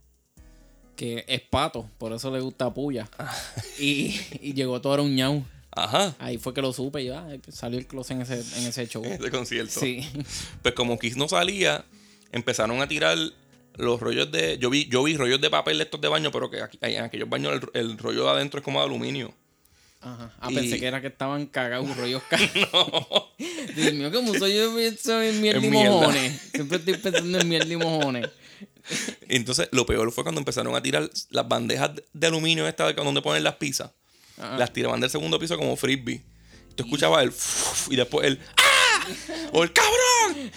Que 0.95 1.25
es 1.27 1.41
pato, 1.41 1.89
por 1.97 2.13
eso 2.13 2.29
le 2.31 2.39
gusta 2.39 2.71
puya. 2.71 3.09
y, 3.79 4.19
y 4.41 4.53
llegó 4.53 4.79
todo 4.79 4.93
era 4.93 5.03
un 5.03 5.15
ñau. 5.15 5.43
Ajá. 5.77 6.15
Ahí 6.19 6.37
fue 6.37 6.53
que 6.53 6.61
lo 6.61 6.73
supe 6.73 7.03
y 7.03 7.09
ah, 7.09 7.27
salió 7.49 7.77
el 7.79 7.85
closet 7.87 8.17
en 8.17 8.21
ese, 8.23 8.59
en 8.59 8.67
ese 8.67 8.87
show. 8.87 9.03
Ese 9.05 9.29
concierto. 9.31 9.79
Sí. 9.79 10.07
Pues 10.61 10.73
como 10.73 10.97
Kiss 10.99 11.15
no 11.17 11.27
salía, 11.29 11.85
empezaron 12.31 12.81
a 12.81 12.87
tirar 12.87 13.17
los 13.75 13.99
rollos 13.99 14.31
de. 14.31 14.57
Yo 14.57 14.69
vi, 14.69 14.87
yo 14.89 15.03
vi 15.03 15.15
rollos 15.15 15.39
de 15.39 15.49
papel 15.49 15.77
de 15.77 15.83
estos 15.83 16.01
de 16.01 16.07
baño, 16.07 16.31
pero 16.31 16.49
que 16.49 16.61
aquí, 16.61 16.77
en 16.81 17.03
aquellos 17.03 17.29
baños 17.29 17.53
el, 17.73 17.81
el 17.89 17.97
rollo 17.97 18.23
de 18.25 18.31
adentro 18.31 18.59
es 18.59 18.63
como 18.63 18.79
de 18.79 18.85
aluminio. 18.85 19.33
Ajá. 20.01 20.31
Ah, 20.39 20.47
Y- 20.51 20.55
pensé 20.55 20.79
que 20.79 20.85
era 20.87 21.01
que 21.01 21.07
estaban 21.07 21.45
cagados, 21.47 21.95
rollos 21.97 22.21
cagados. 22.29 23.05
Dios 23.75 23.93
mío, 23.93 24.11
como 24.11 24.33
soy 24.35 24.55
yo 24.55 24.75
pienso 24.75 25.21
en 25.21 25.41
mierda 25.41 25.61
y 25.61 25.65
En 25.67 25.73
mojones. 25.73 26.41
Siempre 26.53 26.77
estoy 26.77 26.97
pensando 26.97 27.39
en 27.39 27.49
mierda 27.49 27.71
y 27.73 27.77
mojones. 27.77 28.29
Entonces 29.27 29.67
lo 29.71 29.85
peor 29.85 30.11
fue 30.11 30.23
cuando 30.23 30.39
empezaron 30.39 30.75
a 30.75 30.81
tirar 30.81 31.09
las 31.29 31.47
bandejas 31.47 31.91
de 32.13 32.27
aluminio 32.27 32.67
estas 32.67 32.95
de 32.95 33.03
donde 33.03 33.21
ponen 33.21 33.43
las 33.43 33.55
pizzas. 33.55 33.91
Ajá. 34.37 34.57
Las 34.57 34.71
tiraban 34.73 34.99
del 34.99 35.09
segundo 35.09 35.39
piso 35.39 35.57
como 35.57 35.75
frisbee. 35.75 36.23
Tú 36.75 36.83
escuchabas 36.83 37.23
el 37.23 37.33
y 37.93 37.95
después 37.95 38.27
el 38.27 38.39
¡Ah! 38.57 39.07
¡O 39.53 39.63
el 39.63 39.71
cabrón! 39.73 40.51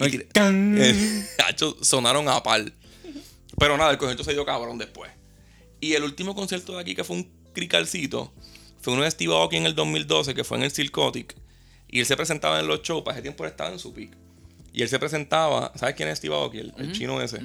Y 0.00 0.10
tira- 0.10 0.26
eh, 0.34 1.26
hacho, 1.46 1.76
sonaron 1.82 2.28
a 2.28 2.42
par. 2.42 2.72
Pero 3.58 3.76
nada, 3.76 3.90
el 3.90 3.98
concierto 3.98 4.24
se 4.24 4.32
dio 4.32 4.44
cabrón 4.44 4.78
después. 4.78 5.10
Y 5.80 5.92
el 5.94 6.02
último 6.04 6.34
concierto 6.34 6.74
de 6.74 6.80
aquí, 6.80 6.94
que 6.94 7.04
fue 7.04 7.16
un 7.16 7.30
cricalcito, 7.52 8.32
fue 8.80 8.94
uno 8.94 9.02
de 9.02 9.10
Steve 9.10 9.32
Aoki 9.34 9.56
en 9.56 9.66
el 9.66 9.74
2012, 9.74 10.34
que 10.34 10.44
fue 10.44 10.56
en 10.58 10.64
el 10.64 10.70
Circotic. 10.70 11.36
Y 11.88 12.00
él 12.00 12.06
se 12.06 12.16
presentaba 12.16 12.58
en 12.60 12.66
los 12.66 12.82
shows, 12.82 13.02
para 13.02 13.16
ese 13.16 13.22
tiempo 13.22 13.44
él 13.44 13.50
estaba 13.50 13.70
en 13.70 13.78
su 13.78 13.92
peak. 13.92 14.16
Y 14.72 14.82
él 14.82 14.88
se 14.88 14.98
presentaba, 14.98 15.72
¿sabes 15.76 15.94
quién 15.94 16.08
es 16.08 16.18
Steve 16.18 16.34
Aoki? 16.34 16.58
El, 16.58 16.72
el 16.78 16.92
chino 16.92 17.20
ese. 17.20 17.40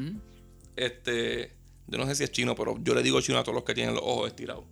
Este, 0.76 1.52
yo 1.88 1.98
no 1.98 2.06
sé 2.08 2.16
si 2.16 2.24
es 2.24 2.32
chino, 2.32 2.56
pero 2.56 2.78
yo 2.82 2.94
le 2.96 3.04
digo 3.04 3.20
chino 3.22 3.38
a 3.40 3.44
todos 3.44 3.56
los 3.56 3.64
que 3.64 3.74
tienen 3.74 3.94
los 3.96 4.04
ojos 4.04 4.28
estirados. 4.30 4.64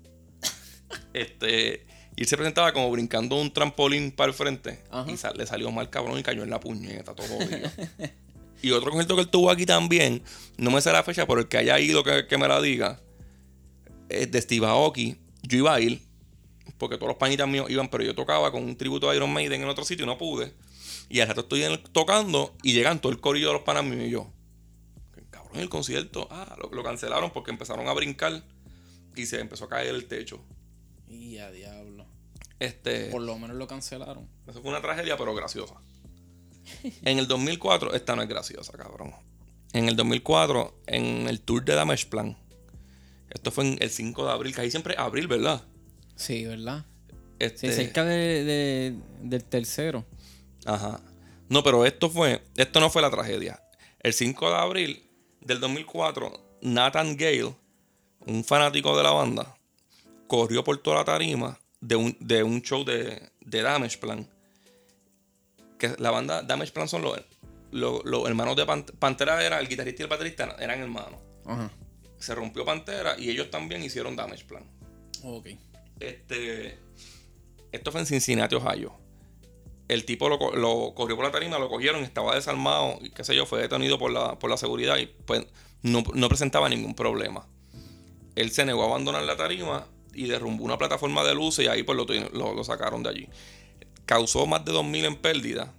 Este, 1.13 1.85
y 2.15 2.21
él 2.21 2.27
se 2.27 2.37
presentaba 2.37 2.73
como 2.73 2.89
brincando 2.91 3.35
un 3.39 3.51
trampolín 3.53 4.11
para 4.11 4.29
el 4.29 4.33
frente. 4.33 4.83
Ajá. 4.91 5.11
Y 5.11 5.17
sal- 5.17 5.37
le 5.37 5.45
salió 5.45 5.71
mal 5.71 5.89
cabrón 5.89 6.19
y 6.19 6.23
cayó 6.23 6.43
en 6.43 6.49
la 6.49 6.59
puñeta, 6.59 7.13
todo 7.15 7.27
jodido. 7.27 7.69
Y 8.61 8.71
otro 8.71 8.91
concierto 8.91 9.15
que 9.15 9.21
él 9.23 9.27
tuvo 9.29 9.51
aquí 9.51 9.65
también, 9.65 10.23
no 10.57 10.71
me 10.71 10.79
sé 10.79 10.89
la 10.93 11.03
fecha, 11.03 11.27
pero 11.27 11.41
el 11.41 11.49
que 11.49 11.57
haya 11.57 11.77
ido 11.81 12.01
que, 12.01 12.27
que 12.27 12.37
me 12.37 12.47
la 12.47 12.61
diga, 12.61 13.01
es 14.07 14.31
de 14.31 14.41
Steve 14.41 14.65
Aoki. 14.65 15.17
Yo 15.41 15.57
iba 15.57 15.73
a 15.73 15.81
ir, 15.81 16.01
porque 16.77 16.95
todos 16.95 17.09
los 17.09 17.17
panitas 17.17 17.45
míos 17.45 17.69
iban, 17.69 17.89
pero 17.89 18.05
yo 18.05 18.15
tocaba 18.15 18.53
con 18.53 18.63
un 18.63 18.77
tributo 18.77 19.09
a 19.09 19.15
Iron 19.17 19.33
Maiden 19.33 19.61
en 19.63 19.67
otro 19.67 19.83
sitio 19.83 20.05
y 20.05 20.07
no 20.07 20.17
pude. 20.17 20.53
Y 21.09 21.19
al 21.19 21.27
rato 21.27 21.41
estoy 21.41 21.63
el- 21.63 21.79
tocando 21.83 22.55
y 22.63 22.71
llegan 22.71 23.01
todo 23.01 23.11
el 23.11 23.19
corillo 23.19 23.47
de 23.47 23.53
los 23.55 23.63
panas 23.63 23.83
míos 23.83 24.03
y 24.07 24.11
yo. 24.11 24.31
Cabrón, 25.29 25.59
el 25.59 25.67
concierto. 25.67 26.29
Ah, 26.31 26.55
lo, 26.61 26.69
lo 26.73 26.83
cancelaron 26.83 27.31
porque 27.31 27.51
empezaron 27.51 27.89
a 27.89 27.93
brincar 27.93 28.43
y 29.17 29.25
se 29.25 29.41
empezó 29.41 29.65
a 29.65 29.69
caer 29.69 29.93
el 29.93 30.05
techo. 30.05 30.39
Y 31.13 31.37
a 31.37 31.51
diablo. 31.51 32.05
Este. 32.59 33.05
Por 33.09 33.21
lo 33.21 33.37
menos 33.37 33.57
lo 33.57 33.67
cancelaron. 33.67 34.27
Eso 34.47 34.61
fue 34.61 34.71
una 34.71 34.81
tragedia, 34.81 35.17
pero 35.17 35.33
graciosa. 35.35 35.75
En 37.03 37.19
el 37.19 37.27
2004, 37.27 37.93
esta 37.93 38.15
no 38.15 38.21
es 38.21 38.29
graciosa, 38.29 38.71
cabrón. 38.73 39.13
En 39.73 39.87
el 39.89 39.95
2004, 39.95 40.81
en 40.87 41.27
el 41.27 41.41
tour 41.41 41.63
de 41.65 41.75
Damage 41.75 42.05
Plan. 42.07 42.37
Esto 43.29 43.51
fue 43.51 43.67
en 43.67 43.77
el 43.81 43.89
5 43.89 44.25
de 44.25 44.31
abril, 44.31 44.53
casi 44.55 44.71
siempre 44.71 44.95
abril, 44.97 45.27
¿verdad? 45.27 45.63
Sí, 46.15 46.45
¿verdad? 46.45 46.85
Este, 47.39 47.69
Sí, 47.69 47.75
cerca 47.75 48.05
de, 48.05 48.43
de- 48.43 48.95
del 49.21 49.43
tercero. 49.43 50.05
Ajá. 50.65 51.01
No, 51.49 51.63
pero 51.63 51.85
esto 51.85 52.09
fue, 52.09 52.43
esto 52.55 52.79
no 52.79 52.89
fue 52.89 53.01
la 53.01 53.09
tragedia. 53.09 53.59
El 53.99 54.13
5 54.13 54.49
de 54.49 54.55
abril 54.55 55.09
del 55.41 55.59
2004, 55.59 56.59
Nathan 56.61 57.17
Gale, 57.17 57.55
un 58.25 58.43
fanático 58.43 58.95
de 58.95 59.03
la 59.03 59.11
banda, 59.11 59.57
corrió 60.27 60.63
por 60.63 60.77
toda 60.77 60.97
la 60.97 61.05
tarima 61.05 61.59
de 61.81 61.95
un, 61.95 62.17
de 62.19 62.43
un 62.43 62.61
show 62.61 62.83
de, 62.83 63.29
de 63.41 63.61
Damage 63.61 63.97
Plan. 63.97 64.27
Que 65.77 65.95
la 65.97 66.11
banda 66.11 66.41
Damage 66.41 66.71
Plan 66.71 66.87
son 66.87 67.01
los, 67.01 67.19
los, 67.71 68.03
los 68.05 68.27
hermanos 68.27 68.55
de 68.55 68.65
Pan- 68.65 68.85
Pantera, 68.99 69.43
era 69.43 69.59
el 69.59 69.67
guitarrista 69.67 70.01
y 70.01 70.05
el 70.05 70.09
baterista, 70.09 70.55
eran 70.59 70.79
hermanos. 70.81 71.19
Ajá. 71.45 71.71
Se 72.19 72.33
rompió 72.35 72.63
Pantera 72.63 73.15
y 73.19 73.29
ellos 73.29 73.51
también 73.51 73.83
hicieron 73.83 74.15
Damage 74.15 74.45
Plan. 74.45 74.63
Ok. 75.23 75.47
Este, 75.99 76.79
esto 77.71 77.91
fue 77.91 78.01
en 78.01 78.07
Cincinnati, 78.07 78.55
Ohio. 78.55 78.97
El 79.89 80.05
tipo 80.05 80.29
lo, 80.29 80.37
lo 80.55 80.93
corrió 80.95 81.17
por 81.17 81.25
la 81.25 81.31
tarima, 81.31 81.59
lo 81.59 81.67
cogieron, 81.69 82.03
estaba 82.03 82.33
desarmado 82.35 82.97
y 83.01 83.09
qué 83.11 83.23
sé 83.25 83.35
yo, 83.35 83.45
fue 83.45 83.61
detenido 83.61 83.99
por 83.99 84.11
la, 84.11 84.39
por 84.39 84.49
la 84.49 84.55
seguridad 84.57 84.97
y 84.97 85.07
pues 85.07 85.45
no, 85.81 86.01
no 86.13 86.29
presentaba 86.29 86.69
ningún 86.69 86.95
problema. 86.95 87.47
Él 88.35 88.51
se 88.51 88.65
negó 88.65 88.83
a 88.83 88.85
abandonar 88.87 89.23
la 89.23 89.35
tarima 89.35 89.85
y 90.13 90.25
derrumbó 90.27 90.63
una 90.63 90.77
plataforma 90.77 91.23
de 91.23 91.33
luces 91.35 91.65
y 91.65 91.67
ahí 91.67 91.83
pues 91.83 91.97
lo, 91.97 92.05
lo- 92.33 92.53
lo 92.53 92.63
sacaron 92.63 93.03
de 93.03 93.09
allí. 93.09 93.27
Causó 94.05 94.45
más 94.45 94.63
de 94.65 94.71
2.000 94.73 95.05
en 95.05 95.15
pérdida 95.15 95.73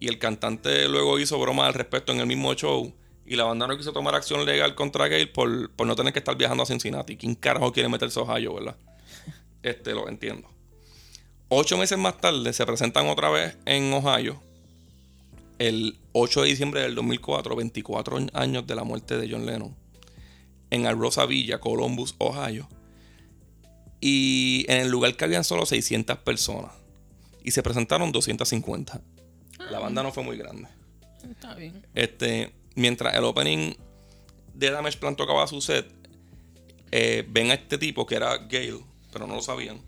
y 0.00 0.08
el 0.08 0.18
cantante 0.18 0.88
luego 0.88 1.18
hizo 1.18 1.38
bromas 1.38 1.66
al 1.68 1.74
respecto 1.74 2.12
en 2.12 2.20
el 2.20 2.26
mismo 2.26 2.52
show 2.54 2.92
y 3.24 3.36
la 3.36 3.44
banda 3.44 3.66
no 3.68 3.76
quiso 3.76 3.92
tomar 3.92 4.14
acción 4.16 4.44
legal 4.44 4.74
contra 4.74 5.06
Gale 5.08 5.28
por, 5.28 5.70
por 5.70 5.86
no 5.86 5.94
tener 5.94 6.12
que 6.12 6.18
estar 6.18 6.36
viajando 6.36 6.64
a 6.64 6.66
Cincinnati. 6.66 7.16
¿Quién 7.16 7.34
carajo 7.36 7.72
quiere 7.72 7.88
meterse 7.88 8.18
a 8.20 8.24
Ohio, 8.24 8.54
verdad? 8.54 8.76
Este, 9.62 9.92
lo 9.94 10.08
entiendo. 10.08 10.48
Ocho 11.48 11.78
meses 11.78 11.96
más 11.96 12.18
tarde 12.20 12.52
se 12.52 12.66
presentan 12.66 13.06
otra 13.08 13.30
vez 13.30 13.56
en 13.64 13.92
Ohio. 13.92 14.42
El 15.60 15.98
8 16.12 16.42
de 16.42 16.48
diciembre 16.48 16.80
del 16.80 16.96
2004, 16.96 17.54
24 17.54 18.18
años 18.32 18.66
de 18.66 18.74
la 18.74 18.82
muerte 18.82 19.16
de 19.18 19.30
John 19.30 19.46
Lennon. 19.46 19.76
En 20.70 20.86
Alrosa 20.86 21.26
Villa, 21.26 21.60
Columbus, 21.60 22.16
Ohio. 22.18 22.68
Y 24.02 24.66
en 24.68 24.78
el 24.78 24.90
lugar 24.90 25.16
que 25.16 25.24
habían 25.24 25.44
solo 25.44 25.64
600 25.64 26.18
personas. 26.18 26.72
Y 27.44 27.52
se 27.52 27.62
presentaron 27.62 28.10
250. 28.10 29.00
La 29.70 29.78
banda 29.78 30.02
no 30.02 30.12
fue 30.12 30.24
muy 30.24 30.36
grande. 30.36 30.68
Está 31.30 31.54
bien. 31.54 31.86
Este, 31.94 32.52
mientras 32.74 33.14
el 33.14 33.24
opening 33.24 33.74
de 34.54 34.70
Damage 34.70 34.98
Plan 34.98 35.14
tocaba 35.14 35.46
su 35.46 35.60
set, 35.60 35.86
eh, 36.90 37.24
ven 37.28 37.50
a 37.52 37.54
este 37.54 37.78
tipo 37.78 38.04
que 38.04 38.16
era 38.16 38.36
Gale, 38.38 38.80
pero 39.12 39.26
no 39.26 39.36
lo 39.36 39.42
sabían, 39.42 39.80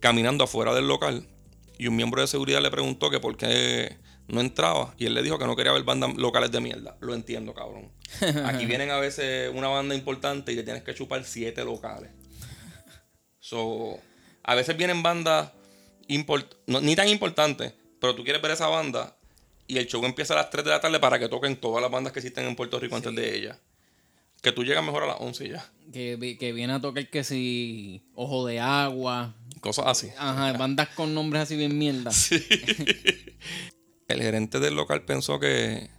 caminando 0.00 0.44
afuera 0.44 0.74
del 0.74 0.88
local. 0.88 1.26
Y 1.78 1.86
un 1.86 1.96
miembro 1.96 2.22
de 2.22 2.26
seguridad 2.26 2.62
le 2.62 2.70
preguntó 2.70 3.10
que 3.10 3.20
por 3.20 3.36
qué 3.36 3.98
no 4.28 4.40
entraba. 4.40 4.94
Y 4.98 5.06
él 5.06 5.14
le 5.14 5.22
dijo 5.22 5.38
que 5.38 5.46
no 5.46 5.56
quería 5.56 5.72
ver 5.72 5.84
bandas 5.84 6.14
locales 6.16 6.50
de 6.50 6.60
mierda. 6.60 6.96
Lo 7.00 7.14
entiendo, 7.14 7.54
cabrón. 7.54 7.90
Aquí 8.46 8.66
vienen 8.66 8.90
a 8.90 8.98
veces 8.98 9.50
una 9.54 9.68
banda 9.68 9.94
importante 9.94 10.52
y 10.52 10.56
le 10.56 10.62
tienes 10.62 10.82
que 10.82 10.94
chupar 10.94 11.24
siete 11.24 11.64
locales. 11.64 12.10
So, 13.50 13.98
a 14.44 14.54
veces 14.54 14.76
vienen 14.76 15.02
bandas 15.02 15.50
import- 16.08 16.54
no- 16.68 16.80
ni 16.80 16.94
tan 16.94 17.08
importantes, 17.08 17.72
pero 18.00 18.14
tú 18.14 18.22
quieres 18.22 18.40
ver 18.40 18.52
esa 18.52 18.68
banda 18.68 19.16
y 19.66 19.78
el 19.78 19.88
show 19.88 20.04
empieza 20.04 20.34
a 20.34 20.36
las 20.36 20.50
3 20.50 20.64
de 20.64 20.70
la 20.70 20.80
tarde 20.80 21.00
para 21.00 21.18
que 21.18 21.28
toquen 21.28 21.56
todas 21.56 21.82
las 21.82 21.90
bandas 21.90 22.12
que 22.12 22.20
existen 22.20 22.46
en 22.46 22.54
Puerto 22.54 22.78
Rico 22.78 22.94
antes 22.94 23.12
de 23.12 23.36
ella. 23.36 23.58
Que 24.40 24.52
tú 24.52 24.62
llegas 24.62 24.84
mejor 24.84 25.02
a 25.02 25.06
las 25.08 25.16
11 25.18 25.48
ya. 25.48 25.68
Que, 25.92 26.36
que 26.38 26.52
viene 26.52 26.74
a 26.74 26.80
tocar 26.80 27.10
que 27.10 27.24
si 27.24 28.02
Ojo 28.14 28.46
de 28.46 28.60
Agua. 28.60 29.34
Cosas 29.60 29.86
así. 29.88 30.10
Ajá, 30.16 30.52
bandas 30.58 30.88
con 30.90 31.12
nombres 31.12 31.42
así 31.42 31.56
bien 31.56 31.76
mierda. 31.76 32.12
El 34.08 34.22
gerente 34.22 34.60
del 34.60 34.74
local 34.76 35.02
pensó 35.04 35.40
que, 35.40 35.90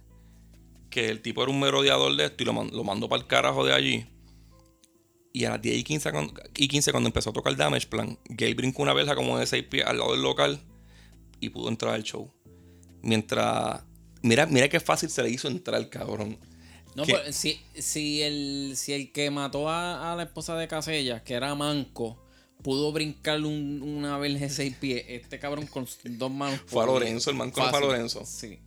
que 0.88 1.08
el 1.10 1.20
tipo 1.20 1.42
era 1.42 1.52
un 1.52 1.60
merodeador 1.60 2.16
de 2.16 2.24
esto 2.26 2.42
y 2.42 2.46
lo, 2.46 2.64
lo 2.64 2.82
mandó 2.84 3.08
para 3.10 3.20
el 3.22 3.28
carajo 3.28 3.64
de 3.66 3.74
allí. 3.74 4.06
Y 5.32 5.44
a 5.46 5.50
las 5.50 5.62
10 5.62 5.76
y 5.78 5.84
15, 5.84 6.12
cuando, 6.12 6.34
y 6.56 6.68
15 6.68 6.90
cuando 6.90 7.08
empezó 7.08 7.30
a 7.30 7.32
tocar 7.32 7.56
Damage 7.56 7.86
Plan, 7.86 8.18
Gale 8.26 8.54
brincó 8.54 8.82
una 8.82 8.92
verja 8.92 9.14
como 9.14 9.38
de 9.38 9.46
6 9.46 9.64
pies 9.64 9.86
al 9.86 9.98
lado 9.98 10.12
del 10.12 10.22
local 10.22 10.60
y 11.40 11.48
pudo 11.48 11.68
entrar 11.68 11.94
al 11.94 12.02
show. 12.02 12.30
Mientras... 13.02 13.82
Mira, 14.22 14.46
mira 14.46 14.68
qué 14.68 14.78
fácil 14.78 15.10
se 15.10 15.22
le 15.22 15.30
hizo 15.30 15.48
entrar, 15.48 15.88
cabrón. 15.88 16.38
No, 16.94 17.04
¿Qué? 17.04 17.14
pues, 17.14 17.34
si, 17.34 17.60
si, 17.74 18.22
el, 18.22 18.74
si 18.76 18.92
el 18.92 19.10
que 19.10 19.30
mató 19.30 19.68
a, 19.68 20.12
a 20.12 20.16
la 20.16 20.24
esposa 20.24 20.56
de 20.56 20.68
Casellas, 20.68 21.22
que 21.22 21.34
era 21.34 21.54
Manco, 21.54 22.21
pudo 22.62 22.92
brincar 22.92 23.40
un- 23.40 23.82
una 23.82 24.18
vez 24.18 24.40
de 24.40 24.48
seis 24.50 24.76
pies, 24.78 25.04
este 25.08 25.38
cabrón 25.38 25.66
con 25.66 25.86
dos 26.04 26.30
manos. 26.30 26.60
Fue 26.66 26.82
a. 26.82 26.86
Lorenzo, 26.86 27.30
el 27.30 27.36
manco 27.36 27.60
no 27.62 27.68
fue 27.70 27.78
a. 27.78 27.80
Lorenzo. 27.82 28.22
Sí. 28.24 28.58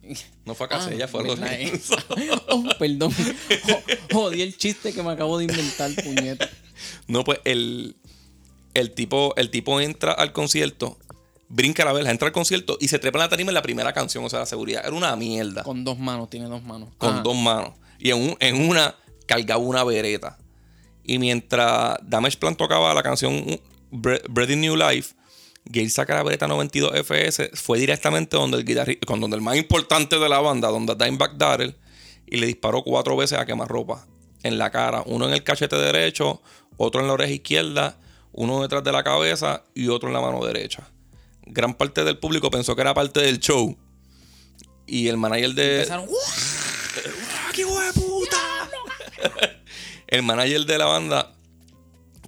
No 0.45 0.53
fue 0.55 0.65
a 0.65 0.69
Casella, 0.69 1.05
Ah, 1.05 1.07
fue 1.07 1.21
a. 1.21 1.23
Lorenzo. 1.23 1.95
oh, 2.49 2.63
perdón. 2.77 3.11
Jo- 3.11 3.81
Jodí 4.11 4.41
el 4.41 4.57
chiste 4.57 4.93
que 4.93 5.01
me 5.01 5.11
acabo 5.11 5.37
de 5.37 5.45
inventar, 5.45 5.91
puñeta. 6.03 6.49
No, 7.07 7.23
pues 7.23 7.39
el, 7.45 7.95
el, 8.73 8.91
tipo, 8.91 9.33
el 9.37 9.49
tipo 9.49 9.79
entra 9.81 10.11
al 10.11 10.33
concierto, 10.33 10.97
brinca 11.47 11.85
la 11.85 11.93
verja, 11.93 12.11
entra 12.11 12.27
al 12.27 12.33
concierto 12.33 12.77
y 12.81 12.89
se 12.89 12.99
trepa 12.99 13.17
en 13.19 13.23
la 13.23 13.29
tarima 13.29 13.49
en 13.51 13.55
la 13.55 13.61
primera 13.61 13.93
canción. 13.93 14.23
O 14.25 14.29
sea, 14.29 14.39
la 14.39 14.45
seguridad 14.45 14.83
era 14.85 14.95
una 14.95 15.15
mierda. 15.15 15.63
Con, 15.63 15.75
Con 15.77 15.83
dos 15.85 15.99
manos, 15.99 16.29
tiene 16.29 16.47
dos 16.47 16.63
manos. 16.63 16.89
Ajá. 16.99 17.21
dos 17.21 17.35
manos. 17.35 17.71
Y 17.99 18.09
en, 18.11 18.17
un- 18.17 18.37
en 18.39 18.69
una 18.69 18.95
cargaba 19.25 19.61
una 19.63 19.83
vereta. 19.83 20.37
Y 21.07 21.19
mientras 21.19 21.97
Damage 22.01 22.37
Plan 22.37 22.55
tocaba 22.55 22.93
la 22.93 23.03
canción 23.03 23.45
Breathing 23.95 24.61
New 24.61 24.75
Life, 24.75 25.15
Gale 25.65 25.89
saca 25.89 26.13
la 26.13 26.23
vereta 26.23 26.47
92 26.47 26.93
FS, 26.95 27.51
fue 27.55 27.79
directamente 27.79 28.37
donde 28.37 28.57
el 28.57 28.65
guitarrista, 28.65 29.05
con 29.05 29.19
donde 29.19 29.35
el 29.35 29.41
más 29.41 29.57
importante 29.57 30.19
de 30.19 30.29
la 30.29 30.39
banda, 30.39 30.69
donde 30.69 30.95
Dimebag 30.95 31.37
Darrell, 31.37 31.75
y 32.27 32.37
le 32.37 32.47
disparó 32.47 32.83
cuatro 32.83 33.17
veces 33.17 33.39
a 33.39 33.45
quemarropa 33.45 34.05
en 34.43 34.57
la 34.57 34.69
cara. 34.71 35.03
Uno 35.05 35.27
en 35.27 35.33
el 35.33 35.43
cachete 35.43 35.75
derecho, 35.75 36.41
otro 36.77 37.01
en 37.01 37.07
la 37.07 37.13
oreja 37.13 37.33
izquierda, 37.33 37.97
uno 38.31 38.61
detrás 38.61 38.83
de 38.83 38.91
la 38.91 39.03
cabeza 39.03 39.63
y 39.73 39.87
otro 39.87 40.09
en 40.09 40.13
la 40.13 40.21
mano 40.21 40.45
derecha. 40.45 40.87
Gran 41.47 41.73
parte 41.73 42.03
del 42.03 42.19
público 42.19 42.51
pensó 42.51 42.75
que 42.75 42.81
era 42.81 42.93
parte 42.93 43.21
del 43.21 43.39
show. 43.39 43.75
Y 44.87 45.07
el 45.07 45.17
manager 45.17 45.53
de. 45.53 45.75
Empezaron. 45.77 46.07
¡Ah, 46.09 47.51
qué 47.53 47.65
puta! 47.93 48.69
el 50.07 50.21
manager 50.21 50.65
de 50.65 50.77
la 50.77 50.85
banda 50.85 51.34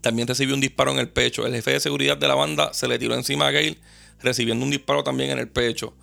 también 0.01 0.27
recibió 0.27 0.55
un 0.55 0.61
disparo 0.61 0.91
en 0.91 0.99
el 0.99 1.09
pecho. 1.09 1.45
El 1.45 1.53
jefe 1.53 1.71
de 1.71 1.79
seguridad 1.79 2.17
de 2.17 2.27
la 2.27 2.35
banda 2.35 2.73
se 2.73 2.87
le 2.87 2.99
tiró 2.99 3.15
encima 3.15 3.47
a 3.47 3.51
Gale, 3.51 3.77
recibiendo 4.21 4.65
un 4.65 4.71
disparo 4.71 5.03
también 5.03 5.31
en 5.31 5.39
el 5.39 5.49
pecho. 5.49 5.93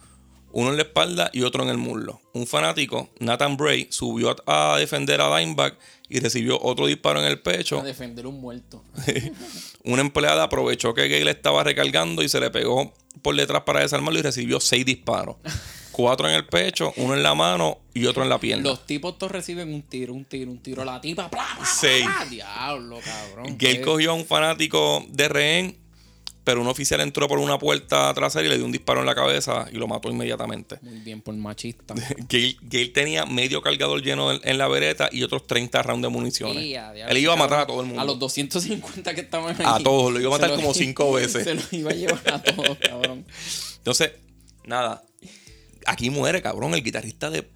uno 0.52 0.70
en 0.70 0.76
la 0.76 0.82
espalda 0.82 1.30
y 1.32 1.42
otro 1.42 1.64
en 1.64 1.68
el 1.68 1.78
muslo. 1.78 2.20
Un 2.32 2.46
fanático, 2.46 3.10
Nathan 3.18 3.56
Bray, 3.56 3.88
subió 3.90 4.36
a, 4.46 4.76
defender 4.78 5.20
a 5.20 5.36
Dimebag 5.36 5.76
y 6.08 6.20
recibió 6.20 6.60
otro 6.62 6.86
disparo 6.86 7.20
en 7.20 7.26
el 7.26 7.40
pecho. 7.40 7.80
A 7.80 7.82
defender 7.82 8.26
un 8.26 8.40
muerto. 8.40 8.84
Una 9.84 10.02
empleada 10.02 10.44
aprovechó 10.44 10.94
que 10.94 11.08
Gale 11.08 11.32
estaba 11.32 11.64
recargando 11.64 12.22
y 12.22 12.28
se 12.28 12.38
le 12.38 12.50
pegó 12.50 12.94
por 13.20 13.34
detrás 13.34 13.62
para 13.62 13.80
desarmarlo 13.80 14.20
y 14.20 14.22
recibió 14.22 14.60
seis 14.60 14.86
disparos. 14.86 15.36
Cuatro 15.94 16.28
en 16.28 16.34
el 16.34 16.44
pecho, 16.44 16.92
uno 16.96 17.14
en 17.14 17.22
la 17.22 17.36
mano 17.36 17.78
y 17.94 18.06
otro 18.06 18.24
en 18.24 18.28
la 18.28 18.40
pierna. 18.40 18.64
Los 18.64 18.84
tipos 18.84 19.16
todos 19.16 19.30
reciben 19.30 19.72
un 19.72 19.82
tiro, 19.82 20.12
un 20.12 20.24
tiro, 20.24 20.50
un 20.50 20.58
tiro. 20.58 20.84
La 20.84 21.00
tipa, 21.00 21.30
¡plá, 21.30 21.46
plá, 21.46 21.56
plá, 21.58 21.66
Seis. 21.66 22.04
Diablo, 22.30 22.98
cabrón. 23.04 23.56
Gale 23.56 23.80
cogió 23.80 24.10
a 24.10 24.14
un 24.14 24.24
fanático 24.26 25.04
de 25.08 25.28
rehén, 25.28 25.78
pero 26.42 26.60
un 26.60 26.66
oficial 26.66 27.00
entró 27.00 27.28
por 27.28 27.38
una 27.38 27.60
puerta 27.60 28.12
trasera 28.12 28.44
y 28.44 28.48
le 28.48 28.56
dio 28.56 28.66
un 28.66 28.72
disparo 28.72 28.98
en 28.98 29.06
la 29.06 29.14
cabeza 29.14 29.66
y 29.70 29.76
lo 29.76 29.86
mató 29.86 30.10
inmediatamente. 30.10 30.80
Muy 30.82 30.98
bien 30.98 31.20
por 31.22 31.32
machista. 31.36 31.94
Gale, 32.28 32.56
Gale 32.62 32.88
tenía 32.88 33.24
medio 33.24 33.62
cargador 33.62 34.02
lleno 34.02 34.32
en, 34.32 34.40
en 34.42 34.58
la 34.58 34.66
vereta 34.66 35.08
y 35.12 35.22
otros 35.22 35.46
30 35.46 35.80
rounds 35.84 36.02
de 36.02 36.08
municiones. 36.08 36.60
Diablo, 36.60 37.06
Él 37.06 37.18
iba 37.18 37.34
a 37.34 37.36
matar 37.36 37.60
a 37.60 37.66
todo 37.68 37.80
el 37.82 37.86
mundo. 37.86 38.02
A 38.02 38.04
los 38.04 38.18
250 38.18 39.14
que 39.14 39.20
estaban 39.20 39.54
ahí. 39.60 39.64
A 39.64 39.78
todos, 39.78 40.12
lo 40.12 40.18
iba 40.18 40.34
a 40.34 40.38
matar 40.40 40.56
como 40.56 40.74
cinco 40.74 41.12
veces. 41.14 41.44
Se 41.44 41.54
los 41.54 41.72
iba 41.72 41.92
a 41.92 41.94
llevar 41.94 42.20
a 42.32 42.42
todos, 42.42 42.78
cabrón. 42.78 43.24
Entonces, 43.76 44.10
nada. 44.66 45.04
Aquí 45.86 46.10
muere, 46.10 46.40
cabrón, 46.42 46.74
el 46.74 46.82
guitarrista 46.82 47.30
de. 47.30 47.48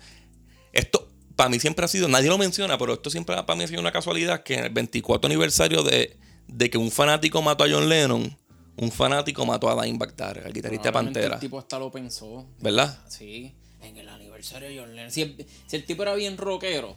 Esto, 0.72 1.08
para 1.36 1.48
mí 1.50 1.58
siempre 1.60 1.84
ha 1.84 1.88
sido, 1.88 2.08
nadie 2.08 2.28
lo 2.28 2.38
menciona, 2.38 2.76
pero 2.78 2.94
esto 2.94 3.10
siempre 3.10 3.34
para 3.36 3.54
mí 3.56 3.64
ha 3.64 3.68
sido 3.68 3.80
una 3.80 3.92
casualidad 3.92 4.42
que 4.42 4.54
en 4.54 4.64
el 4.64 4.70
24 4.70 5.26
aniversario 5.28 5.82
de, 5.82 6.16
de 6.46 6.70
que 6.70 6.78
un 6.78 6.90
fanático 6.90 7.40
mató 7.42 7.64
a 7.64 7.68
John 7.70 7.88
Lennon, 7.88 8.36
un 8.76 8.92
fanático 8.92 9.44
mató 9.46 9.68
a 9.70 9.84
Dimebag 9.84 10.14
Darrell, 10.16 10.46
el 10.46 10.52
guitarrista 10.52 10.88
de 10.88 10.92
Pantera. 10.92 11.34
El 11.34 11.40
tipo 11.40 11.58
hasta 11.58 11.78
lo 11.78 11.90
pensó. 11.90 12.46
¿Verdad? 12.60 12.98
Sí, 13.08 13.54
en 13.82 13.96
el 13.96 14.08
aniversario 14.08 14.68
de 14.68 14.78
John 14.78 14.94
Lennon. 14.94 15.10
Si 15.10 15.22
el, 15.22 15.46
si 15.66 15.76
el 15.76 15.84
tipo 15.84 16.02
era 16.02 16.14
bien 16.14 16.36
rockero, 16.36 16.96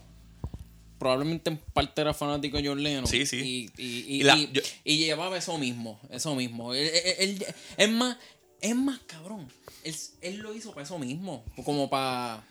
probablemente 0.99 1.49
en 1.49 1.57
parte 1.57 2.01
era 2.01 2.13
fanático 2.13 2.57
de 2.57 2.67
John 2.67 2.83
Lennon. 2.83 3.07
Sí, 3.07 3.25
sí. 3.25 3.69
Y, 3.77 3.81
y, 3.83 3.87
y, 3.87 4.15
Y 4.19 4.23
la- 4.23 4.37
y- 4.37 4.49
yo- 4.51 4.61
y 4.83 4.97
llevaba 4.97 5.37
eso 5.37 5.57
mismo, 5.57 5.99
eso 6.09 6.35
mismo. 6.35 6.73
Es 6.75 7.89
más, 7.89 8.17
es 8.59 8.75
más 8.75 8.99
cabrón. 9.07 9.47
Él, 9.83 9.95
él 10.21 10.37
lo 10.37 10.53
hizo 10.53 10.71
para 10.71 10.83
eso 10.83 10.97
mismo, 10.99 11.43
como 11.65 11.89
para 11.89 12.43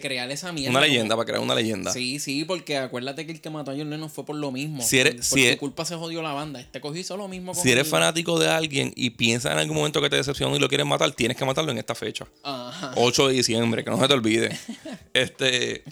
crear 0.00 0.28
esa 0.32 0.50
mierda. 0.52 0.70
Una 0.70 0.80
como- 0.80 0.86
leyenda, 0.90 1.16
para 1.16 1.26
crear 1.26 1.40
una 1.40 1.54
leyenda. 1.54 1.92
Sí, 1.92 2.18
sí, 2.18 2.44
porque 2.44 2.76
acuérdate 2.76 3.24
que 3.24 3.32
el 3.32 3.40
que 3.40 3.50
mató 3.50 3.70
a 3.70 3.74
John 3.76 3.88
Lennon 3.90 4.10
fue 4.10 4.24
por 4.26 4.34
lo 4.36 4.50
mismo. 4.50 4.82
Si 4.82 4.98
eres- 4.98 5.28
por, 5.28 5.38
si 5.38 5.50
su 5.52 5.58
culpa 5.58 5.84
se 5.84 5.94
jodió 5.94 6.22
la 6.22 6.32
banda. 6.32 6.60
Este 6.60 6.80
cogió 6.80 7.00
hizo 7.00 7.16
lo 7.16 7.28
mismo 7.28 7.52
con 7.54 7.62
Si 7.62 7.70
eres 7.70 7.86
fanático 7.88 8.38
de 8.38 8.48
alguien 8.48 8.92
y 8.96 9.10
piensas 9.10 9.52
en 9.52 9.58
algún 9.58 9.76
momento 9.76 10.00
que 10.02 10.10
te 10.10 10.16
decepcionó 10.16 10.56
y 10.56 10.58
lo 10.58 10.68
quieres 10.68 10.86
matar, 10.86 11.12
tienes 11.12 11.36
que 11.36 11.44
matarlo 11.44 11.70
en 11.70 11.78
esta 11.78 11.94
fecha. 11.94 12.26
Ajá. 12.42 12.92
8 12.96 13.28
de 13.28 13.34
diciembre, 13.34 13.84
que 13.84 13.90
no 13.90 14.00
se 14.00 14.08
te 14.08 14.14
olvide. 14.14 14.58
Este. 15.14 15.84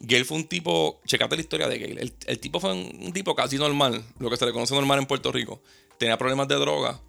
Gale 0.00 0.24
fue 0.24 0.36
un 0.36 0.44
tipo. 0.46 1.00
Checate 1.06 1.34
la 1.36 1.42
historia 1.42 1.66
de 1.68 1.78
Gale. 1.78 2.00
El, 2.00 2.12
el 2.26 2.38
tipo 2.38 2.60
fue 2.60 2.72
un, 2.72 2.98
un 3.02 3.12
tipo 3.12 3.34
casi 3.34 3.56
normal, 3.56 4.02
lo 4.20 4.30
que 4.30 4.36
se 4.36 4.46
le 4.46 4.52
conoce 4.52 4.72
normal 4.74 5.00
en 5.00 5.06
Puerto 5.06 5.32
Rico. 5.32 5.60
Tenía 5.98 6.16
problemas 6.16 6.46
de 6.46 6.54
droga, 6.54 7.00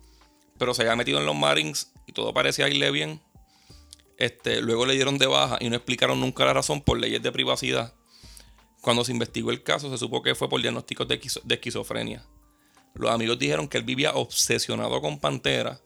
pero 0.60 0.74
se 0.76 0.84
había 0.84 0.96
metido 0.96 1.20
en 1.20 1.26
los 1.26 1.36
Marines 1.36 1.92
y 2.06 2.12
todo 2.12 2.34
parecía 2.34 2.68
irle 2.70 2.92
bien. 2.92 3.22
Este, 4.18 4.62
luego 4.62 4.86
le 4.86 4.94
dieron 4.94 5.18
de 5.18 5.28
baja 5.28 5.58
y 5.62 5.70
no 5.70 5.76
explicaron 5.78 6.20
nunca 6.20 6.46
la 6.46 6.54
razón 6.54 6.82
por 6.82 7.00
leyes 7.00 7.24
de 7.24 7.32
privacidad. 7.32 7.94
Cuando 8.82 9.04
se 9.06 9.12
investigó 9.12 9.52
el 9.52 9.64
caso, 9.64 9.90
se 9.90 9.98
supo 9.98 10.22
que 10.22 10.36
fue 10.36 10.50
por 10.50 10.62
diagnósticos 10.62 11.08
de, 11.08 11.20
esquizo- 11.20 11.42
de 11.44 11.56
esquizofrenia. 11.56 12.26
Los 12.96 13.12
amigos 13.12 13.40
dijeron 13.40 13.68
que 13.68 13.78
él 13.78 13.84
vivía 13.84 14.14
obsesionado 14.14 15.02
con 15.02 15.20
Pantera 15.20 15.80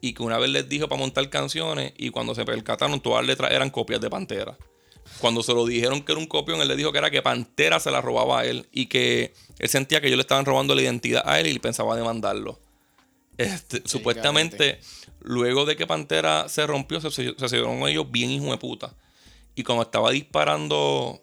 y 0.00 0.12
que 0.12 0.22
una 0.22 0.38
vez 0.38 0.50
les 0.50 0.68
dijo 0.68 0.88
para 0.88 1.00
montar 1.00 1.28
canciones 1.30 1.92
y 1.96 2.10
cuando 2.10 2.34
se 2.34 2.44
percataron 2.44 3.00
todas 3.00 3.22
las 3.22 3.28
letras 3.28 3.50
eran 3.52 3.70
copias 3.70 4.00
de 4.00 4.10
Pantera. 4.10 4.56
Cuando 5.20 5.42
se 5.42 5.54
lo 5.54 5.64
dijeron 5.64 6.02
que 6.02 6.12
era 6.12 6.20
un 6.20 6.26
copión, 6.26 6.60
él 6.60 6.68
le 6.68 6.76
dijo 6.76 6.92
que 6.92 6.98
era 6.98 7.10
que 7.10 7.22
Pantera 7.22 7.80
se 7.80 7.90
la 7.90 8.00
robaba 8.00 8.40
a 8.40 8.44
él 8.44 8.68
y 8.72 8.86
que 8.86 9.34
él 9.58 9.68
sentía 9.68 10.00
que 10.00 10.08
ellos 10.08 10.16
le 10.18 10.22
estaban 10.22 10.44
robando 10.44 10.74
la 10.74 10.82
identidad 10.82 11.22
a 11.24 11.40
él 11.40 11.46
y 11.46 11.58
pensaba 11.58 11.96
demandarlo. 11.96 12.60
Este, 13.38 13.82
supuestamente, 13.84 14.80
luego 15.20 15.64
de 15.64 15.76
que 15.76 15.86
Pantera 15.86 16.48
se 16.48 16.66
rompió, 16.66 17.00
se, 17.00 17.10
se 17.10 17.22
hicieron 17.22 17.86
ellos 17.88 18.10
bien 18.10 18.30
hijo 18.30 18.50
de 18.50 18.58
puta. 18.58 18.94
Y 19.54 19.62
cuando 19.62 19.82
estaba 19.82 20.10
disparando, 20.10 21.22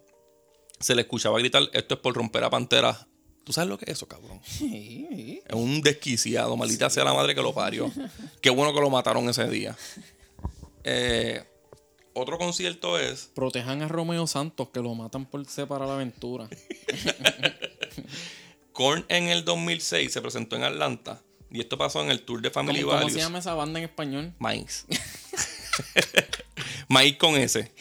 se 0.80 0.95
le 0.95 1.03
escuchaba 1.03 1.39
gritar, 1.39 1.64
esto 1.74 1.95
es 1.95 1.99
por 2.01 2.16
romper 2.16 2.43
a 2.43 2.49
Pantera. 2.49 3.07
¿Tú 3.43 3.51
sabes 3.51 3.70
lo 3.70 3.78
que 3.78 3.86
es 3.86 3.97
eso, 3.97 4.07
cabrón? 4.07 4.39
Es 5.45 5.53
un 5.53 5.82
desquiciado, 5.82 6.55
maldita 6.55 6.89
sea 6.89 7.03
la 7.03 7.14
madre 7.14 7.36
que 7.36 7.41
lo 7.41 7.53
parió. 7.53 7.91
Qué 8.41 8.49
bueno 8.49 8.74
que 8.74 8.80
lo 8.80 8.89
mataron 8.89 9.28
ese 9.30 9.49
día. 9.49 9.76
Eh, 10.84 11.43
otro 12.14 12.38
concierto 12.38 12.97
es 12.99 13.30
Protejan 13.34 13.82
a 13.82 13.88
Romeo 13.88 14.28
Santos, 14.28 14.70
que 14.70 14.80
lo 14.80 14.95
matan 14.95 15.26
por 15.26 15.45
separar 15.45 15.88
la 15.88 15.95
aventura. 15.95 16.47
Korn 18.72 19.05
en 19.09 19.28
el 19.28 19.43
2006 19.45 20.11
se 20.11 20.22
presentó 20.22 20.55
en 20.55 20.64
Atlanta. 20.64 21.22
Y 21.54 21.60
esto 21.60 21.78
pasó 21.78 22.01
en 22.01 22.10
el 22.10 22.22
tour 22.24 22.41
de 22.41 22.51
¿Cómo, 22.51 22.66
Family 22.66 22.82
cómo 22.84 22.95
Values. 22.95 23.14
se 23.14 23.20
llama 23.20 23.38
esa 23.38 23.54
banda 23.54 23.78
en 23.78 23.86
español? 23.86 24.34
Maíz. 24.39 24.88
Maíz 26.88 27.16
con 27.18 27.36
S. 27.36 27.72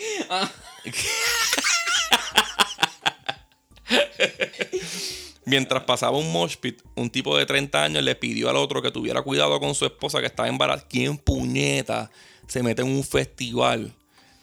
Mientras 5.47 5.85
pasaba 5.85 6.19
un 6.19 6.31
mosh 6.31 6.57
pit, 6.57 6.83
un 6.97 7.09
tipo 7.09 7.35
de 7.37 7.47
30 7.47 7.83
años 7.83 8.03
le 8.03 8.15
pidió 8.15 8.51
al 8.51 8.57
otro 8.57 8.83
que 8.83 8.91
tuviera 8.91 9.23
cuidado 9.23 9.59
con 9.59 9.75
su 9.75 9.87
esposa 9.87 10.21
que 10.21 10.27
estaba 10.27 10.51
embarazada. 10.51 10.87
¿Quién 10.87 11.17
puñeta 11.17 12.11
se 12.47 12.63
mete 12.63 12.83
en 12.83 12.89
un 12.89 13.03
festival 13.03 13.95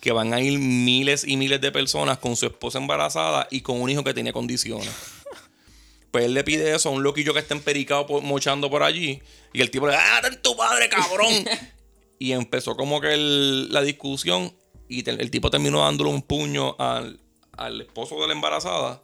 que 0.01 0.11
van 0.11 0.33
a 0.33 0.41
ir 0.41 0.57
miles 0.57 1.23
y 1.23 1.37
miles 1.37 1.61
de 1.61 1.71
personas 1.71 2.17
con 2.17 2.35
su 2.35 2.47
esposa 2.47 2.79
embarazada 2.79 3.47
y 3.51 3.61
con 3.61 3.79
un 3.79 3.91
hijo 3.91 4.03
que 4.03 4.15
tiene 4.15 4.33
condiciones? 4.33 4.89
Pues 6.11 6.25
él 6.25 6.33
le 6.33 6.43
pide 6.43 6.73
eso 6.75 6.89
a 6.89 6.91
un 6.91 7.03
loquillo 7.03 7.33
que 7.33 7.39
está 7.39 7.53
empericado 7.53 8.05
por- 8.07 8.23
mochando 8.23 8.69
por 8.69 8.81
allí. 8.83 9.21
Y 9.53 9.61
el 9.61 9.69
tipo 9.69 9.85
le 9.87 9.93
dice, 9.93 10.03
¡ah, 10.05 10.21
tu 10.41 10.55
padre, 10.55 10.89
cabrón! 10.89 11.31
y 12.19 12.31
empezó 12.31 12.75
como 12.75 12.99
que 12.99 13.13
el- 13.13 13.71
la 13.71 13.81
discusión. 13.81 14.53
Y 14.87 15.03
te- 15.03 15.11
el 15.11 15.29
tipo 15.29 15.51
terminó 15.51 15.81
dándole 15.81 16.09
un 16.09 16.21
puño 16.23 16.75
al, 16.79 17.19
al 17.53 17.81
esposo 17.81 18.19
de 18.21 18.27
la 18.27 18.33
embarazada. 18.33 19.03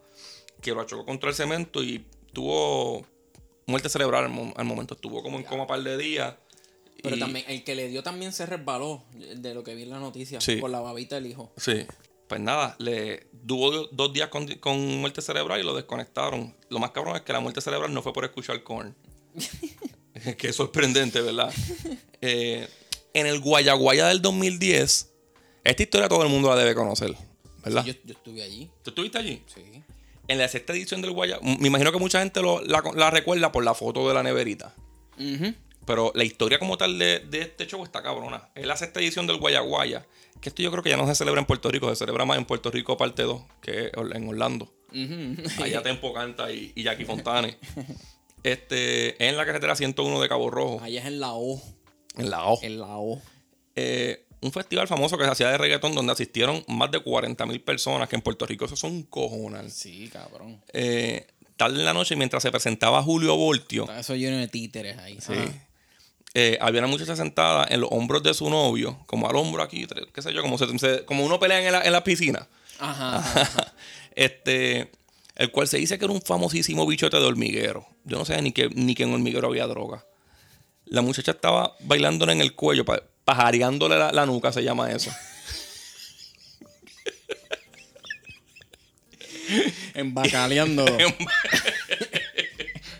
Que 0.62 0.72
lo 0.72 0.82
achocó 0.82 1.06
contra 1.06 1.30
el 1.30 1.36
cemento 1.36 1.84
y 1.84 2.04
tuvo 2.34 3.06
muerte 3.68 3.88
cerebral 3.90 4.24
al, 4.26 4.30
mo- 4.32 4.54
al 4.58 4.66
momento. 4.66 4.96
Estuvo 4.96 5.22
como 5.22 5.38
en 5.38 5.44
coma 5.44 5.64
un 5.64 5.68
par 5.68 5.84
de 5.84 5.98
días. 5.98 6.34
Pero 7.04 7.18
Y- 7.18 7.20
también, 7.20 7.46
el 7.48 7.64
que 7.64 7.76
le 7.76 7.88
dio 7.88 8.02
también 8.02 8.34
se 8.34 8.48
resbaló, 8.48 9.04
de 9.14 9.54
lo 9.54 9.64
que 9.64 9.76
vi 9.76 9.84
en 9.84 9.92
la 9.92 10.00
noticia, 10.00 10.42
Sí. 10.42 10.56
por 10.56 10.72
la 10.72 10.80
babita 10.80 11.16
del 11.16 11.28
hijo. 11.28 11.52
Sí. 11.58 11.86
Pues 12.28 12.42
nada, 12.42 12.76
le 12.80 13.28
tuvo 13.46 13.88
dos 13.92 14.12
días 14.14 14.30
con, 14.30 14.48
con 14.56 14.80
muerte 14.98 15.22
cerebral 15.22 15.60
y 15.60 15.64
lo 15.64 15.76
desconectaron. 15.76 16.56
Lo 16.70 16.80
más 16.80 16.92
cabrón 16.92 17.16
es 17.16 17.22
que 17.22 17.34
la 17.34 17.40
muerte 17.40 17.62
cerebral 17.62 17.94
no 17.94 18.02
fue 18.02 18.14
por 18.14 18.26
escuchar 18.26 18.64
corn. 18.64 18.96
que 20.38 20.48
es 20.50 20.56
sorprendente, 20.56 21.22
¿verdad? 21.22 21.54
Eh, 22.22 22.68
en 23.14 23.28
el 23.28 23.40
Guayaguaya 23.40 24.08
del 24.08 24.22
2010, 24.22 25.12
esta 25.64 25.84
historia 25.84 26.10
todo 26.10 26.24
el 26.24 26.30
mundo 26.30 26.50
la 26.50 26.56
debe 26.56 26.74
conocer, 26.74 27.16
¿verdad? 27.64 27.86
Yo, 27.86 27.94
yo 28.04 28.14
estuve 28.14 28.42
allí. 28.44 28.70
¿Tú 28.84 28.90
estuviste 28.92 29.18
allí? 29.18 29.44
Sí. 29.54 29.84
En 30.28 30.40
la 30.40 30.48
sexta 30.48 30.74
edición 30.74 31.02
del 31.02 31.12
Guayaguaya, 31.12 31.58
me 31.60 31.68
imagino 31.68 31.92
que 31.92 32.00
mucha 32.00 32.20
gente 32.20 32.42
lo- 32.42 32.62
la, 32.62 32.82
la 32.96 33.12
recuerda 33.12 33.52
por 33.52 33.64
la 33.64 33.76
foto 33.76 34.08
de 34.08 34.14
la 34.16 34.24
neverita. 34.24 34.74
Ujú. 35.20 35.54
Pero 35.86 36.12
la 36.16 36.24
historia 36.24 36.58
como 36.60 36.78
tal 36.78 36.98
de, 36.98 37.20
de 37.20 37.42
este 37.42 37.68
show 37.68 37.84
está 37.84 38.02
cabrona. 38.02 38.50
Es 38.56 38.66
la 38.66 38.76
sexta 38.76 39.00
edición 39.00 39.28
del 39.28 39.38
Guayaguaya. 39.38 40.06
Que 40.42 40.50
esto 40.50 40.62
yo 40.62 40.72
creo 40.72 40.84
que 40.84 40.90
ya 40.90 40.98
no 40.98 41.08
se 41.08 41.16
celebra 41.16 41.40
en 41.40 41.46
Puerto 41.48 41.70
Rico, 41.72 41.90
se 41.90 41.96
celebra 41.96 42.26
más 42.26 42.38
en 42.38 42.46
Puerto 42.46 42.70
Rico 42.72 42.98
parte 42.98 43.24
2, 43.24 43.42
que 43.62 43.92
en 43.96 44.28
Orlando. 44.28 44.74
Ujú. 44.92 45.64
Allá 45.64 45.82
Tempo 45.84 46.14
Canta 46.14 46.52
y, 46.52 46.72
y 46.76 46.84
Jackie 46.84 47.06
Fontane. 47.06 47.58
Este, 48.44 49.10
es 49.24 49.30
en 49.32 49.38
la 49.38 49.46
carretera 49.46 49.76
101 49.76 50.22
de 50.22 50.30
Cabo 50.30 50.50
Rojo, 50.52 50.80
Allá 50.82 51.00
es 51.02 51.08
en 51.08 51.20
la 51.20 51.34
O. 51.34 51.62
en 52.18 52.30
la 52.30 52.46
O. 52.46 52.60
En 52.62 52.80
la 52.80 52.98
O. 52.98 53.22
Eh, 53.76 54.26
un 54.42 54.52
festival 54.52 54.88
famoso 54.88 55.18
que 55.18 55.24
se 55.26 55.32
hacía 55.32 55.50
de 55.50 55.58
reggaetón 55.58 55.96
donde 55.96 56.12
asistieron 56.14 56.64
más 56.68 56.92
de 56.92 57.00
40 57.00 57.46
mil 57.48 57.62
personas, 57.62 58.08
que 58.08 58.16
en 58.16 58.22
Puerto 58.22 58.46
Rico 58.46 58.66
eso 58.66 58.76
son 58.76 58.92
un 58.92 59.04
cojonal. 59.04 59.72
Sí, 59.72 60.10
cabrón. 60.14 60.62
Eh, 60.74 61.26
tarde 61.58 61.80
en 61.80 61.86
la 61.86 61.94
noche, 61.94 62.16
mientras 62.16 62.44
se 62.44 62.52
presentaba 62.52 63.02
Julio 63.02 63.36
Voltio, 63.36 63.90
Eso 63.92 64.16
lleno 64.16 64.38
de 64.38 64.48
títeres 64.48 64.98
ahí. 65.00 65.18
Sí. 65.20 65.34
Ajá. 65.34 65.65
Eh, 66.38 66.58
había 66.60 66.82
una 66.82 66.90
muchacha 66.90 67.16
sentada 67.16 67.66
en 67.70 67.80
los 67.80 67.90
hombros 67.94 68.22
de 68.22 68.34
su 68.34 68.50
novio, 68.50 69.00
como 69.06 69.30
al 69.30 69.38
hombro 69.38 69.64
aquí, 69.64 69.88
qué 70.14 70.22
sé 70.22 70.34
yo, 70.34 70.42
como, 70.42 70.58
se- 70.58 70.78
se- 70.80 71.06
como 71.06 71.24
uno 71.26 71.40
pelea 71.40 71.66
en 71.66 71.72
la, 71.72 71.82
en 71.82 71.94
la 71.94 72.04
piscina. 72.04 72.46
Ajá, 72.78 73.18
ajá, 73.20 73.42
ajá. 73.42 73.74
este, 74.16 74.92
el 75.38 75.52
cual 75.52 75.70
se 75.70 75.78
dice 75.78 75.98
que 75.98 76.04
era 76.04 76.14
un 76.14 76.22
famosísimo 76.22 76.86
bichote 76.86 77.16
de 77.18 77.24
hormiguero. 77.24 77.88
Yo 78.04 78.18
no 78.18 78.26
sé 78.26 78.42
ni 78.42 78.52
que, 78.52 78.68
ni 78.70 78.96
que 78.96 79.04
en 79.04 79.14
hormiguero 79.14 79.48
había 79.48 79.66
droga. 79.66 80.04
La 80.84 81.02
muchacha 81.02 81.32
estaba 81.32 81.74
bailándole 81.80 82.34
en 82.34 82.42
el 82.42 82.54
cuello, 82.54 82.84
pa- 82.84 83.02
pajareándole 83.24 83.98
la, 83.98 84.12
la 84.12 84.26
nuca, 84.26 84.52
se 84.52 84.62
llama 84.62 84.92
eso. 84.92 85.12
Embacaleándolo. 89.94 90.98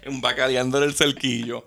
Embacadeándole 0.04 0.86
el 0.86 0.94
cerquillo. 0.96 1.66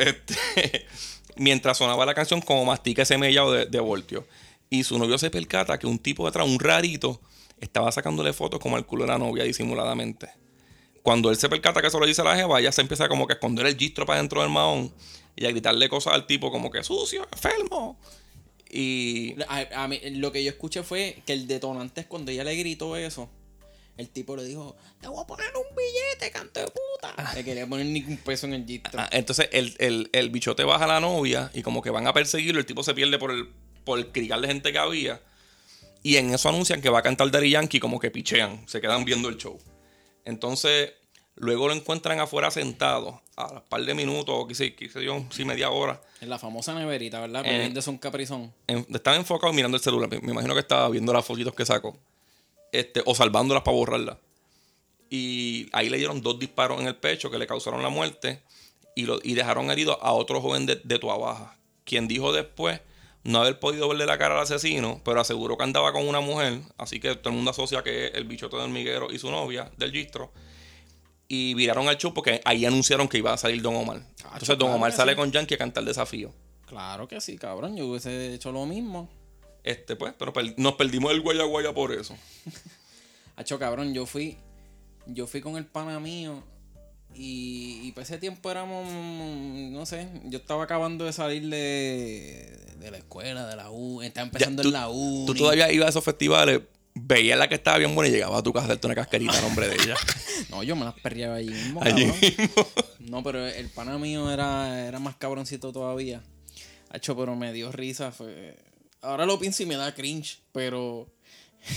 Este, 0.00 0.86
mientras 1.36 1.78
sonaba 1.78 2.04
la 2.06 2.14
canción 2.14 2.40
como 2.40 2.64
mastica 2.64 3.02
ese 3.02 3.18
mellado 3.18 3.52
de, 3.52 3.66
de 3.66 3.80
voltio. 3.80 4.26
Y 4.68 4.84
su 4.84 4.98
novio 4.98 5.18
se 5.18 5.30
percata 5.30 5.78
que 5.78 5.86
un 5.86 5.98
tipo 5.98 6.26
detrás, 6.26 6.46
un 6.46 6.58
rarito, 6.60 7.20
estaba 7.60 7.90
sacándole 7.92 8.32
fotos 8.32 8.60
como 8.60 8.76
al 8.76 8.86
culo 8.86 9.04
de 9.04 9.08
la 9.08 9.18
novia 9.18 9.44
disimuladamente. 9.44 10.28
Cuando 11.02 11.30
él 11.30 11.36
se 11.36 11.48
percata 11.48 11.80
que 11.80 11.88
eso 11.88 11.98
lo 11.98 12.06
dice 12.06 12.22
la 12.22 12.36
jeva, 12.36 12.60
ella 12.60 12.72
se 12.72 12.80
empieza 12.82 13.08
como 13.08 13.26
que 13.26 13.32
a 13.32 13.36
esconder 13.36 13.66
el 13.66 13.76
gistro 13.76 14.06
para 14.06 14.18
dentro 14.18 14.42
del 14.42 14.50
mahón 14.50 14.92
y 15.34 15.46
a 15.46 15.50
gritarle 15.50 15.88
cosas 15.88 16.12
al 16.14 16.26
tipo 16.26 16.50
como 16.50 16.70
que 16.70 16.82
sucio, 16.84 17.26
enfermo. 17.32 17.98
Y 18.70 19.34
A- 19.48 19.82
a 19.84 19.88
mí, 19.88 19.98
lo 20.12 20.30
que 20.30 20.44
yo 20.44 20.50
escuché 20.50 20.82
fue 20.82 21.22
que 21.26 21.32
el 21.32 21.46
detonante 21.48 22.02
es 22.02 22.06
cuando 22.06 22.30
ella 22.30 22.44
le 22.44 22.54
gritó 22.54 22.96
eso. 22.96 23.28
El 24.00 24.08
tipo 24.08 24.34
le 24.34 24.44
dijo, 24.44 24.76
te 25.00 25.08
voy 25.08 25.22
a 25.22 25.26
poner 25.26 25.46
un 25.54 25.76
billete, 25.76 26.30
canto 26.32 26.58
de 26.60 26.66
puta. 26.66 27.34
Le 27.34 27.44
quería 27.44 27.66
poner 27.66 27.84
ni 27.86 28.02
un 28.02 28.16
peso 28.16 28.46
en 28.46 28.54
el 28.54 28.64
gistro. 28.64 28.98
Ah, 28.98 29.08
entonces 29.12 29.48
el, 29.52 29.74
el, 29.78 30.08
el 30.12 30.30
bichote 30.30 30.64
baja 30.64 30.84
a 30.86 30.88
la 30.88 31.00
novia 31.00 31.50
y 31.52 31.62
como 31.62 31.82
que 31.82 31.90
van 31.90 32.06
a 32.06 32.12
perseguirlo, 32.14 32.60
el 32.60 32.66
tipo 32.66 32.82
se 32.82 32.94
pierde 32.94 33.18
por 33.18 33.30
el, 33.30 33.48
por 33.84 33.98
el 33.98 34.06
crical 34.10 34.40
de 34.40 34.48
gente 34.48 34.72
que 34.72 34.78
había. 34.78 35.20
Y 36.02 36.16
en 36.16 36.32
eso 36.32 36.48
anuncian 36.48 36.80
que 36.80 36.88
va 36.88 37.00
a 37.00 37.02
cantar 37.02 37.30
Daddy 37.30 37.50
Yankee, 37.50 37.78
como 37.78 38.00
que 38.00 38.10
pichean, 38.10 38.66
se 38.66 38.80
quedan 38.80 39.04
viendo 39.04 39.28
el 39.28 39.36
show. 39.36 39.58
Entonces, 40.24 40.92
luego 41.36 41.68
lo 41.68 41.74
encuentran 41.74 42.20
afuera 42.20 42.50
sentado, 42.50 43.20
a 43.36 43.52
un 43.52 43.62
par 43.68 43.82
de 43.84 43.94
minutos, 43.94 44.34
o 44.34 44.46
qué 44.46 44.54
sé 44.54 44.74
yo, 45.04 45.24
sí, 45.30 45.44
media 45.44 45.68
hora. 45.70 46.00
En 46.22 46.30
la 46.30 46.38
famosa 46.38 46.74
neverita, 46.74 47.20
¿verdad? 47.20 47.42
Eh. 47.44 47.50
Comiendo 47.52 47.82
son 47.82 47.98
caprizón. 47.98 48.52
En- 48.66 48.86
estaba 48.94 49.16
enfocado 49.16 49.52
mirando 49.52 49.76
el 49.76 49.82
celular. 49.82 50.08
Me, 50.08 50.20
me 50.20 50.32
imagino 50.32 50.54
que 50.54 50.60
estaba 50.60 50.88
viendo 50.88 51.12
las 51.12 51.24
fotitos 51.24 51.54
que 51.54 51.66
sacó. 51.66 51.98
Este, 52.72 53.02
o 53.04 53.14
salvándolas 53.14 53.62
para 53.62 53.76
borrarlas. 53.76 54.18
Y 55.08 55.68
ahí 55.72 55.88
le 55.88 55.98
dieron 55.98 56.22
dos 56.22 56.38
disparos 56.38 56.80
en 56.80 56.86
el 56.86 56.96
pecho 56.96 57.30
que 57.30 57.38
le 57.38 57.46
causaron 57.46 57.82
la 57.82 57.88
muerte. 57.88 58.42
Y, 58.94 59.06
lo, 59.06 59.18
y 59.22 59.34
dejaron 59.34 59.70
herido 59.70 60.02
a 60.02 60.12
otro 60.12 60.40
joven 60.40 60.66
de, 60.66 60.80
de 60.82 60.98
Tua 60.98 61.16
Baja. 61.16 61.56
Quien 61.84 62.06
dijo 62.06 62.32
después 62.32 62.80
no 63.22 63.40
haber 63.40 63.58
podido 63.58 63.88
verle 63.88 64.06
la 64.06 64.18
cara 64.18 64.34
al 64.34 64.42
asesino, 64.42 65.00
pero 65.04 65.20
aseguró 65.20 65.56
que 65.56 65.64
andaba 65.64 65.92
con 65.92 66.08
una 66.08 66.20
mujer. 66.20 66.60
Así 66.78 67.00
que 67.00 67.14
todo 67.16 67.30
el 67.30 67.36
mundo 67.36 67.50
asocia 67.50 67.82
que 67.82 68.06
es 68.06 68.14
el 68.14 68.24
bichote 68.24 68.56
del 68.56 68.70
miguero 68.70 69.12
y 69.12 69.18
su 69.18 69.30
novia, 69.30 69.70
del 69.76 69.92
gistro. 69.92 70.32
Y 71.28 71.54
viraron 71.54 71.88
al 71.88 71.96
show 71.96 72.12
porque 72.12 72.40
ahí 72.44 72.64
anunciaron 72.64 73.08
que 73.08 73.18
iba 73.18 73.32
a 73.32 73.36
salir 73.36 73.62
Don 73.62 73.76
Omar. 73.76 74.02
Entonces 74.24 74.58
Don 74.58 74.72
Omar 74.72 74.92
sale 74.92 75.14
con 75.14 75.30
Yankee 75.30 75.54
a 75.54 75.58
cantar 75.58 75.84
desafío. 75.84 76.32
Claro 76.66 77.06
que 77.06 77.20
sí, 77.20 77.36
cabrón. 77.36 77.76
Yo 77.76 77.86
hubiese 77.86 78.34
hecho 78.34 78.52
lo 78.52 78.66
mismo. 78.66 79.08
Este, 79.64 79.96
pues, 79.96 80.14
pero 80.18 80.32
per- 80.32 80.54
nos 80.58 80.74
perdimos 80.74 81.12
el 81.12 81.20
guaya 81.20 81.44
guaya 81.44 81.72
por 81.74 81.92
eso. 81.92 82.16
Hacho, 83.36 83.58
cabrón, 83.58 83.94
yo 83.94 84.06
fui. 84.06 84.36
Yo 85.06 85.26
fui 85.26 85.40
con 85.40 85.56
el 85.56 85.66
pana 85.66 85.98
mío. 86.00 86.42
Y, 87.14 87.80
y 87.82 87.92
para 87.92 88.04
ese 88.04 88.18
tiempo 88.18 88.50
éramos. 88.50 88.86
No 88.92 89.84
sé. 89.86 90.08
Yo 90.26 90.38
estaba 90.38 90.64
acabando 90.64 91.04
de 91.04 91.12
salir 91.12 91.42
de, 91.48 92.56
de 92.78 92.90
la 92.90 92.98
escuela, 92.98 93.46
de 93.46 93.56
la 93.56 93.70
U. 93.70 94.00
Estaba 94.02 94.26
empezando 94.26 94.62
Ya, 94.62 94.68
en 94.68 94.72
la 94.72 94.88
U. 94.90 95.24
Tú 95.26 95.34
todavía 95.34 95.72
ibas 95.72 95.86
a 95.86 95.90
esos 95.90 96.04
festivales, 96.04 96.60
veías 96.94 97.38
la 97.38 97.48
que 97.48 97.56
estaba 97.56 97.78
bien 97.78 97.94
buena 97.94 98.08
y 98.08 98.12
llegabas 98.12 98.38
a 98.38 98.42
tu 98.42 98.52
casa 98.52 98.64
a 98.66 98.68
hacerte 98.68 98.86
una 98.86 98.94
cascarita 98.94 99.36
a 99.38 99.42
nombre 99.42 99.68
de 99.68 99.74
ella. 99.74 99.96
No, 100.48 100.62
yo 100.62 100.74
me 100.74 100.84
las 100.86 100.94
perreaba 100.94 101.36
allí 101.36 101.50
mismo. 101.50 101.80
Allí 101.82 102.06
mismo. 102.06 102.66
No, 103.00 103.22
pero 103.22 103.46
el 103.46 103.68
pana 103.68 103.98
mío 103.98 104.30
era, 104.32 104.86
era 104.88 104.98
más 104.98 105.14
cabroncito 105.16 105.70
todavía. 105.70 106.22
Hacho, 106.88 107.14
pero 107.16 107.36
me 107.36 107.52
dio 107.52 107.70
risa. 107.70 108.10
Fue... 108.10 108.56
Ahora 109.02 109.26
lo 109.26 109.38
pienso 109.38 109.62
y 109.62 109.66
me 109.66 109.76
da 109.76 109.94
cringe. 109.94 110.40
Pero 110.52 111.08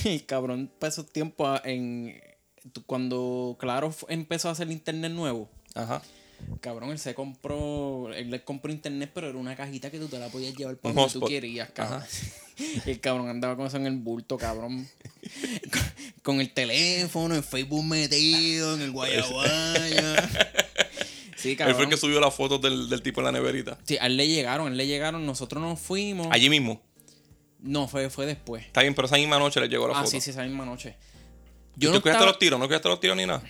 el 0.06 0.26
cabrón 0.26 0.70
para 0.80 0.92
esos 0.92 1.10
tiempos 1.12 1.62
en 1.64 2.20
cuando 2.86 3.58
Claro 3.60 3.94
empezó 4.08 4.50
a 4.50 4.52
hacer 4.54 4.72
internet 4.72 5.12
nuevo. 5.12 5.50
Ajá. 5.76 6.02
Cabrón, 6.60 6.92
él 6.92 7.00
se 7.00 7.14
compró, 7.16 8.12
él 8.14 8.30
le 8.30 8.44
compró 8.44 8.72
internet, 8.72 9.12
pero 9.14 9.30
era 9.30 9.38
una 9.38 9.56
cajita 9.56 9.90
que 9.90 10.00
tú 10.00 10.08
te 10.08 10.20
la 10.20 10.28
podías 10.28 10.54
llevar 10.56 10.76
para 10.76 10.94
donde 10.94 11.14
tú 11.14 11.22
querías, 11.22 11.70
cabrón. 11.72 12.04
Y 12.86 12.90
el 12.90 13.00
cabrón 13.00 13.30
andaba 13.30 13.56
con 13.56 13.66
eso 13.68 13.78
en 13.78 13.88
el 13.88 13.96
bulto, 13.96 14.38
cabrón. 14.38 14.88
con, 15.72 15.82
con 16.24 16.42
el 16.42 16.52
teléfono, 16.54 17.36
en 17.36 17.44
Facebook 17.44 17.86
metido, 17.86 18.76
en 18.76 18.82
el 18.82 18.92
guayaguaya. 18.92 20.30
Sí, 21.38 21.52
Él 21.52 21.58
cabrón. 21.58 21.76
fue 21.76 21.86
el 21.86 21.90
que 21.92 21.98
subió 21.98 22.20
las 22.20 22.34
fotos 22.34 22.62
del, 22.62 22.90
del 22.90 23.02
tipo 23.02 23.22
en 23.22 23.26
la 23.26 23.32
neverita. 23.32 23.78
Sí, 23.86 23.98
a 23.98 24.08
él 24.08 24.18
le 24.18 24.28
llegaron, 24.28 24.68
a 24.68 24.72
él 24.72 24.78
le 24.78 24.88
llegaron, 24.88 25.26
nosotros 25.26 25.62
nos 25.64 25.80
fuimos. 25.80 26.28
Allí 26.32 26.50
mismo. 26.50 26.82
No, 27.64 27.88
fue, 27.88 28.10
fue 28.10 28.26
después. 28.28 28.66
Está 28.66 28.82
bien, 28.82 28.94
pero 28.94 29.08
esa 29.08 29.16
misma 29.16 29.40
noche 29.40 29.60
le 29.60 29.68
llegó 29.68 29.88
la 29.88 29.94
Ah, 29.96 30.00
foto. 30.00 30.12
sí, 30.12 30.22
sí, 30.22 30.30
esa 30.30 30.44
misma 30.44 30.66
noche. 30.66 30.96
¿Tú 31.74 31.80
Yo 31.80 31.90
no, 31.92 32.02
cuidaste 32.02 32.10
estaba, 32.12 32.26
los 32.28 32.38
tiros? 32.40 32.60
¿No 32.60 32.68
cuidaste 32.68 32.90
los 32.90 33.00
tiros 33.00 33.18
ni 33.18 33.26
nada? 33.26 33.44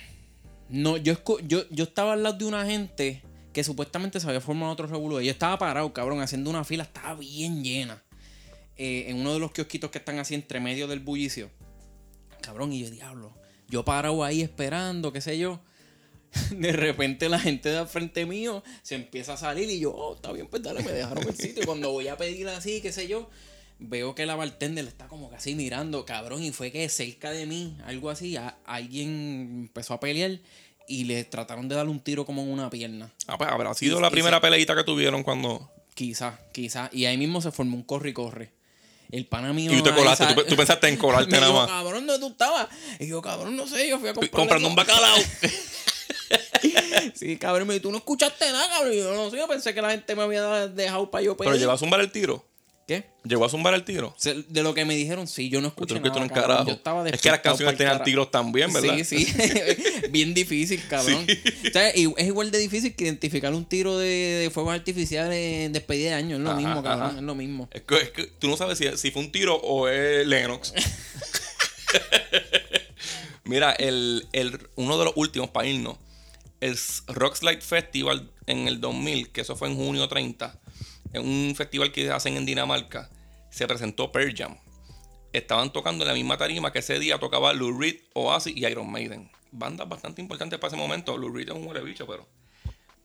no 0.70 0.96
yo, 0.96 1.12
escu- 1.12 1.40
yo, 1.46 1.64
yo 1.70 1.84
estaba 1.84 2.14
al 2.14 2.22
lado 2.22 2.38
de 2.38 2.44
una 2.46 2.64
gente 2.64 3.22
que 3.52 3.62
supuestamente 3.62 4.18
se 4.18 4.26
había 4.26 4.40
formado 4.40 4.72
otro 4.72 4.86
revolú. 4.86 5.20
Yo 5.20 5.30
estaba 5.30 5.58
parado, 5.58 5.92
cabrón, 5.92 6.20
haciendo 6.22 6.48
una 6.48 6.64
fila, 6.64 6.84
estaba 6.84 7.14
bien 7.14 7.62
llena. 7.62 8.02
eh, 8.76 9.04
en 9.08 9.18
uno 9.20 9.32
de 9.34 9.38
los 9.38 9.52
kiosquitos 9.52 9.90
que 9.90 9.98
están 9.98 10.18
así 10.18 10.34
entre 10.34 10.58
medio 10.58 10.88
del 10.88 10.98
bullicio. 11.00 11.48
Cabrón, 12.40 12.72
y 12.72 12.82
yo, 12.82 12.90
diablo. 12.90 13.32
Yo 13.68 13.84
parado 13.84 14.24
ahí 14.24 14.42
esperando, 14.42 15.12
qué 15.12 15.20
sé 15.20 15.38
yo. 15.38 15.60
De 16.50 16.72
repente 16.72 17.28
la 17.28 17.38
gente 17.38 17.68
de 17.68 17.78
al 17.78 17.86
frente 17.88 18.26
mío 18.26 18.64
se 18.82 18.96
empieza 18.96 19.34
a 19.34 19.36
salir 19.36 19.70
y 19.70 19.78
yo, 19.78 19.92
oh, 19.94 20.16
está 20.16 20.32
bien, 20.32 20.48
pues 20.48 20.62
dale, 20.62 20.82
me 20.82 20.90
dejaron 20.92 21.26
el 21.28 21.36
sitio. 21.36 21.62
Y 21.62 21.66
cuando 21.66 21.92
voy 21.92 22.08
a 22.08 22.16
pedir 22.16 22.48
así, 22.48 22.80
qué 22.80 22.90
sé 22.92 23.06
yo, 23.06 23.30
veo 23.88 24.14
que 24.14 24.26
la 24.26 24.34
bartender 24.36 24.86
está 24.86 25.06
como 25.08 25.30
así 25.36 25.54
mirando, 25.54 26.04
cabrón, 26.04 26.42
y 26.42 26.52
fue 26.52 26.70
que 26.72 26.88
cerca 26.88 27.30
de 27.30 27.46
mí, 27.46 27.76
algo 27.86 28.10
así, 28.10 28.36
a- 28.36 28.56
alguien 28.66 29.66
empezó 29.68 29.94
a 29.94 30.00
pelear 30.00 30.38
y 30.88 31.04
le 31.04 31.24
trataron 31.24 31.68
de 31.68 31.74
darle 31.76 31.90
un 31.90 32.00
tiro 32.00 32.26
como 32.26 32.42
en 32.42 32.50
una 32.50 32.70
pierna. 32.70 33.12
Ah, 33.26 33.38
pues 33.38 33.50
habrá 33.50 33.72
sido 33.74 33.98
Y- 33.98 34.02
la 34.02 34.10
primera 34.10 34.40
peleita 34.40 34.74
que 34.76 34.84
tuvieron 34.84 35.22
cuando. 35.22 35.70
Quizá, 35.94 36.38
quizá. 36.52 36.90
Y 36.92 37.04
ahí 37.04 37.16
mismo 37.16 37.40
se 37.40 37.52
formó 37.52 37.76
un 37.76 37.82
corre 37.84 38.10
y 38.10 38.12
corre. 38.12 38.52
El 39.10 39.26
pana 39.26 39.52
mío. 39.52 39.72
Y 39.72 39.76
tú 39.76 39.82
te 39.84 39.94
colaste, 39.94 40.26
tú, 40.34 40.44
tú 40.44 40.56
pensaste 40.56 40.88
en 40.88 40.96
colarte 40.98 41.30
nada 41.38 41.52
más. 41.52 41.68
cabrón, 41.68 42.06
¿dónde 42.06 42.18
tú 42.26 42.32
estabas? 42.32 42.68
Y 42.98 43.06
yo, 43.06 43.22
cabrón, 43.22 43.54
no 43.56 43.66
sé, 43.68 43.88
yo 43.88 43.98
fui 44.00 44.08
a 44.08 44.14
comprar. 44.14 44.30
Comprando 44.32 44.68
un 44.68 44.74
bacalao. 44.74 45.16
Sí, 47.14 47.36
cabrón, 47.36 47.66
me 47.68 47.74
dijo, 47.74 47.82
tú 47.84 47.90
no 47.92 47.98
escuchaste 47.98 48.50
nada, 48.50 48.66
cabrón. 48.68 48.92
Y 48.94 48.96
yo 48.96 49.12
no 49.14 49.30
sé, 49.30 49.36
yo 49.36 49.46
pensé 49.46 49.74
que 49.74 49.82
la 49.82 49.90
gente 49.90 50.14
me 50.16 50.22
había 50.22 50.68
dejado 50.68 51.10
para 51.10 51.22
yo 51.22 51.36
pedir. 51.36 51.50
Pero 51.50 51.58
llegó 51.60 51.72
a 51.72 51.78
zumbar 51.78 52.00
el 52.00 52.10
tiro. 52.10 52.44
¿Qué? 52.86 53.06
Llegó 53.24 53.46
a 53.46 53.48
zumbar 53.48 53.72
el 53.72 53.82
tiro. 53.82 54.14
De 54.48 54.62
lo 54.62 54.74
que 54.74 54.84
me 54.84 54.94
dijeron, 54.94 55.26
sí, 55.26 55.48
yo 55.48 55.62
no 55.62 55.68
escuché 55.68 55.98
nada, 55.98 56.20
un 56.20 56.28
carajo. 56.28 56.66
Yo 56.66 56.74
estaba 56.74 57.08
es 57.08 57.18
que 57.18 57.30
las 57.30 57.40
canciones 57.40 57.78
tenían 57.78 58.04
tiros 58.04 58.30
también, 58.30 58.70
¿verdad? 58.74 58.98
Sí, 59.02 59.24
sí. 59.24 59.34
Bien 60.10 60.34
difícil, 60.34 60.82
cabrón. 60.88 61.26
O 61.66 61.70
sea, 61.72 61.88
es 61.88 61.96
igual 62.26 62.50
de 62.50 62.58
difícil 62.58 62.94
que 62.94 63.04
identificar 63.04 63.54
un 63.54 63.64
tiro 63.64 63.96
de, 63.96 64.06
de 64.06 64.50
fuegos 64.50 64.74
artificiales 64.74 65.64
en 65.66 65.72
despedida 65.72 66.10
de 66.10 66.14
año. 66.16 66.36
Es 66.36 66.42
lo 66.42 66.50
Ajá, 66.50 66.60
mismo, 66.60 66.82
cabrón. 66.82 67.02
ajá. 67.08 67.16
Es 67.16 67.22
lo 67.22 67.34
mismo. 67.34 67.70
Es 67.72 67.80
que, 67.82 67.96
es 67.96 68.10
que 68.10 68.26
tú 68.26 68.48
no 68.48 68.58
sabes 68.58 68.76
si, 68.76 68.94
si 68.98 69.10
fue 69.10 69.22
un 69.22 69.32
tiro 69.32 69.56
o 69.56 69.88
es 69.88 70.26
Lennox. 70.26 70.74
Mira, 73.44 73.72
el, 73.72 74.26
el- 74.32 74.68
uno 74.76 74.98
de 74.98 75.04
los 75.06 75.14
últimos 75.16 75.50
para 75.50 75.66
irnos, 75.68 75.96
el 76.60 76.76
Rockslide 77.08 77.60
Festival 77.60 78.30
en 78.46 78.68
el 78.68 78.80
2000, 78.80 79.30
que 79.30 79.42
eso 79.42 79.54
fue 79.56 79.68
en 79.68 79.76
junio 79.76 80.08
30, 80.08 80.58
en 81.14 81.22
un 81.26 81.54
festival 81.54 81.92
que 81.92 82.10
hacen 82.10 82.36
en 82.36 82.44
Dinamarca, 82.44 83.08
se 83.48 83.66
presentó 83.66 84.10
Pearl 84.10 84.34
Jam. 84.36 84.58
Estaban 85.32 85.72
tocando 85.72 86.04
en 86.04 86.08
la 86.08 86.14
misma 86.14 86.36
tarima 86.36 86.72
que 86.72 86.80
ese 86.80 86.98
día 86.98 87.18
tocaba 87.18 87.52
Lou 87.52 87.78
Reed, 87.78 88.00
Oasis 88.14 88.54
y 88.56 88.66
Iron 88.66 88.90
Maiden. 88.90 89.30
Bandas 89.52 89.88
bastante 89.88 90.20
importantes 90.20 90.58
para 90.58 90.68
ese 90.68 90.76
momento. 90.76 91.16
Lou 91.16 91.32
Reed 91.32 91.48
es 91.48 91.54
un 91.54 91.66
huele 91.66 91.82
bicho, 91.82 92.06
pero. 92.06 92.26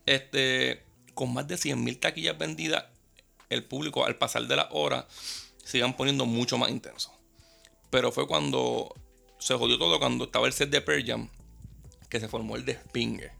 Este, 0.05 0.83
con 1.13 1.33
más 1.33 1.47
de 1.47 1.55
100.000 1.55 1.99
taquillas 1.99 2.37
vendidas, 2.37 2.85
el 3.49 3.63
público 3.63 4.05
al 4.05 4.17
pasar 4.17 4.47
de 4.47 4.55
las 4.55 4.67
horas 4.71 5.05
se 5.63 5.77
iban 5.77 5.95
poniendo 5.95 6.25
mucho 6.25 6.57
más 6.57 6.71
intenso. 6.71 7.13
Pero 7.91 8.11
fue 8.11 8.27
cuando 8.27 8.95
se 9.37 9.53
jodió 9.53 9.77
todo, 9.77 9.99
cuando 9.99 10.25
estaba 10.25 10.47
el 10.47 10.53
set 10.53 10.71
de 10.71 10.81
Pearl 10.81 11.05
Jam, 11.05 11.29
que 12.09 12.19
se 12.19 12.27
formó 12.27 12.55
el 12.55 12.65
despingue. 12.65 13.31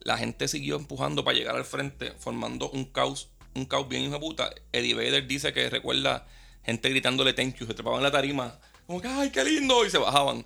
La 0.00 0.18
gente 0.18 0.46
siguió 0.46 0.76
empujando 0.76 1.24
para 1.24 1.38
llegar 1.38 1.56
al 1.56 1.64
frente, 1.64 2.12
formando 2.12 2.70
un 2.70 2.84
caos, 2.84 3.30
un 3.58 3.66
caos 3.66 3.88
bien 3.88 4.02
hijo 4.04 4.14
de 4.14 4.20
puta. 4.20 4.50
Eddie 4.72 4.94
Vedder 4.94 5.26
dice 5.26 5.52
que 5.52 5.68
recuerda 5.70 6.26
gente 6.64 6.88
gritándole 6.90 7.32
thank 7.32 7.56
you, 7.56 7.66
se 7.66 7.74
trepaban 7.74 7.98
en 7.98 8.04
la 8.04 8.10
tarima, 8.10 8.58
como 8.86 9.00
que 9.00 9.08
ay, 9.08 9.30
qué 9.30 9.44
lindo, 9.44 9.84
y 9.84 9.90
se 9.90 9.98
bajaban. 9.98 10.44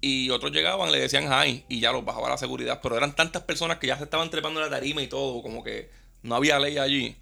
Y 0.00 0.30
otros 0.30 0.50
llegaban, 0.52 0.90
le 0.90 0.98
decían 0.98 1.28
hi, 1.30 1.64
y 1.68 1.78
ya 1.80 1.92
los 1.92 2.04
bajaba 2.04 2.28
la 2.28 2.36
seguridad. 2.38 2.80
Pero 2.82 2.96
eran 2.96 3.14
tantas 3.14 3.42
personas 3.42 3.78
que 3.78 3.86
ya 3.86 3.96
se 3.98 4.04
estaban 4.04 4.30
trepando 4.30 4.60
en 4.60 4.66
la 4.66 4.70
tarima 4.76 5.00
y 5.00 5.06
todo, 5.06 5.42
como 5.42 5.62
que 5.62 5.90
no 6.22 6.34
había 6.34 6.58
ley 6.58 6.78
allí. 6.78 7.16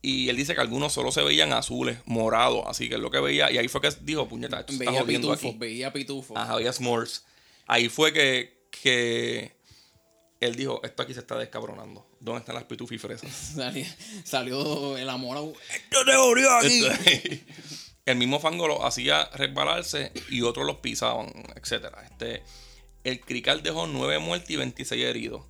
Y 0.00 0.28
él 0.28 0.36
dice 0.36 0.54
que 0.54 0.60
algunos 0.60 0.92
solo 0.92 1.10
se 1.10 1.22
veían 1.22 1.52
azules, 1.52 1.98
morados, 2.06 2.62
así 2.68 2.88
que 2.88 2.94
es 2.94 3.00
lo 3.00 3.10
que 3.10 3.18
veía. 3.18 3.50
Y 3.50 3.58
ahí 3.58 3.66
fue 3.66 3.80
que 3.80 3.90
dijo, 4.02 4.28
puñeta, 4.28 4.60
esto 4.60 4.72
se 4.72 4.78
está 4.78 4.90
Veía 4.92 5.02
jodiendo 5.02 5.28
pitufos, 5.28 5.50
aquí. 5.50 5.58
veía 5.58 5.92
pitufos. 5.92 6.36
Ajá, 6.36 6.52
había 6.52 6.72
s'mores. 6.72 7.24
Ahí 7.66 7.88
fue 7.88 8.12
que, 8.12 8.68
que 8.70 9.56
él 10.38 10.54
dijo, 10.54 10.80
esto 10.84 11.02
aquí 11.02 11.14
se 11.14 11.20
está 11.20 11.36
descabronando. 11.36 12.07
¿Dónde 12.20 12.40
están 12.40 12.54
las 12.56 12.64
pitufifresas? 12.64 13.30
Salió, 13.54 13.86
salió 14.24 14.96
el 14.96 15.08
amor. 15.08 15.54
Esto 15.72 16.04
te 16.04 16.12
jodió 16.14 16.50
aquí. 16.56 16.86
Este, 16.86 17.44
el 18.06 18.16
mismo 18.16 18.40
fango 18.40 18.66
lo 18.66 18.84
hacía 18.84 19.28
resbalarse 19.34 20.12
y 20.30 20.42
otros 20.42 20.66
los 20.66 20.76
pisaban, 20.76 21.32
etcétera. 21.54 22.02
Este, 22.10 22.42
el 23.04 23.20
Crical 23.20 23.62
dejó 23.62 23.86
9 23.86 24.18
muertos 24.18 24.50
y 24.50 24.56
26 24.56 25.04
heridos. 25.04 25.42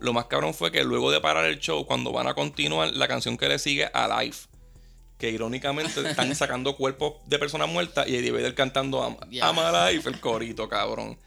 Lo 0.00 0.12
más 0.12 0.26
cabrón 0.26 0.54
fue 0.54 0.70
que 0.72 0.84
luego 0.84 1.10
de 1.10 1.20
parar 1.20 1.46
el 1.46 1.58
show, 1.58 1.86
cuando 1.86 2.12
van 2.12 2.28
a 2.28 2.34
continuar, 2.34 2.92
la 2.92 3.08
canción 3.08 3.36
que 3.36 3.48
le 3.48 3.58
sigue 3.58 3.86
a 3.92 4.22
Life. 4.22 4.48
que 5.18 5.30
irónicamente 5.30 6.00
están 6.08 6.34
sacando 6.34 6.76
cuerpos 6.76 7.14
de 7.26 7.38
personas 7.38 7.68
muertas 7.68 8.06
y 8.06 8.16
Eddie 8.16 8.30
Vedder 8.32 8.54
cantando 8.54 9.02
Am 9.02 9.16
Ya. 9.30 9.46
I'm 9.46 9.58
Alive, 9.58 10.08
el 10.10 10.20
corito, 10.20 10.68
cabrón. 10.68 11.18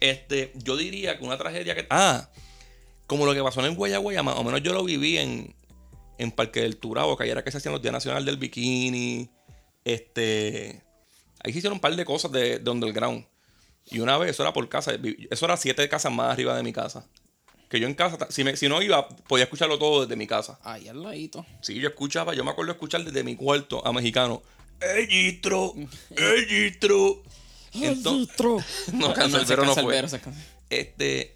Este, 0.00 0.52
yo 0.54 0.76
diría 0.76 1.18
que 1.18 1.24
una 1.24 1.36
tragedia 1.38 1.74
que... 1.74 1.86
Ah, 1.90 2.28
como 3.06 3.26
lo 3.26 3.34
que 3.34 3.42
pasó 3.42 3.60
en 3.60 3.66
el 3.66 3.74
Guayaguaya, 3.74 4.22
más 4.22 4.36
o 4.36 4.44
menos 4.44 4.62
yo 4.62 4.72
lo 4.72 4.82
viví 4.84 5.18
en, 5.18 5.54
en 6.18 6.30
Parque 6.32 6.60
del 6.62 6.76
Turabo, 6.76 7.16
que 7.16 7.24
ahí 7.24 7.30
era 7.30 7.44
que 7.44 7.50
se 7.50 7.58
hacían 7.58 7.72
los 7.72 7.82
Días 7.82 7.92
Nacional 7.92 8.24
del 8.24 8.36
Bikini. 8.36 9.28
Este... 9.84 10.82
Ahí 11.42 11.52
se 11.52 11.58
hicieron 11.58 11.74
un 11.76 11.80
par 11.80 11.94
de 11.94 12.04
cosas 12.06 12.32
de, 12.32 12.58
de 12.58 12.70
underground. 12.70 13.26
Y 13.90 13.98
una 14.00 14.16
vez, 14.16 14.30
eso 14.30 14.42
era 14.42 14.52
por 14.54 14.66
casa, 14.70 14.92
eso 15.30 15.44
era 15.44 15.56
siete 15.58 15.86
casas 15.90 16.10
más 16.10 16.32
arriba 16.32 16.56
de 16.56 16.62
mi 16.62 16.72
casa. 16.72 17.06
Que 17.68 17.78
yo 17.80 17.86
en 17.86 17.94
casa, 17.94 18.16
si, 18.30 18.44
me- 18.44 18.56
si 18.56 18.66
no 18.68 18.80
iba, 18.80 19.06
podía 19.08 19.44
escucharlo 19.44 19.78
todo 19.78 20.02
desde 20.02 20.16
mi 20.16 20.26
casa. 20.26 20.58
Ahí 20.62 20.88
al 20.88 21.02
ladito. 21.02 21.44
Sí, 21.60 21.74
yo 21.74 21.88
escuchaba, 21.88 22.32
yo 22.34 22.44
me 22.44 22.50
acuerdo 22.50 22.72
escuchar 22.72 23.04
desde 23.04 23.22
mi 23.24 23.36
cuarto 23.36 23.86
a 23.86 23.92
mexicano. 23.92 24.42
¡Ey, 24.80 25.06
Gistro! 25.06 25.74
¡Ey, 26.16 26.46
Gistro! 26.48 27.22
Entonces, 27.74 28.36
no, 28.94 29.12
Cancerbero 29.12 29.66
no 29.66 29.74
se 29.74 29.82
fue. 29.82 30.02
Este, 30.70 31.34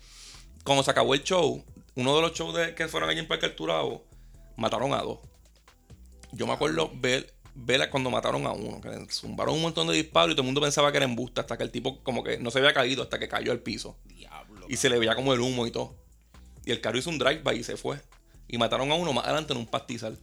cuando 0.68 0.84
se 0.84 0.90
acabó 0.90 1.14
el 1.14 1.24
show, 1.24 1.64
uno 1.96 2.14
de 2.14 2.22
los 2.22 2.32
shows 2.32 2.54
de, 2.54 2.74
que 2.74 2.86
fueron 2.86 3.10
allí 3.10 3.18
en 3.18 3.26
Parque 3.26 3.46
El 3.46 3.56
Turabo, 3.56 4.04
mataron 4.56 4.92
a 4.92 4.98
dos. 4.98 5.18
Yo 6.32 6.46
me 6.46 6.52
acuerdo 6.52 6.92
ver, 6.94 7.34
ver 7.54 7.90
cuando 7.90 8.10
mataron 8.10 8.46
a 8.46 8.52
uno, 8.52 8.80
que 8.80 8.88
le 8.88 9.06
zumbaron 9.10 9.54
un 9.54 9.62
montón 9.62 9.88
de 9.88 9.94
disparos 9.94 10.30
y 10.30 10.34
todo 10.34 10.42
el 10.42 10.46
mundo 10.46 10.60
pensaba 10.60 10.92
que 10.92 10.98
era 10.98 11.06
embuste 11.06 11.40
hasta 11.40 11.56
que 11.56 11.64
el 11.64 11.70
tipo 11.70 12.02
como 12.04 12.22
que 12.22 12.38
no 12.38 12.50
se 12.50 12.58
había 12.58 12.72
caído 12.72 13.02
hasta 13.02 13.18
que 13.18 13.28
cayó 13.28 13.50
al 13.50 13.60
piso. 13.60 13.96
Diablo. 14.04 14.66
Y 14.68 14.76
se 14.76 14.88
le 14.88 14.98
veía 14.98 15.14
como 15.14 15.32
el 15.32 15.40
humo 15.40 15.66
y 15.66 15.70
todo. 15.70 15.96
Y 16.64 16.70
el 16.70 16.80
carro 16.80 16.98
hizo 16.98 17.10
un 17.10 17.18
drive-by 17.18 17.58
y 17.58 17.64
se 17.64 17.76
fue. 17.76 17.98
Y 18.46 18.58
mataron 18.58 18.92
a 18.92 18.94
uno 18.94 19.12
más 19.12 19.24
adelante 19.24 19.54
en 19.54 19.58
un 19.58 19.66
pastizal. 19.66 20.18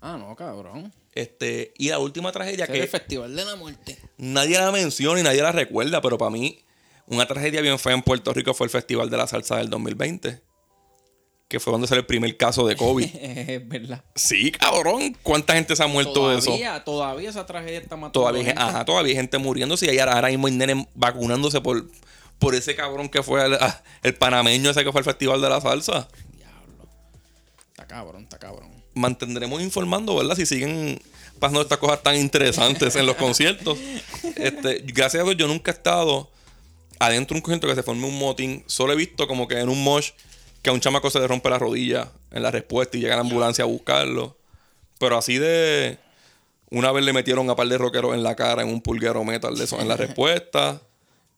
Ah, 0.00 0.16
no, 0.18 0.34
cabrón. 0.34 0.92
Este, 1.12 1.74
y 1.76 1.90
la 1.90 1.98
última 1.98 2.32
tragedia 2.32 2.66
que 2.66 2.80
el 2.80 2.88
Festival 2.88 3.36
de 3.36 3.44
la 3.44 3.54
Muerte. 3.56 3.98
nadie 4.16 4.58
la 4.58 4.72
menciona 4.72 5.20
y 5.20 5.22
nadie 5.22 5.42
la 5.42 5.52
recuerda, 5.52 6.00
pero 6.00 6.18
para 6.18 6.30
mí, 6.30 6.61
una 7.06 7.26
tragedia 7.26 7.60
bien 7.60 7.78
fea 7.78 7.92
en 7.94 8.02
Puerto 8.02 8.32
Rico 8.32 8.54
fue 8.54 8.66
el 8.66 8.70
Festival 8.70 9.10
de 9.10 9.16
la 9.16 9.26
Salsa 9.26 9.56
del 9.56 9.68
2020. 9.70 10.42
Que 11.48 11.60
fue 11.60 11.70
donde 11.72 11.86
salió 11.86 12.00
el 12.00 12.06
primer 12.06 12.34
caso 12.38 12.66
de 12.66 12.76
COVID. 12.76 13.04
es 13.14 13.68
verdad. 13.68 14.02
sí, 14.14 14.50
cabrón. 14.52 15.16
¿Cuánta 15.22 15.54
gente 15.54 15.76
se 15.76 15.82
ha 15.82 15.86
muerto 15.86 16.30
de 16.30 16.38
eso? 16.38 16.46
Todavía, 16.46 16.84
todavía 16.84 17.30
esa 17.30 17.44
tragedia 17.46 17.78
está 17.80 17.96
matando 17.96 18.12
Todavía, 18.20 18.40
hay- 18.40 18.46
gente. 18.46 18.62
ajá, 18.62 18.84
todavía 18.84 19.10
hay 19.10 19.16
gente 19.16 19.38
muriéndose 19.38 19.86
y 19.86 19.88
ahí 19.90 19.98
ahora, 19.98 20.14
ahora 20.14 20.28
mismo 20.28 20.46
hay 20.46 20.54
nenes 20.54 20.86
vacunándose 20.94 21.60
por, 21.60 21.86
por 22.38 22.54
ese 22.54 22.74
cabrón 22.74 23.08
que 23.10 23.22
fue 23.22 23.44
el, 23.44 23.54
ah, 23.54 23.82
el 24.02 24.14
panameño 24.14 24.70
ese 24.70 24.82
que 24.82 24.92
fue 24.92 25.00
al 25.00 25.04
Festival 25.04 25.42
de 25.42 25.48
la 25.50 25.60
Salsa. 25.60 26.08
Diablo. 26.34 26.88
Está 27.72 27.86
cabrón, 27.86 28.22
está 28.22 28.38
cabrón. 28.38 28.70
mantendremos 28.94 29.60
informando, 29.60 30.16
¿verdad? 30.16 30.36
Si 30.36 30.46
siguen 30.46 31.02
pasando 31.38 31.60
estas 31.60 31.76
cosas 31.78 32.02
tan 32.02 32.16
interesantes 32.16 32.96
en 32.96 33.04
los 33.04 33.16
conciertos. 33.16 33.78
Este, 34.36 34.78
gracias 34.86 35.20
a 35.22 35.24
Dios, 35.24 35.36
yo 35.36 35.46
nunca 35.46 35.70
he 35.70 35.74
estado 35.74 36.30
adentro 37.06 37.34
de 37.34 37.38
un 37.38 37.42
concierto 37.42 37.66
que 37.68 37.74
se 37.74 37.82
forme 37.82 38.06
un 38.06 38.18
motín. 38.18 38.62
Solo 38.66 38.92
he 38.92 38.96
visto 38.96 39.26
como 39.26 39.48
que 39.48 39.58
en 39.58 39.68
un 39.68 39.82
mosh 39.82 40.10
que 40.62 40.70
a 40.70 40.72
un 40.72 40.80
chamaco 40.80 41.10
se 41.10 41.18
le 41.18 41.26
rompe 41.26 41.50
la 41.50 41.58
rodilla 41.58 42.10
en 42.30 42.42
la 42.42 42.50
respuesta 42.50 42.96
y 42.96 43.00
llega 43.00 43.16
la 43.16 43.22
ambulancia 43.22 43.64
a 43.64 43.66
buscarlo. 43.66 44.36
Pero 44.98 45.18
así 45.18 45.38
de. 45.38 45.98
Una 46.70 46.90
vez 46.90 47.04
le 47.04 47.12
metieron 47.12 47.50
a 47.50 47.56
par 47.56 47.68
de 47.68 47.76
rockeros 47.76 48.14
en 48.14 48.22
la 48.22 48.34
cara 48.34 48.62
en 48.62 48.68
un 48.68 48.80
pulguero 48.80 49.22
metal 49.24 49.56
de 49.56 49.64
eso 49.64 49.78
en 49.80 49.88
la 49.88 49.96
respuesta. 50.06 50.80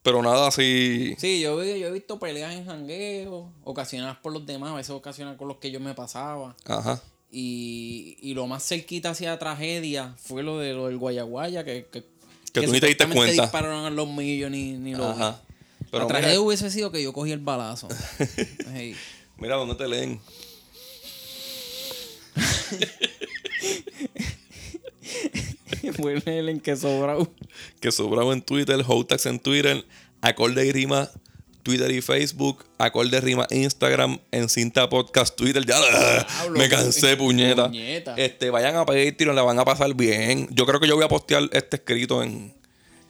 Pero 0.02 0.22
nada 0.22 0.48
así. 0.48 1.14
Sí, 1.18 1.40
yo, 1.40 1.64
yo 1.64 1.86
he 1.86 1.90
visto 1.90 2.18
peleas 2.18 2.52
en 2.52 2.66
jangueo, 2.66 3.50
ocasionadas 3.64 4.18
por 4.18 4.32
los 4.34 4.44
demás, 4.44 4.72
a 4.72 4.74
veces 4.74 4.90
ocasionadas 4.90 5.38
con 5.38 5.48
los 5.48 5.56
que 5.56 5.70
yo 5.70 5.80
me 5.80 5.94
pasaba. 5.94 6.54
Ajá. 6.66 7.00
Y, 7.32 8.18
y 8.20 8.34
lo 8.34 8.46
más 8.46 8.62
cerquita 8.68 9.10
hacia 9.10 9.38
tragedia 9.38 10.14
fue 10.18 10.42
lo 10.42 10.58
de 10.58 10.74
lo 10.74 10.86
del 10.88 10.98
Guayaguaya, 10.98 11.64
que, 11.64 11.86
que, 11.90 12.04
Que 12.52 12.66
tú 12.66 12.72
ni 12.72 12.80
te 12.80 12.86
diste 12.88 13.08
cuenta. 13.08 13.42
dispararon 13.42 13.86
a 13.86 13.90
los 13.90 14.06
millos 14.08 14.50
ni, 14.50 14.72
ni 14.74 14.94
lo 14.94 15.14
vi. 15.14 15.22
Pero 15.94 16.06
la 16.06 16.08
mira, 16.08 16.18
tragedia 16.20 16.40
hubiese 16.40 16.68
sido 16.70 16.90
que 16.90 17.00
yo 17.00 17.12
cogí 17.12 17.30
el 17.30 17.38
balazo. 17.38 17.86
Mira 19.38 19.54
dónde 19.54 19.76
te 19.76 19.86
leen. 19.86 20.20
Vuelve 25.98 26.38
el 26.40 26.48
en 26.48 26.58
que 26.60 26.74
sobrado. 26.76 27.30
que 27.80 27.92
sobrado 27.92 28.32
en 28.32 28.42
Twitter, 28.42 28.82
Hotax 28.84 29.26
en 29.26 29.38
Twitter, 29.38 29.84
Acorde 30.20 30.66
y 30.66 30.72
Rima, 30.72 31.08
Twitter 31.62 31.92
y 31.92 32.00
Facebook, 32.00 32.64
Acorde 32.78 33.18
y 33.18 33.20
Rima 33.20 33.46
Instagram, 33.50 34.18
en 34.32 34.48
Cinta 34.48 34.88
Podcast 34.88 35.36
Twitter. 35.36 35.64
Ya 35.64 35.78
Diablo, 35.78 36.58
me 36.58 36.68
cansé, 36.68 37.16
puñeta. 37.16 37.66
puñeta. 37.66 38.16
Este, 38.16 38.50
vayan 38.50 38.74
a 38.76 38.84
Patreon, 38.84 39.36
la 39.36 39.42
van 39.42 39.60
a 39.60 39.64
pasar 39.64 39.94
bien. 39.94 40.48
Yo 40.50 40.66
creo 40.66 40.80
que 40.80 40.88
yo 40.88 40.96
voy 40.96 41.04
a 41.04 41.08
postear 41.08 41.44
este 41.52 41.76
escrito 41.76 42.20
en, 42.22 42.52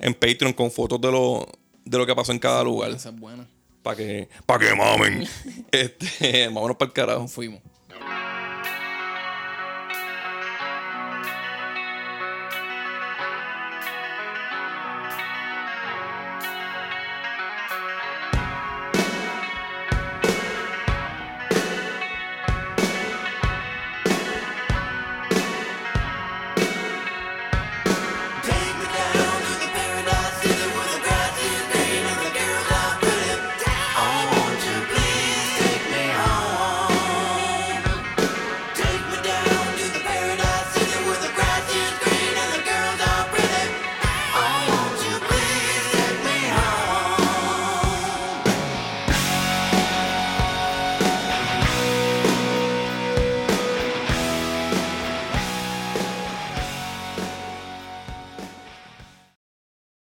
en 0.00 0.12
Patreon 0.12 0.52
con 0.52 0.70
fotos 0.70 1.00
de 1.00 1.10
lo, 1.10 1.48
de 1.84 1.98
lo 1.98 2.06
que 2.06 2.14
pasó 2.14 2.32
en 2.32 2.38
cada 2.38 2.62
lugar. 2.62 2.90
Esa 2.90 3.10
es 3.10 3.18
buena. 3.18 3.46
Para 3.82 3.96
que, 3.96 4.28
para 4.46 4.66
que 4.66 4.74
mamen. 4.74 5.28
este, 5.70 6.46
vámonos 6.52 6.76
para 6.76 6.88
el 6.88 6.92
carajo. 6.92 7.28
Fuimos. 7.28 7.60